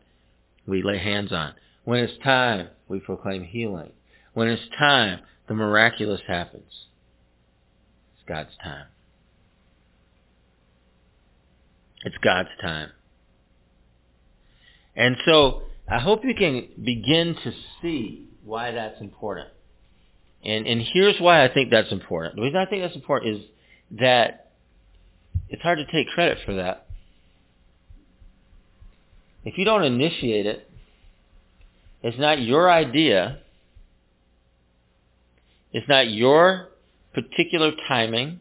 we 0.66 0.82
lay 0.82 0.98
hands 0.98 1.32
on. 1.32 1.55
When 1.84 2.01
it's 2.01 2.22
time, 2.22 2.68
we 2.88 3.01
proclaim 3.01 3.44
healing. 3.44 3.92
When 4.32 4.48
it's 4.48 4.62
time, 4.78 5.20
the 5.48 5.55
miraculous 5.55 6.20
happens. 6.26 6.86
It's 8.14 8.28
God's 8.28 8.57
time. 8.62 8.86
It's 12.05 12.16
God's 12.22 12.48
time. 12.61 12.90
And 14.96 15.16
so 15.24 15.62
I 15.88 15.98
hope 15.98 16.24
you 16.24 16.34
can 16.34 16.68
begin 16.82 17.36
to 17.44 17.53
see 17.80 18.28
why 18.44 18.72
that's 18.72 19.01
important. 19.01 19.48
And, 20.44 20.66
and 20.66 20.80
here's 20.80 21.20
why 21.20 21.44
I 21.44 21.53
think 21.53 21.70
that's 21.70 21.92
important. 21.92 22.36
The 22.36 22.42
reason 22.42 22.57
I 22.57 22.66
think 22.66 22.82
that's 22.82 22.94
important 22.94 23.36
is 23.36 23.46
that 23.98 24.51
it's 25.48 25.62
hard 25.62 25.78
to 25.78 25.86
take 25.92 26.09
credit 26.09 26.38
for 26.46 26.55
that. 26.55 26.86
If 29.44 29.59
you 29.59 29.64
don't 29.64 29.84
initiate 29.84 30.46
it, 30.46 30.70
it's 32.03 32.18
not 32.18 32.40
your 32.40 32.70
idea. 32.70 33.38
It's 35.72 35.88
not 35.88 36.11
your 36.11 36.68
particular 37.14 37.72
timing. 37.88 38.40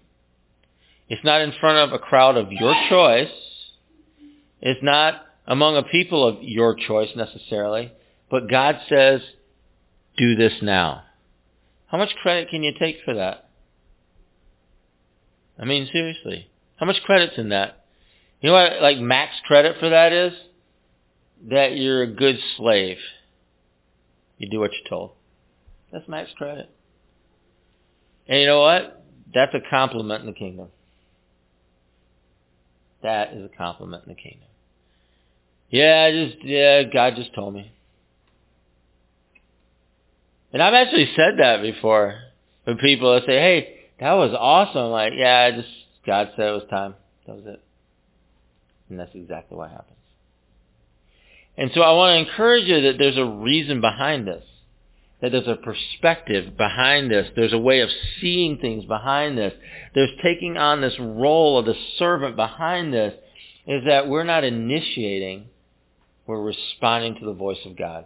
It's 1.10 1.24
not 1.24 1.42
in 1.42 1.54
front 1.60 1.78
of 1.78 1.94
a 1.94 2.00
crowd 2.00 2.38
of 2.38 2.52
your 2.52 2.74
choice. 2.90 3.32
It's 4.62 4.84
not 4.84 5.26
among 5.48 5.78
a 5.78 5.84
people 5.84 6.28
of 6.28 6.44
your 6.44 6.76
choice 6.76 7.10
necessarily. 7.16 7.92
But 8.30 8.50
God 8.50 8.76
says, 8.88 9.22
do 10.18 10.36
this 10.36 10.54
now. 10.62 11.04
How 11.88 11.98
much 11.98 12.16
credit 12.22 12.50
can 12.50 12.62
you 12.64 12.74
take 12.78 12.98
for 13.04 13.16
that? 13.16 13.50
I 15.58 15.66
mean, 15.66 15.90
seriously. 15.92 16.50
How 16.76 16.86
much 16.86 17.02
credit's 17.04 17.38
in 17.38 17.50
that? 17.50 17.86
You 18.42 18.50
know 18.50 18.54
what, 18.54 18.82
like, 18.82 19.00
max 19.00 19.34
credit 19.46 19.78
for 19.80 19.90
that 19.90 20.14
is? 20.14 20.34
That 21.50 21.76
you're 21.76 22.04
a 22.04 22.08
good 22.08 22.38
slave. 22.58 22.98
You 24.38 24.50
do 24.50 24.60
what 24.60 24.72
you're 24.72 24.90
told. 24.90 25.12
That's 25.92 26.08
max 26.08 26.30
credit. 26.38 26.70
And 28.28 28.40
you 28.40 28.46
know 28.46 28.62
what? 28.62 29.04
That's 29.34 29.54
a 29.54 29.70
compliment 29.70 30.22
in 30.22 30.28
the 30.28 30.34
kingdom. 30.34 30.68
That 33.02 33.34
is 33.34 33.44
a 33.44 33.58
compliment 33.58 34.04
in 34.06 34.10
the 34.10 34.22
kingdom. 34.22 34.49
Yeah, 35.70 36.08
I 36.08 36.12
just 36.12 36.44
yeah, 36.44 36.84
God 36.84 37.16
just 37.16 37.34
told 37.34 37.54
me. 37.54 37.72
And 40.52 40.64
I've 40.64 40.74
actually 40.74 41.12
said 41.16 41.36
that 41.40 41.62
before. 41.62 42.20
When 42.64 42.78
people 42.78 43.20
say, 43.26 43.34
Hey, 43.34 43.80
that 44.00 44.14
was 44.14 44.36
awesome, 44.38 44.86
I'm 44.86 44.92
like, 44.92 45.14
yeah, 45.16 45.50
I 45.52 45.56
just 45.56 45.70
God 46.06 46.32
said 46.36 46.48
it 46.48 46.52
was 46.52 46.64
time. 46.70 46.96
That 47.28 47.36
was 47.36 47.46
it. 47.46 47.62
And 48.90 49.00
that's 49.00 49.14
exactly 49.14 49.58
what 49.58 49.70
happens. 49.70 49.98
And 51.58 51.72
so 51.74 51.82
I 51.82 51.92
want 51.94 52.14
to 52.16 52.32
encourage 52.32 52.68
you 52.68 52.82
that 52.82 52.98
there's 52.98 53.18
a 53.18 53.26
reason 53.26 53.82
behind 53.82 54.28
this. 54.28 54.44
That 55.22 55.34
there's 55.34 55.48
a 55.48 55.58
perspective 55.58 56.56
behind 56.56 57.12
this. 57.12 57.28
There's 57.36 57.52
a 57.52 57.60
way 57.60 57.82
of 57.82 57.90
seeing 58.22 58.58
things 58.58 58.86
behind 58.86 59.38
this. 59.38 59.54
There's 59.94 60.10
taking 60.24 60.56
on 60.56 60.80
this 60.80 60.96
role 60.98 61.60
of 61.60 61.66
the 61.66 61.76
servant 61.98 62.38
behind 62.38 62.94
this 62.94 63.14
is 63.68 63.84
that 63.86 64.08
we're 64.08 64.24
not 64.24 64.46
initiating, 64.46 65.50
we're 66.30 66.40
responding 66.40 67.16
to 67.16 67.26
the 67.26 67.34
voice 67.34 67.58
of 67.66 67.76
God. 67.76 68.06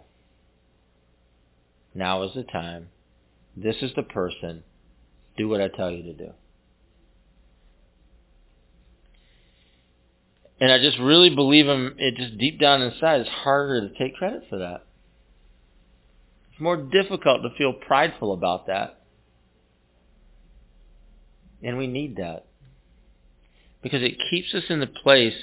Now 1.94 2.22
is 2.22 2.32
the 2.34 2.42
time. 2.42 2.88
This 3.54 3.76
is 3.82 3.90
the 3.94 4.02
person. 4.02 4.64
Do 5.36 5.46
what 5.46 5.60
I 5.60 5.68
tell 5.68 5.90
you 5.90 6.02
to 6.04 6.14
do. 6.14 6.30
And 10.58 10.72
I 10.72 10.78
just 10.78 10.98
really 10.98 11.34
believe 11.34 11.66
him, 11.66 11.96
it 11.98 12.16
just 12.16 12.38
deep 12.38 12.58
down 12.58 12.80
inside, 12.80 13.20
it's 13.20 13.28
harder 13.28 13.86
to 13.86 13.98
take 13.98 14.14
credit 14.14 14.44
for 14.48 14.56
that. 14.56 14.86
It's 16.50 16.60
more 16.62 16.78
difficult 16.78 17.42
to 17.42 17.50
feel 17.58 17.74
prideful 17.74 18.32
about 18.32 18.68
that. 18.68 19.02
And 21.62 21.76
we 21.76 21.88
need 21.88 22.16
that. 22.16 22.46
Because 23.82 24.02
it 24.02 24.16
keeps 24.30 24.54
us 24.54 24.64
in 24.70 24.80
the 24.80 24.86
place 24.86 25.34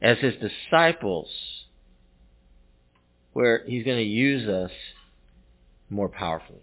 as 0.00 0.18
his 0.18 0.34
disciples 0.34 1.28
where 3.34 3.62
he's 3.66 3.84
going 3.84 3.98
to 3.98 4.02
use 4.02 4.48
us 4.48 4.70
more 5.90 6.08
powerfully. 6.08 6.62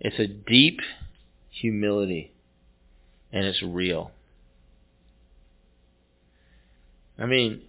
It's 0.00 0.18
a 0.18 0.26
deep 0.26 0.80
humility 1.50 2.32
and 3.30 3.44
it's 3.44 3.62
real. 3.62 4.10
I 7.18 7.26
mean, 7.26 7.60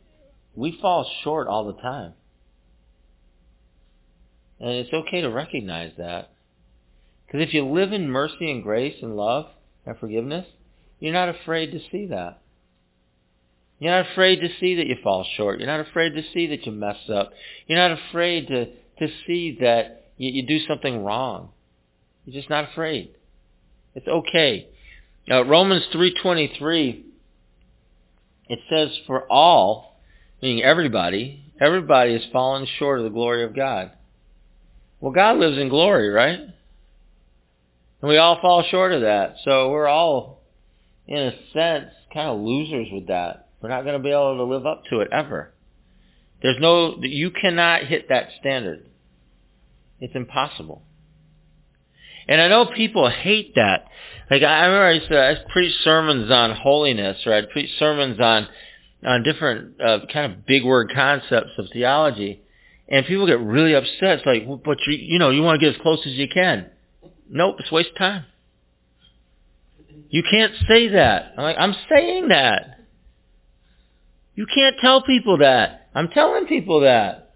we 0.56 0.78
fall 0.82 1.10
short 1.24 1.48
all 1.48 1.66
the 1.66 1.82
time. 1.82 2.14
And 4.60 4.72
it's 4.72 4.94
okay 4.94 5.22
to 5.22 5.30
recognize 5.30 5.92
that. 5.98 6.32
Because 7.26 7.42
if 7.48 7.54
you 7.54 7.66
live 7.66 7.92
in 7.92 8.10
mercy 8.10 8.50
and 8.50 8.64
grace 8.64 8.96
and 9.02 9.18
love 9.18 9.48
and 9.86 9.98
forgiveness, 9.98 10.46
you're 11.00 11.14
not 11.14 11.30
afraid 11.30 11.72
to 11.72 11.80
see 11.92 12.08
that. 12.08 12.43
You're 13.84 13.92
not 13.92 14.12
afraid 14.14 14.40
to 14.40 14.48
see 14.62 14.76
that 14.76 14.88
you 14.88 14.96
fall 15.04 15.26
short. 15.36 15.60
You're 15.60 15.68
not 15.68 15.86
afraid 15.86 16.12
to 16.12 16.24
see 16.34 16.48
that 16.48 16.66
you 16.66 16.72
mess 16.72 16.96
up. 17.14 17.34
You're 17.68 17.78
not 17.78 18.00
afraid 18.00 18.48
to, 18.48 18.68
to 18.68 19.14
see 19.28 19.58
that 19.60 20.06
you, 20.16 20.32
you 20.32 20.48
do 20.48 20.66
something 20.66 21.04
wrong. 21.04 21.50
You're 22.24 22.34
just 22.34 22.50
not 22.50 22.72
afraid. 22.72 23.10
It's 23.94 24.08
okay. 24.08 24.70
Uh, 25.30 25.44
Romans 25.44 25.84
3.23, 25.94 27.04
it 28.48 28.60
says, 28.70 28.98
for 29.06 29.30
all, 29.30 30.00
meaning 30.42 30.64
everybody, 30.64 31.44
everybody 31.60 32.14
has 32.14 32.24
fallen 32.32 32.66
short 32.80 33.00
of 33.00 33.04
the 33.04 33.10
glory 33.10 33.44
of 33.44 33.54
God. 33.54 33.92
Well, 35.02 35.12
God 35.12 35.40
lives 35.40 35.58
in 35.58 35.68
glory, 35.68 36.08
right? 36.08 36.40
And 36.40 38.10
we 38.10 38.16
all 38.16 38.40
fall 38.40 38.64
short 38.64 38.94
of 38.94 39.02
that. 39.02 39.36
So 39.44 39.72
we're 39.72 39.90
all, 39.90 40.42
in 41.06 41.18
a 41.18 41.34
sense, 41.52 41.90
kind 42.14 42.30
of 42.30 42.40
losers 42.40 42.88
with 42.90 43.08
that. 43.08 43.50
We're 43.64 43.70
not 43.70 43.84
going 43.86 43.98
to 43.98 44.04
be 44.04 44.12
able 44.12 44.36
to 44.36 44.44
live 44.44 44.66
up 44.66 44.84
to 44.90 45.00
it 45.00 45.08
ever. 45.14 45.54
There's 46.42 46.58
no, 46.60 46.98
you 47.02 47.32
cannot 47.32 47.86
hit 47.86 48.10
that 48.10 48.28
standard. 48.42 48.86
It's 50.02 50.14
impossible. 50.16 50.84
And 52.28 52.42
I 52.42 52.50
know 52.50 52.66
people 52.66 53.10
hate 53.10 53.56
that. 53.56 53.86
Like 54.30 54.44
I 54.44 54.66
remember 54.66 54.86
I 54.86 54.92
used 54.92 55.10
to 55.10 55.20
I 55.20 55.36
preach 55.52 55.74
sermons 55.84 56.30
on 56.30 56.56
holiness, 56.56 57.18
or 57.26 57.34
I'd 57.34 57.50
preach 57.50 57.70
sermons 57.78 58.20
on 58.20 58.48
on 59.06 59.24
different 59.24 59.82
uh, 59.82 60.00
kind 60.12 60.32
of 60.32 60.46
big 60.46 60.64
word 60.64 60.92
concepts 60.94 61.52
of 61.58 61.66
theology, 61.74 62.42
and 62.88 63.06
people 63.06 63.28
get 63.28 63.40
really 63.40 63.74
upset. 63.74 64.20
It's 64.20 64.26
like, 64.26 64.44
well, 64.48 64.62
but 64.64 64.78
you 64.88 64.94
you 64.94 65.20
know 65.20 65.30
you 65.30 65.42
want 65.42 65.60
to 65.60 65.66
get 65.66 65.76
as 65.76 65.82
close 65.82 66.00
as 66.06 66.14
you 66.14 66.28
can. 66.30 66.70
Nope, 67.30 67.58
it's 67.60 67.72
waste 67.72 67.90
of 67.90 67.98
time. 67.98 68.26
You 70.10 70.24
can't 70.30 70.54
say 70.70 70.90
that. 70.90 71.34
I'm 71.38 71.44
like, 71.44 71.58
I'm 71.60 71.76
saying 71.90 72.30
that. 72.30 72.83
You 74.36 74.46
can't 74.54 74.76
tell 74.80 75.04
people 75.04 75.38
that. 75.40 75.90
I'm 75.94 76.10
telling 76.10 76.48
people 76.48 76.82
that. 76.82 77.32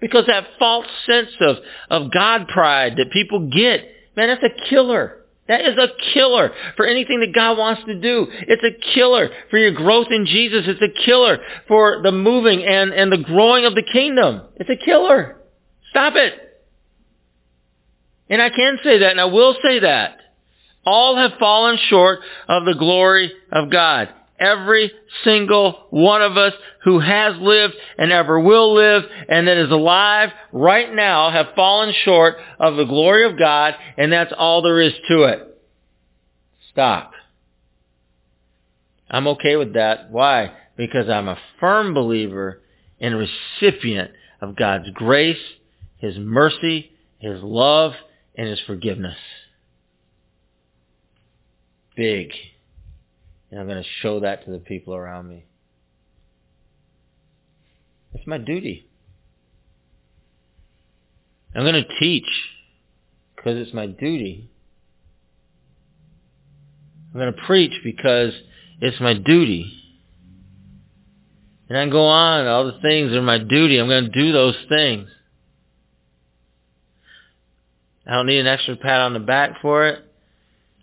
Because 0.00 0.26
that 0.26 0.46
false 0.58 0.86
sense 1.06 1.30
of, 1.40 1.56
of 1.90 2.12
God 2.12 2.48
pride 2.48 2.94
that 2.96 3.12
people 3.12 3.50
get, 3.50 3.84
man, 4.16 4.28
that's 4.28 4.42
a 4.42 4.68
killer. 4.68 5.16
That 5.46 5.62
is 5.62 5.76
a 5.76 5.88
killer 6.14 6.52
for 6.76 6.86
anything 6.86 7.20
that 7.20 7.34
God 7.34 7.58
wants 7.58 7.82
to 7.86 8.00
do. 8.00 8.28
It's 8.30 8.62
a 8.62 8.94
killer 8.94 9.30
for 9.50 9.58
your 9.58 9.72
growth 9.72 10.06
in 10.10 10.24
Jesus. 10.24 10.62
It's 10.66 10.80
a 10.80 11.04
killer 11.04 11.38
for 11.66 12.02
the 12.02 12.12
moving 12.12 12.64
and, 12.64 12.92
and 12.92 13.10
the 13.10 13.18
growing 13.18 13.64
of 13.64 13.74
the 13.74 13.82
kingdom. 13.82 14.42
It's 14.56 14.70
a 14.70 14.76
killer. 14.84 15.38
Stop 15.90 16.14
it. 16.14 16.34
And 18.28 18.40
I 18.40 18.48
can 18.48 18.78
say 18.84 18.98
that, 18.98 19.10
and 19.10 19.20
I 19.20 19.24
will 19.24 19.56
say 19.62 19.80
that. 19.80 20.18
All 20.86 21.16
have 21.16 21.32
fallen 21.38 21.78
short 21.88 22.20
of 22.48 22.64
the 22.64 22.76
glory 22.78 23.32
of 23.50 23.70
God. 23.72 24.08
Every 24.40 24.90
single 25.22 25.86
one 25.90 26.22
of 26.22 26.38
us 26.38 26.54
who 26.84 26.98
has 26.98 27.34
lived 27.38 27.74
and 27.98 28.10
ever 28.10 28.40
will 28.40 28.74
live 28.74 29.04
and 29.28 29.46
that 29.46 29.58
is 29.58 29.70
alive 29.70 30.30
right 30.50 30.92
now 30.92 31.30
have 31.30 31.54
fallen 31.54 31.94
short 32.04 32.36
of 32.58 32.76
the 32.76 32.86
glory 32.86 33.26
of 33.26 33.38
God 33.38 33.74
and 33.98 34.10
that's 34.10 34.32
all 34.36 34.62
there 34.62 34.80
is 34.80 34.94
to 35.08 35.24
it. 35.24 35.46
Stop. 36.72 37.12
I'm 39.10 39.26
okay 39.28 39.56
with 39.56 39.74
that. 39.74 40.10
Why? 40.10 40.52
Because 40.76 41.08
I'm 41.08 41.28
a 41.28 41.38
firm 41.58 41.92
believer 41.92 42.62
and 43.00 43.28
recipient 43.60 44.12
of 44.40 44.56
God's 44.56 44.88
grace, 44.94 45.36
His 45.98 46.16
mercy, 46.16 46.92
His 47.18 47.42
love, 47.42 47.92
and 48.36 48.48
His 48.48 48.60
forgiveness. 48.66 49.16
Big. 51.96 52.32
And 53.50 53.60
I'm 53.60 53.66
going 53.66 53.82
to 53.82 53.88
show 54.00 54.20
that 54.20 54.44
to 54.44 54.50
the 54.52 54.58
people 54.58 54.94
around 54.94 55.28
me. 55.28 55.44
It's 58.14 58.26
my 58.26 58.38
duty. 58.38 58.86
I'm 61.54 61.62
going 61.62 61.74
to 61.74 61.98
teach 61.98 62.28
because 63.34 63.56
it's 63.56 63.74
my 63.74 63.86
duty. 63.86 64.48
I'm 67.12 67.20
going 67.20 67.32
to 67.32 67.42
preach 67.42 67.72
because 67.82 68.32
it's 68.80 69.00
my 69.00 69.14
duty. 69.14 69.72
And 71.68 71.78
I 71.78 71.88
go 71.88 72.06
on, 72.06 72.46
all 72.46 72.66
the 72.66 72.78
things 72.80 73.12
are 73.12 73.22
my 73.22 73.38
duty. 73.38 73.78
I'm 73.78 73.88
going 73.88 74.04
to 74.04 74.10
do 74.10 74.32
those 74.32 74.56
things. 74.68 75.08
I 78.06 78.14
don't 78.14 78.26
need 78.26 78.38
an 78.38 78.46
extra 78.46 78.76
pat 78.76 79.00
on 79.00 79.12
the 79.12 79.20
back 79.20 79.60
for 79.62 79.86
it. 79.86 80.04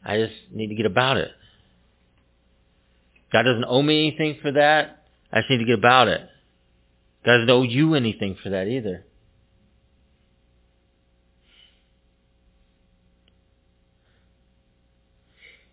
I 0.06 0.18
just 0.18 0.34
need 0.52 0.68
to 0.68 0.76
get 0.76 0.86
about 0.86 1.18
it. 1.18 1.32
God 3.32 3.44
doesn't 3.44 3.66
owe 3.68 3.82
me 3.82 4.08
anything 4.08 4.40
for 4.42 4.52
that. 4.54 5.04
I 5.32 5.42
just 5.42 5.50
need 5.50 5.58
to 5.58 5.66
get 5.66 5.80
about 5.80 6.08
it. 6.08 6.22
God 7.26 7.34
doesn't 7.38 7.50
owe 7.50 7.64
you 7.64 7.96
anything 7.96 8.38
for 8.42 8.50
that 8.50 8.68
either. 8.68 9.04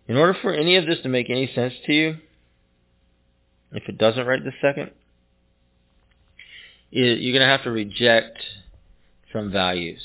In 0.07 0.17
order 0.17 0.37
for 0.39 0.53
any 0.53 0.75
of 0.75 0.85
this 0.85 0.99
to 1.01 1.09
make 1.09 1.29
any 1.29 1.51
sense 1.55 1.73
to 1.85 1.93
you, 1.93 2.17
if 3.71 3.83
it 3.87 3.97
doesn't 3.97 4.25
right 4.25 4.43
this 4.43 4.53
second, 4.61 4.91
you're 6.91 7.33
going 7.33 7.41
to 7.41 7.47
have 7.47 7.63
to 7.63 7.71
reject 7.71 8.37
some 9.33 9.51
values 9.51 10.01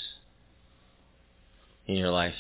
in 1.87 1.97
your 1.97 2.11
life. 2.11 2.35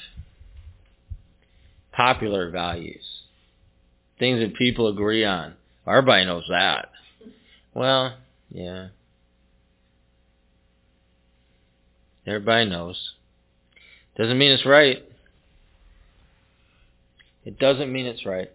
Popular 1.93 2.51
values 2.51 3.05
things 4.21 4.39
that 4.41 4.55
people 4.55 4.87
agree 4.87 5.25
on. 5.25 5.55
Everybody 5.89 6.27
knows 6.27 6.45
that. 6.49 6.91
Well, 7.75 8.15
yeah. 8.51 8.89
Everybody 12.27 12.71
knows. 12.71 13.15
Doesn't 14.17 14.39
mean 14.39 14.53
it's 14.53 14.67
right. 14.67 15.03
It 17.45 17.59
doesn't 17.59 17.93
mean 17.93 18.07
it's 18.07 18.25
right. 18.27 18.51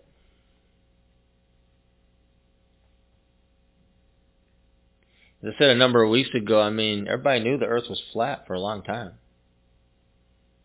As 5.44 5.54
I 5.56 5.58
said 5.58 5.70
a 5.72 5.76
number 5.76 6.04
of 6.04 6.12
weeks 6.12 6.30
ago, 6.34 6.62
I 6.62 6.70
mean, 6.70 7.08
everybody 7.08 7.44
knew 7.44 7.58
the 7.58 7.66
earth 7.66 7.86
was 7.90 8.02
flat 8.14 8.46
for 8.48 8.54
a 8.54 8.60
long 8.60 8.84
time. 8.84 9.14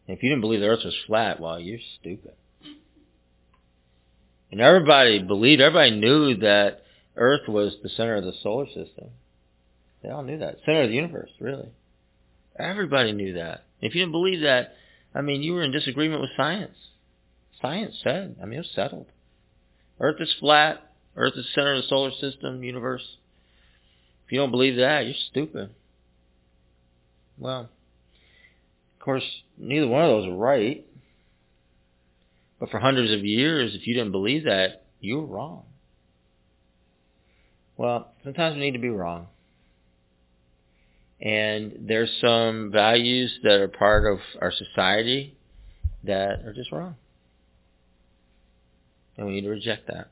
if 0.07 0.22
you 0.22 0.28
didn't 0.28 0.42
believe 0.42 0.61
the 0.61 0.68
earth 0.68 0.84
was 0.84 0.96
flat, 1.07 1.40
well, 1.40 1.59
you're 1.59 1.78
stupid. 2.01 2.32
And 4.51 4.61
everybody 4.61 5.20
believed, 5.20 5.61
everybody 5.61 5.92
knew 5.92 6.36
that 6.38 6.82
Earth 7.16 7.48
was 7.48 7.76
the 7.82 7.88
center 7.88 8.16
of 8.16 8.24
the 8.24 8.32
solar 8.42 8.66
system. 8.66 9.11
They 10.03 10.09
all 10.09 10.22
knew 10.22 10.38
that. 10.38 10.59
Center 10.64 10.82
of 10.82 10.88
the 10.88 10.94
universe, 10.94 11.30
really. 11.38 11.68
Everybody 12.59 13.12
knew 13.12 13.34
that. 13.34 13.64
If 13.80 13.94
you 13.94 14.03
didn't 14.03 14.12
believe 14.12 14.40
that, 14.42 14.74
I 15.14 15.22
mean, 15.22 15.42
you 15.42 15.55
were 15.55 15.62
in 15.62 15.72
disagreement 15.72 16.20
with 16.20 16.30
science. 16.36 16.76
Science 17.61 17.94
said, 18.03 18.36
I 18.42 18.46
mean, 18.46 18.55
it 18.55 18.59
was 18.59 18.70
settled. 18.74 19.07
Earth 20.01 20.20
is 20.20 20.34
flat. 20.40 20.82
Earth 21.16 21.34
is 21.36 21.46
center 21.55 21.74
of 21.74 21.82
the 21.82 21.88
solar 21.88 22.11
system, 22.12 22.62
universe. 22.62 23.05
If 24.26 24.32
you 24.32 24.38
don't 24.38 24.51
believe 24.51 24.76
that, 24.76 25.05
you're 25.05 25.14
stupid. 25.30 25.70
Well, 27.38 27.61
of 27.61 29.05
course, 29.05 29.24
neither 29.59 29.88
one 29.88 30.05
of 30.05 30.11
those 30.11 30.26
are 30.28 30.36
right. 30.36 30.86
But 32.61 32.70
for 32.70 32.78
hundreds 32.78 33.11
of 33.11 33.24
years, 33.24 33.74
if 33.74 33.86
you 33.86 33.94
didn't 33.94 34.12
believe 34.12 34.44
that, 34.44 34.84
you 35.00 35.16
were 35.18 35.26
wrong. 35.26 35.64
Well, 37.78 38.12
sometimes 38.22 38.54
we 38.54 38.61
need 38.61 38.72
to 38.72 38.78
be 38.78 38.90
wrong. 38.90 39.28
And 41.22 41.86
there's 41.88 42.11
some 42.20 42.70
values 42.70 43.32
that 43.42 43.61
are 43.61 43.68
part 43.68 44.11
of 44.11 44.18
our 44.40 44.52
society 44.52 45.36
that 46.04 46.42
are 46.44 46.52
just 46.54 46.70
wrong. 46.70 46.96
And 49.16 49.26
we 49.26 49.34
need 49.34 49.42
to 49.42 49.50
reject 49.50 49.86
that. 49.88 50.11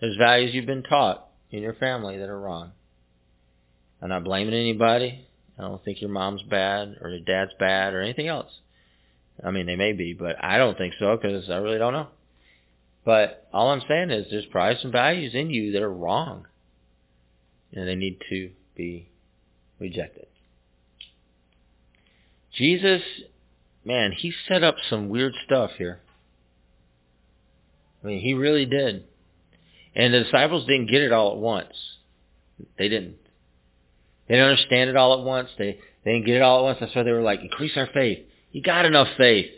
There's 0.00 0.16
values 0.16 0.54
you've 0.54 0.66
been 0.66 0.82
taught 0.82 1.26
in 1.50 1.62
your 1.62 1.74
family 1.74 2.18
that 2.18 2.28
are 2.28 2.38
wrong. 2.38 2.72
I'm 4.02 4.10
not 4.10 4.24
blaming 4.24 4.54
anybody. 4.54 5.26
I 5.58 5.62
don't 5.62 5.82
think 5.84 6.00
your 6.02 6.10
mom's 6.10 6.42
bad 6.42 6.96
or 7.00 7.08
your 7.10 7.20
dad's 7.20 7.52
bad 7.58 7.94
or 7.94 8.02
anything 8.02 8.26
else. 8.26 8.50
I 9.42 9.50
mean, 9.50 9.66
they 9.66 9.76
may 9.76 9.92
be, 9.92 10.12
but 10.12 10.36
I 10.42 10.58
don't 10.58 10.78
think 10.78 10.94
so 10.98 11.16
because 11.16 11.50
I 11.50 11.56
really 11.56 11.78
don't 11.78 11.92
know. 11.92 12.08
But 13.04 13.48
all 13.52 13.70
I'm 13.70 13.82
saying 13.86 14.10
is 14.10 14.26
there's 14.30 14.46
probably 14.46 14.80
some 14.80 14.92
values 14.92 15.34
in 15.34 15.50
you 15.50 15.72
that 15.72 15.82
are 15.82 15.92
wrong. 15.92 16.46
And 17.72 17.88
they 17.88 17.96
need 17.96 18.20
to 18.30 18.50
be 18.76 19.08
rejected. 19.80 20.26
Jesus, 22.56 23.02
man, 23.84 24.12
he 24.12 24.32
set 24.48 24.62
up 24.62 24.76
some 24.88 25.08
weird 25.08 25.34
stuff 25.44 25.72
here. 25.76 26.00
I 28.02 28.06
mean, 28.06 28.20
he 28.20 28.34
really 28.34 28.66
did. 28.66 29.04
And 29.96 30.14
the 30.14 30.22
disciples 30.24 30.66
didn't 30.66 30.90
get 30.90 31.02
it 31.02 31.12
all 31.12 31.32
at 31.32 31.38
once. 31.38 31.74
They 32.78 32.88
didn't. 32.88 33.16
They 34.28 34.34
didn't 34.34 34.50
understand 34.50 34.90
it 34.90 34.96
all 34.96 35.18
at 35.18 35.24
once. 35.24 35.50
They, 35.58 35.78
they 36.04 36.12
didn't 36.12 36.26
get 36.26 36.36
it 36.36 36.42
all 36.42 36.60
at 36.60 36.62
once. 36.62 36.78
That's 36.80 36.94
why 36.94 37.02
they 37.02 37.12
were 37.12 37.22
like, 37.22 37.40
increase 37.40 37.76
our 37.76 37.88
faith. 37.92 38.20
You 38.54 38.62
got 38.62 38.84
enough 38.84 39.08
faith. 39.18 39.50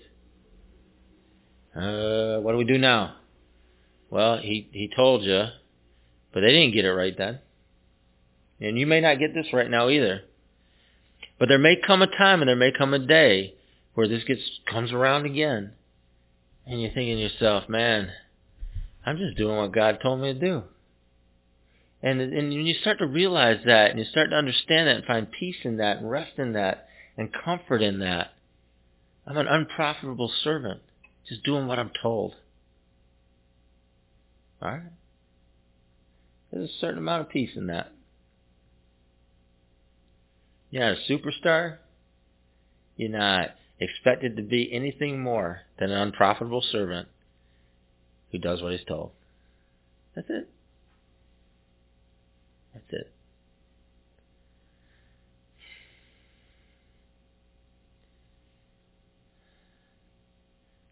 Uh, 1.77 2.39
what 2.39 2.53
do 2.53 2.57
we 2.57 2.65
do 2.65 2.79
now? 2.79 3.17
Well, 4.09 4.39
he, 4.39 4.71
he 4.73 4.91
told 4.97 5.23
you, 5.23 5.45
but 6.33 6.41
they 6.41 6.47
didn't 6.47 6.73
get 6.73 6.87
it 6.87 6.93
right 6.93 7.15
then. 7.15 7.41
And 8.59 8.79
you 8.79 8.87
may 8.87 9.03
not 9.03 9.19
get 9.19 9.35
this 9.35 9.53
right 9.53 9.71
now 9.71 9.91
either. 9.91 10.23
But 11.39 11.51
there 11.51 11.59
may 11.59 11.77
come 11.77 12.01
a 12.01 12.07
time 12.07 12.41
and 12.41 12.49
there 12.49 12.57
may 12.57 12.73
come 12.73 12.95
a 12.95 12.99
day 12.99 13.57
where 13.93 14.09
this 14.09 14.25
gets 14.25 14.41
comes 14.67 14.93
around 14.93 15.27
again, 15.27 15.73
and 16.67 16.81
you're 16.81 16.91
thinking 16.91 17.17
to 17.17 17.23
yourself, 17.25 17.69
man, 17.69 18.09
I'm 19.05 19.19
just 19.19 19.37
doing 19.37 19.59
what 19.59 19.75
God 19.75 19.99
told 20.03 20.23
me 20.23 20.33
to 20.33 20.41
do. 20.41 20.63
And 22.03 22.23
and 22.23 22.49
when 22.49 22.65
you 22.65 22.77
start 22.81 22.97
to 23.01 23.07
realize 23.07 23.61
that, 23.67 23.91
and 23.91 23.99
you 23.99 24.07
start 24.07 24.31
to 24.31 24.37
understand 24.37 24.89
that, 24.89 24.97
and 24.97 25.05
find 25.05 25.31
peace 25.31 25.57
in 25.65 25.77
that, 25.77 25.99
and 25.99 26.11
rest 26.11 26.39
in 26.39 26.55
that, 26.55 26.89
and 27.19 27.29
comfort 27.31 27.83
in 27.83 27.99
that, 27.99 28.31
I'm 29.27 29.37
an 29.37 29.49
unprofitable 29.49 30.31
servant, 30.45 30.81
just 31.29 31.43
doing 31.43 31.67
what 31.67 31.79
I'm 31.79 31.91
told. 32.01 32.35
All 34.63 34.71
right. 34.71 34.83
There's 36.53 36.71
a 36.71 36.81
certain 36.81 36.99
amount 36.99 37.23
of 37.23 37.29
peace 37.29 37.51
in 37.57 37.67
that. 37.67 37.93
You're 40.71 40.89
not 40.89 40.99
a 40.99 41.13
superstar. 41.13 41.79
You're 42.97 43.11
not 43.11 43.51
expected 43.81 44.37
to 44.37 44.43
be 44.43 44.73
anything 44.73 45.21
more 45.21 45.63
than 45.79 45.91
an 45.91 45.99
unprofitable 45.99 46.63
servant 46.63 47.09
who 48.33 48.39
does 48.39 48.63
what 48.63 48.73
he's 48.73 48.85
told. 48.87 49.11
That's 50.15 50.29
it. 50.31 50.49
That's 52.73 52.87
it. 52.91 53.13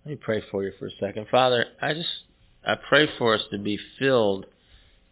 Let 0.05 0.11
me 0.11 0.17
pray 0.17 0.43
for 0.51 0.63
you 0.63 0.73
for 0.79 0.87
a 0.87 0.91
second. 1.01 1.29
Father, 1.31 1.65
I 1.81 1.95
just 1.95 2.09
I 2.67 2.75
pray 2.75 3.09
for 3.17 3.35
us 3.35 3.43
to 3.51 3.59
be 3.59 3.79
filled 3.99 4.45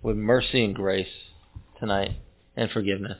with 0.02 0.16
mercy 0.16 0.64
and 0.64 0.74
grace 0.74 1.06
tonight 1.80 2.16
and 2.56 2.70
forgiveness. 2.70 3.18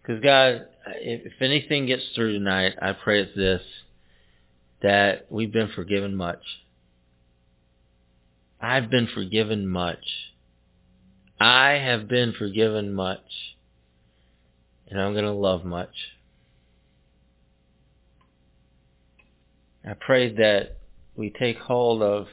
Because 0.00 0.22
God, 0.22 0.66
if 1.00 1.32
anything 1.40 1.86
gets 1.86 2.04
through 2.14 2.32
tonight, 2.32 2.74
I 2.80 2.92
pray 2.92 3.22
it's 3.22 3.34
this, 3.34 3.62
that 4.80 5.26
we've 5.28 5.52
been 5.52 5.70
forgiven 5.74 6.14
much. 6.14 6.42
I've 8.60 8.90
been 8.90 9.08
forgiven 9.12 9.66
much. 9.66 10.04
I 11.40 11.72
have 11.72 12.08
been 12.08 12.32
forgiven 12.32 12.94
much. 12.94 13.54
And 14.88 15.00
I'm 15.00 15.12
going 15.12 15.24
to 15.24 15.32
love 15.32 15.64
much. 15.64 15.94
I 19.86 19.94
pray 19.94 20.34
that 20.34 20.78
we 21.16 21.30
take 21.30 21.58
hold 21.58 22.02
of 22.02 22.26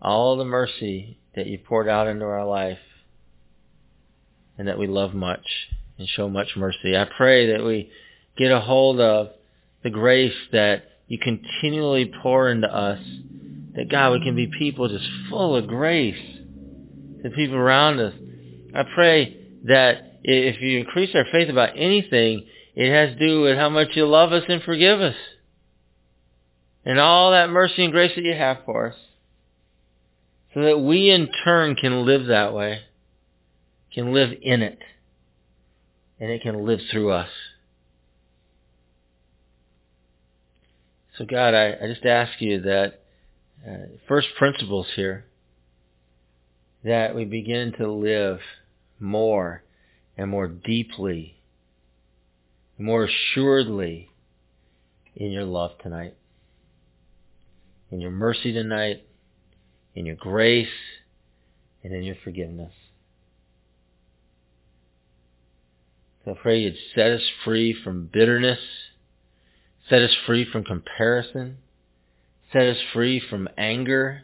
all 0.00 0.36
the 0.36 0.44
mercy 0.44 1.18
that 1.34 1.46
you 1.46 1.58
poured 1.58 1.88
out 1.88 2.08
into 2.08 2.24
our 2.24 2.46
life 2.46 2.78
and 4.58 4.68
that 4.68 4.78
we 4.78 4.86
love 4.86 5.14
much 5.14 5.46
and 5.98 6.08
show 6.08 6.28
much 6.28 6.48
mercy. 6.56 6.96
I 6.96 7.06
pray 7.16 7.52
that 7.52 7.64
we 7.64 7.90
get 8.36 8.50
a 8.50 8.60
hold 8.60 9.00
of 9.00 9.30
the 9.82 9.90
grace 9.90 10.34
that 10.52 10.84
you 11.08 11.18
continually 11.18 12.12
pour 12.22 12.50
into 12.50 12.72
us. 12.72 13.00
That 13.74 13.90
God, 13.90 14.12
we 14.12 14.24
can 14.24 14.36
be 14.36 14.50
people 14.58 14.88
just 14.88 15.08
full 15.30 15.56
of 15.56 15.66
grace 15.66 16.38
to 17.22 17.30
people 17.30 17.56
around 17.56 18.00
us. 18.00 18.14
I 18.74 18.82
pray 18.94 19.36
that 19.64 20.20
if 20.22 20.60
you 20.60 20.80
increase 20.80 21.14
our 21.14 21.24
faith 21.32 21.48
about 21.48 21.70
anything, 21.76 22.46
it 22.74 22.90
has 22.90 23.18
to 23.18 23.26
do 23.26 23.42
with 23.42 23.56
how 23.56 23.68
much 23.68 23.88
you 23.94 24.06
love 24.06 24.32
us 24.32 24.44
and 24.48 24.62
forgive 24.62 25.00
us. 25.00 25.16
And 26.84 26.98
all 26.98 27.30
that 27.30 27.50
mercy 27.50 27.84
and 27.84 27.92
grace 27.92 28.12
that 28.16 28.24
you 28.24 28.34
have 28.34 28.58
for 28.64 28.88
us 28.88 28.96
so 30.54 30.62
that 30.62 30.78
we 30.78 31.10
in 31.10 31.28
turn 31.44 31.76
can 31.76 32.04
live 32.04 32.26
that 32.26 32.52
way, 32.52 32.80
can 33.94 34.12
live 34.12 34.30
in 34.42 34.62
it, 34.62 34.78
and 36.20 36.30
it 36.30 36.42
can 36.42 36.66
live 36.66 36.80
through 36.90 37.12
us. 37.12 37.30
So 41.16 41.24
God, 41.24 41.54
I, 41.54 41.74
I 41.82 41.86
just 41.86 42.04
ask 42.04 42.40
you 42.40 42.62
that 42.62 43.00
uh, 43.66 43.86
first 44.08 44.28
principles 44.38 44.86
here, 44.96 45.24
that 46.84 47.14
we 47.14 47.24
begin 47.24 47.72
to 47.78 47.90
live 47.90 48.40
more 48.98 49.62
and 50.16 50.30
more 50.30 50.48
deeply, 50.48 51.36
more 52.78 53.04
assuredly 53.04 54.10
in 55.14 55.30
your 55.30 55.44
love 55.44 55.72
tonight, 55.82 56.14
in 57.92 58.00
your 58.00 58.10
mercy 58.10 58.52
tonight, 58.52 59.04
in 59.94 60.06
your 60.06 60.16
grace, 60.16 60.66
and 61.84 61.92
in 61.92 62.02
your 62.02 62.16
forgiveness. 62.24 62.72
So 66.24 66.32
I 66.32 66.34
pray 66.40 66.60
you'd 66.60 66.76
set 66.94 67.12
us 67.12 67.22
free 67.44 67.74
from 67.84 68.08
bitterness, 68.12 68.60
set 69.90 70.00
us 70.02 70.16
free 70.26 70.46
from 70.50 70.64
comparison, 70.64 71.58
set 72.52 72.62
us 72.62 72.78
free 72.92 73.20
from 73.20 73.48
anger, 73.58 74.22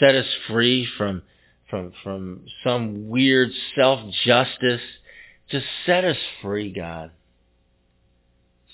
set 0.00 0.14
us 0.16 0.26
free 0.48 0.88
from 0.98 1.22
from 1.70 1.92
from 2.02 2.46
some 2.64 3.08
weird 3.08 3.50
self-justice. 3.76 4.80
Just 5.50 5.66
set 5.86 6.04
us 6.04 6.16
free, 6.40 6.72
God. 6.72 7.12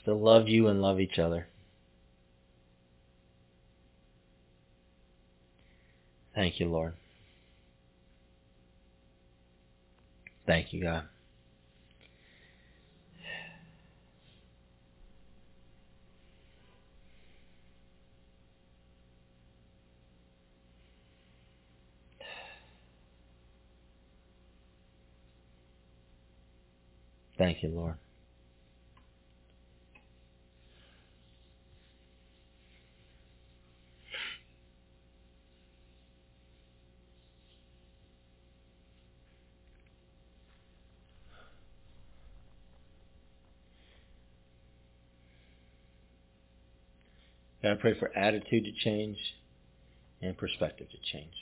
To 0.04 0.14
love 0.14 0.48
you 0.48 0.68
and 0.68 0.80
love 0.80 1.00
each 1.00 1.18
other. 1.18 1.48
Thank 6.38 6.60
you, 6.60 6.68
Lord. 6.68 6.92
Thank 10.46 10.72
you, 10.72 10.84
God. 10.84 11.02
Thank 27.36 27.64
you, 27.64 27.70
Lord. 27.70 27.96
God, 47.68 47.78
I 47.78 47.80
pray 47.80 47.98
for 47.98 48.16
attitude 48.16 48.64
to 48.64 48.72
change 48.72 49.18
and 50.22 50.36
perspective 50.36 50.88
to 50.90 50.96
change. 51.12 51.32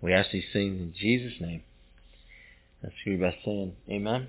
We 0.00 0.12
ask 0.12 0.30
these 0.30 0.44
things 0.52 0.80
in 0.80 0.94
Jesus' 0.98 1.40
name. 1.40 1.62
That's 2.82 2.94
your 3.04 3.18
best 3.18 3.38
saying. 3.44 3.74
Amen. 3.90 4.28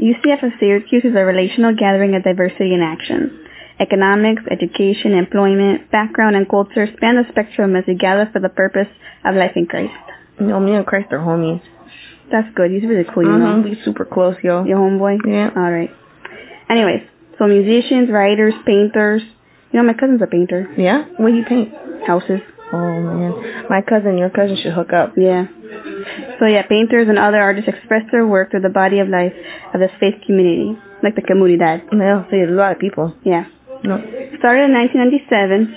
UCF 0.00 0.42
of 0.42 0.52
Syracuse 0.58 1.04
is 1.04 1.14
a 1.14 1.24
relational 1.24 1.74
gathering 1.76 2.16
of 2.16 2.24
diversity 2.24 2.74
in 2.74 2.80
action. 2.82 3.46
Economics, 3.78 4.42
education, 4.50 5.12
employment, 5.12 5.90
background, 5.90 6.36
and 6.36 6.48
culture 6.48 6.88
span 6.96 7.16
the 7.16 7.24
spectrum 7.30 7.76
as 7.76 7.84
we 7.86 7.94
gather 7.94 8.28
for 8.32 8.40
the 8.40 8.48
purpose 8.48 8.88
of 9.24 9.34
life 9.36 9.52
in 9.56 9.66
Christ. 9.66 9.92
You 10.40 10.46
know, 10.46 10.60
me 10.60 10.74
and 10.74 10.86
Christ 10.86 11.12
are 11.12 11.18
homies. 11.18 11.62
That's 12.30 12.48
good. 12.54 12.70
He's 12.70 12.82
really 12.82 13.04
cool, 13.04 13.24
you 13.24 13.30
know. 13.30 13.56
Mm-hmm. 13.56 13.68
We 13.68 13.82
super 13.84 14.04
close, 14.04 14.36
yo. 14.42 14.64
Your 14.64 14.78
homeboy? 14.78 15.18
Yeah. 15.26 15.50
All 15.54 15.70
right. 15.70 15.90
Anyways, 16.68 17.02
so 17.38 17.46
musicians, 17.46 18.10
writers, 18.10 18.54
painters. 18.64 19.22
You 19.72 19.80
know, 19.80 19.86
my 19.86 19.94
cousin's 19.94 20.22
a 20.22 20.26
painter. 20.26 20.72
Yeah? 20.76 21.04
What 21.18 21.30
do 21.30 21.36
you 21.36 21.44
paint? 21.44 21.72
Houses. 22.06 22.40
Oh, 22.72 23.00
man. 23.00 23.66
My 23.68 23.82
cousin, 23.82 24.18
your 24.18 24.30
cousin 24.30 24.56
should 24.56 24.72
hook 24.72 24.92
up. 24.92 25.14
Yeah. 25.16 25.46
So 26.40 26.46
yeah, 26.46 26.62
painters 26.66 27.08
and 27.08 27.18
other 27.18 27.40
artists 27.40 27.68
express 27.68 28.02
their 28.10 28.26
work 28.26 28.50
through 28.50 28.60
the 28.60 28.68
body 28.68 28.98
of 28.98 29.08
life 29.08 29.32
of 29.72 29.80
this 29.80 29.90
faith 30.00 30.14
community, 30.26 30.78
like 31.02 31.14
the 31.14 31.22
comunidad. 31.22 31.82
Yeah, 31.92 32.24
see, 32.30 32.40
a 32.40 32.46
lot 32.46 32.72
of 32.72 32.78
people. 32.78 33.14
Yeah. 33.24 33.46
No. 33.82 33.98
Started 34.38 34.64
in 34.64 34.72
1997. 34.72 35.76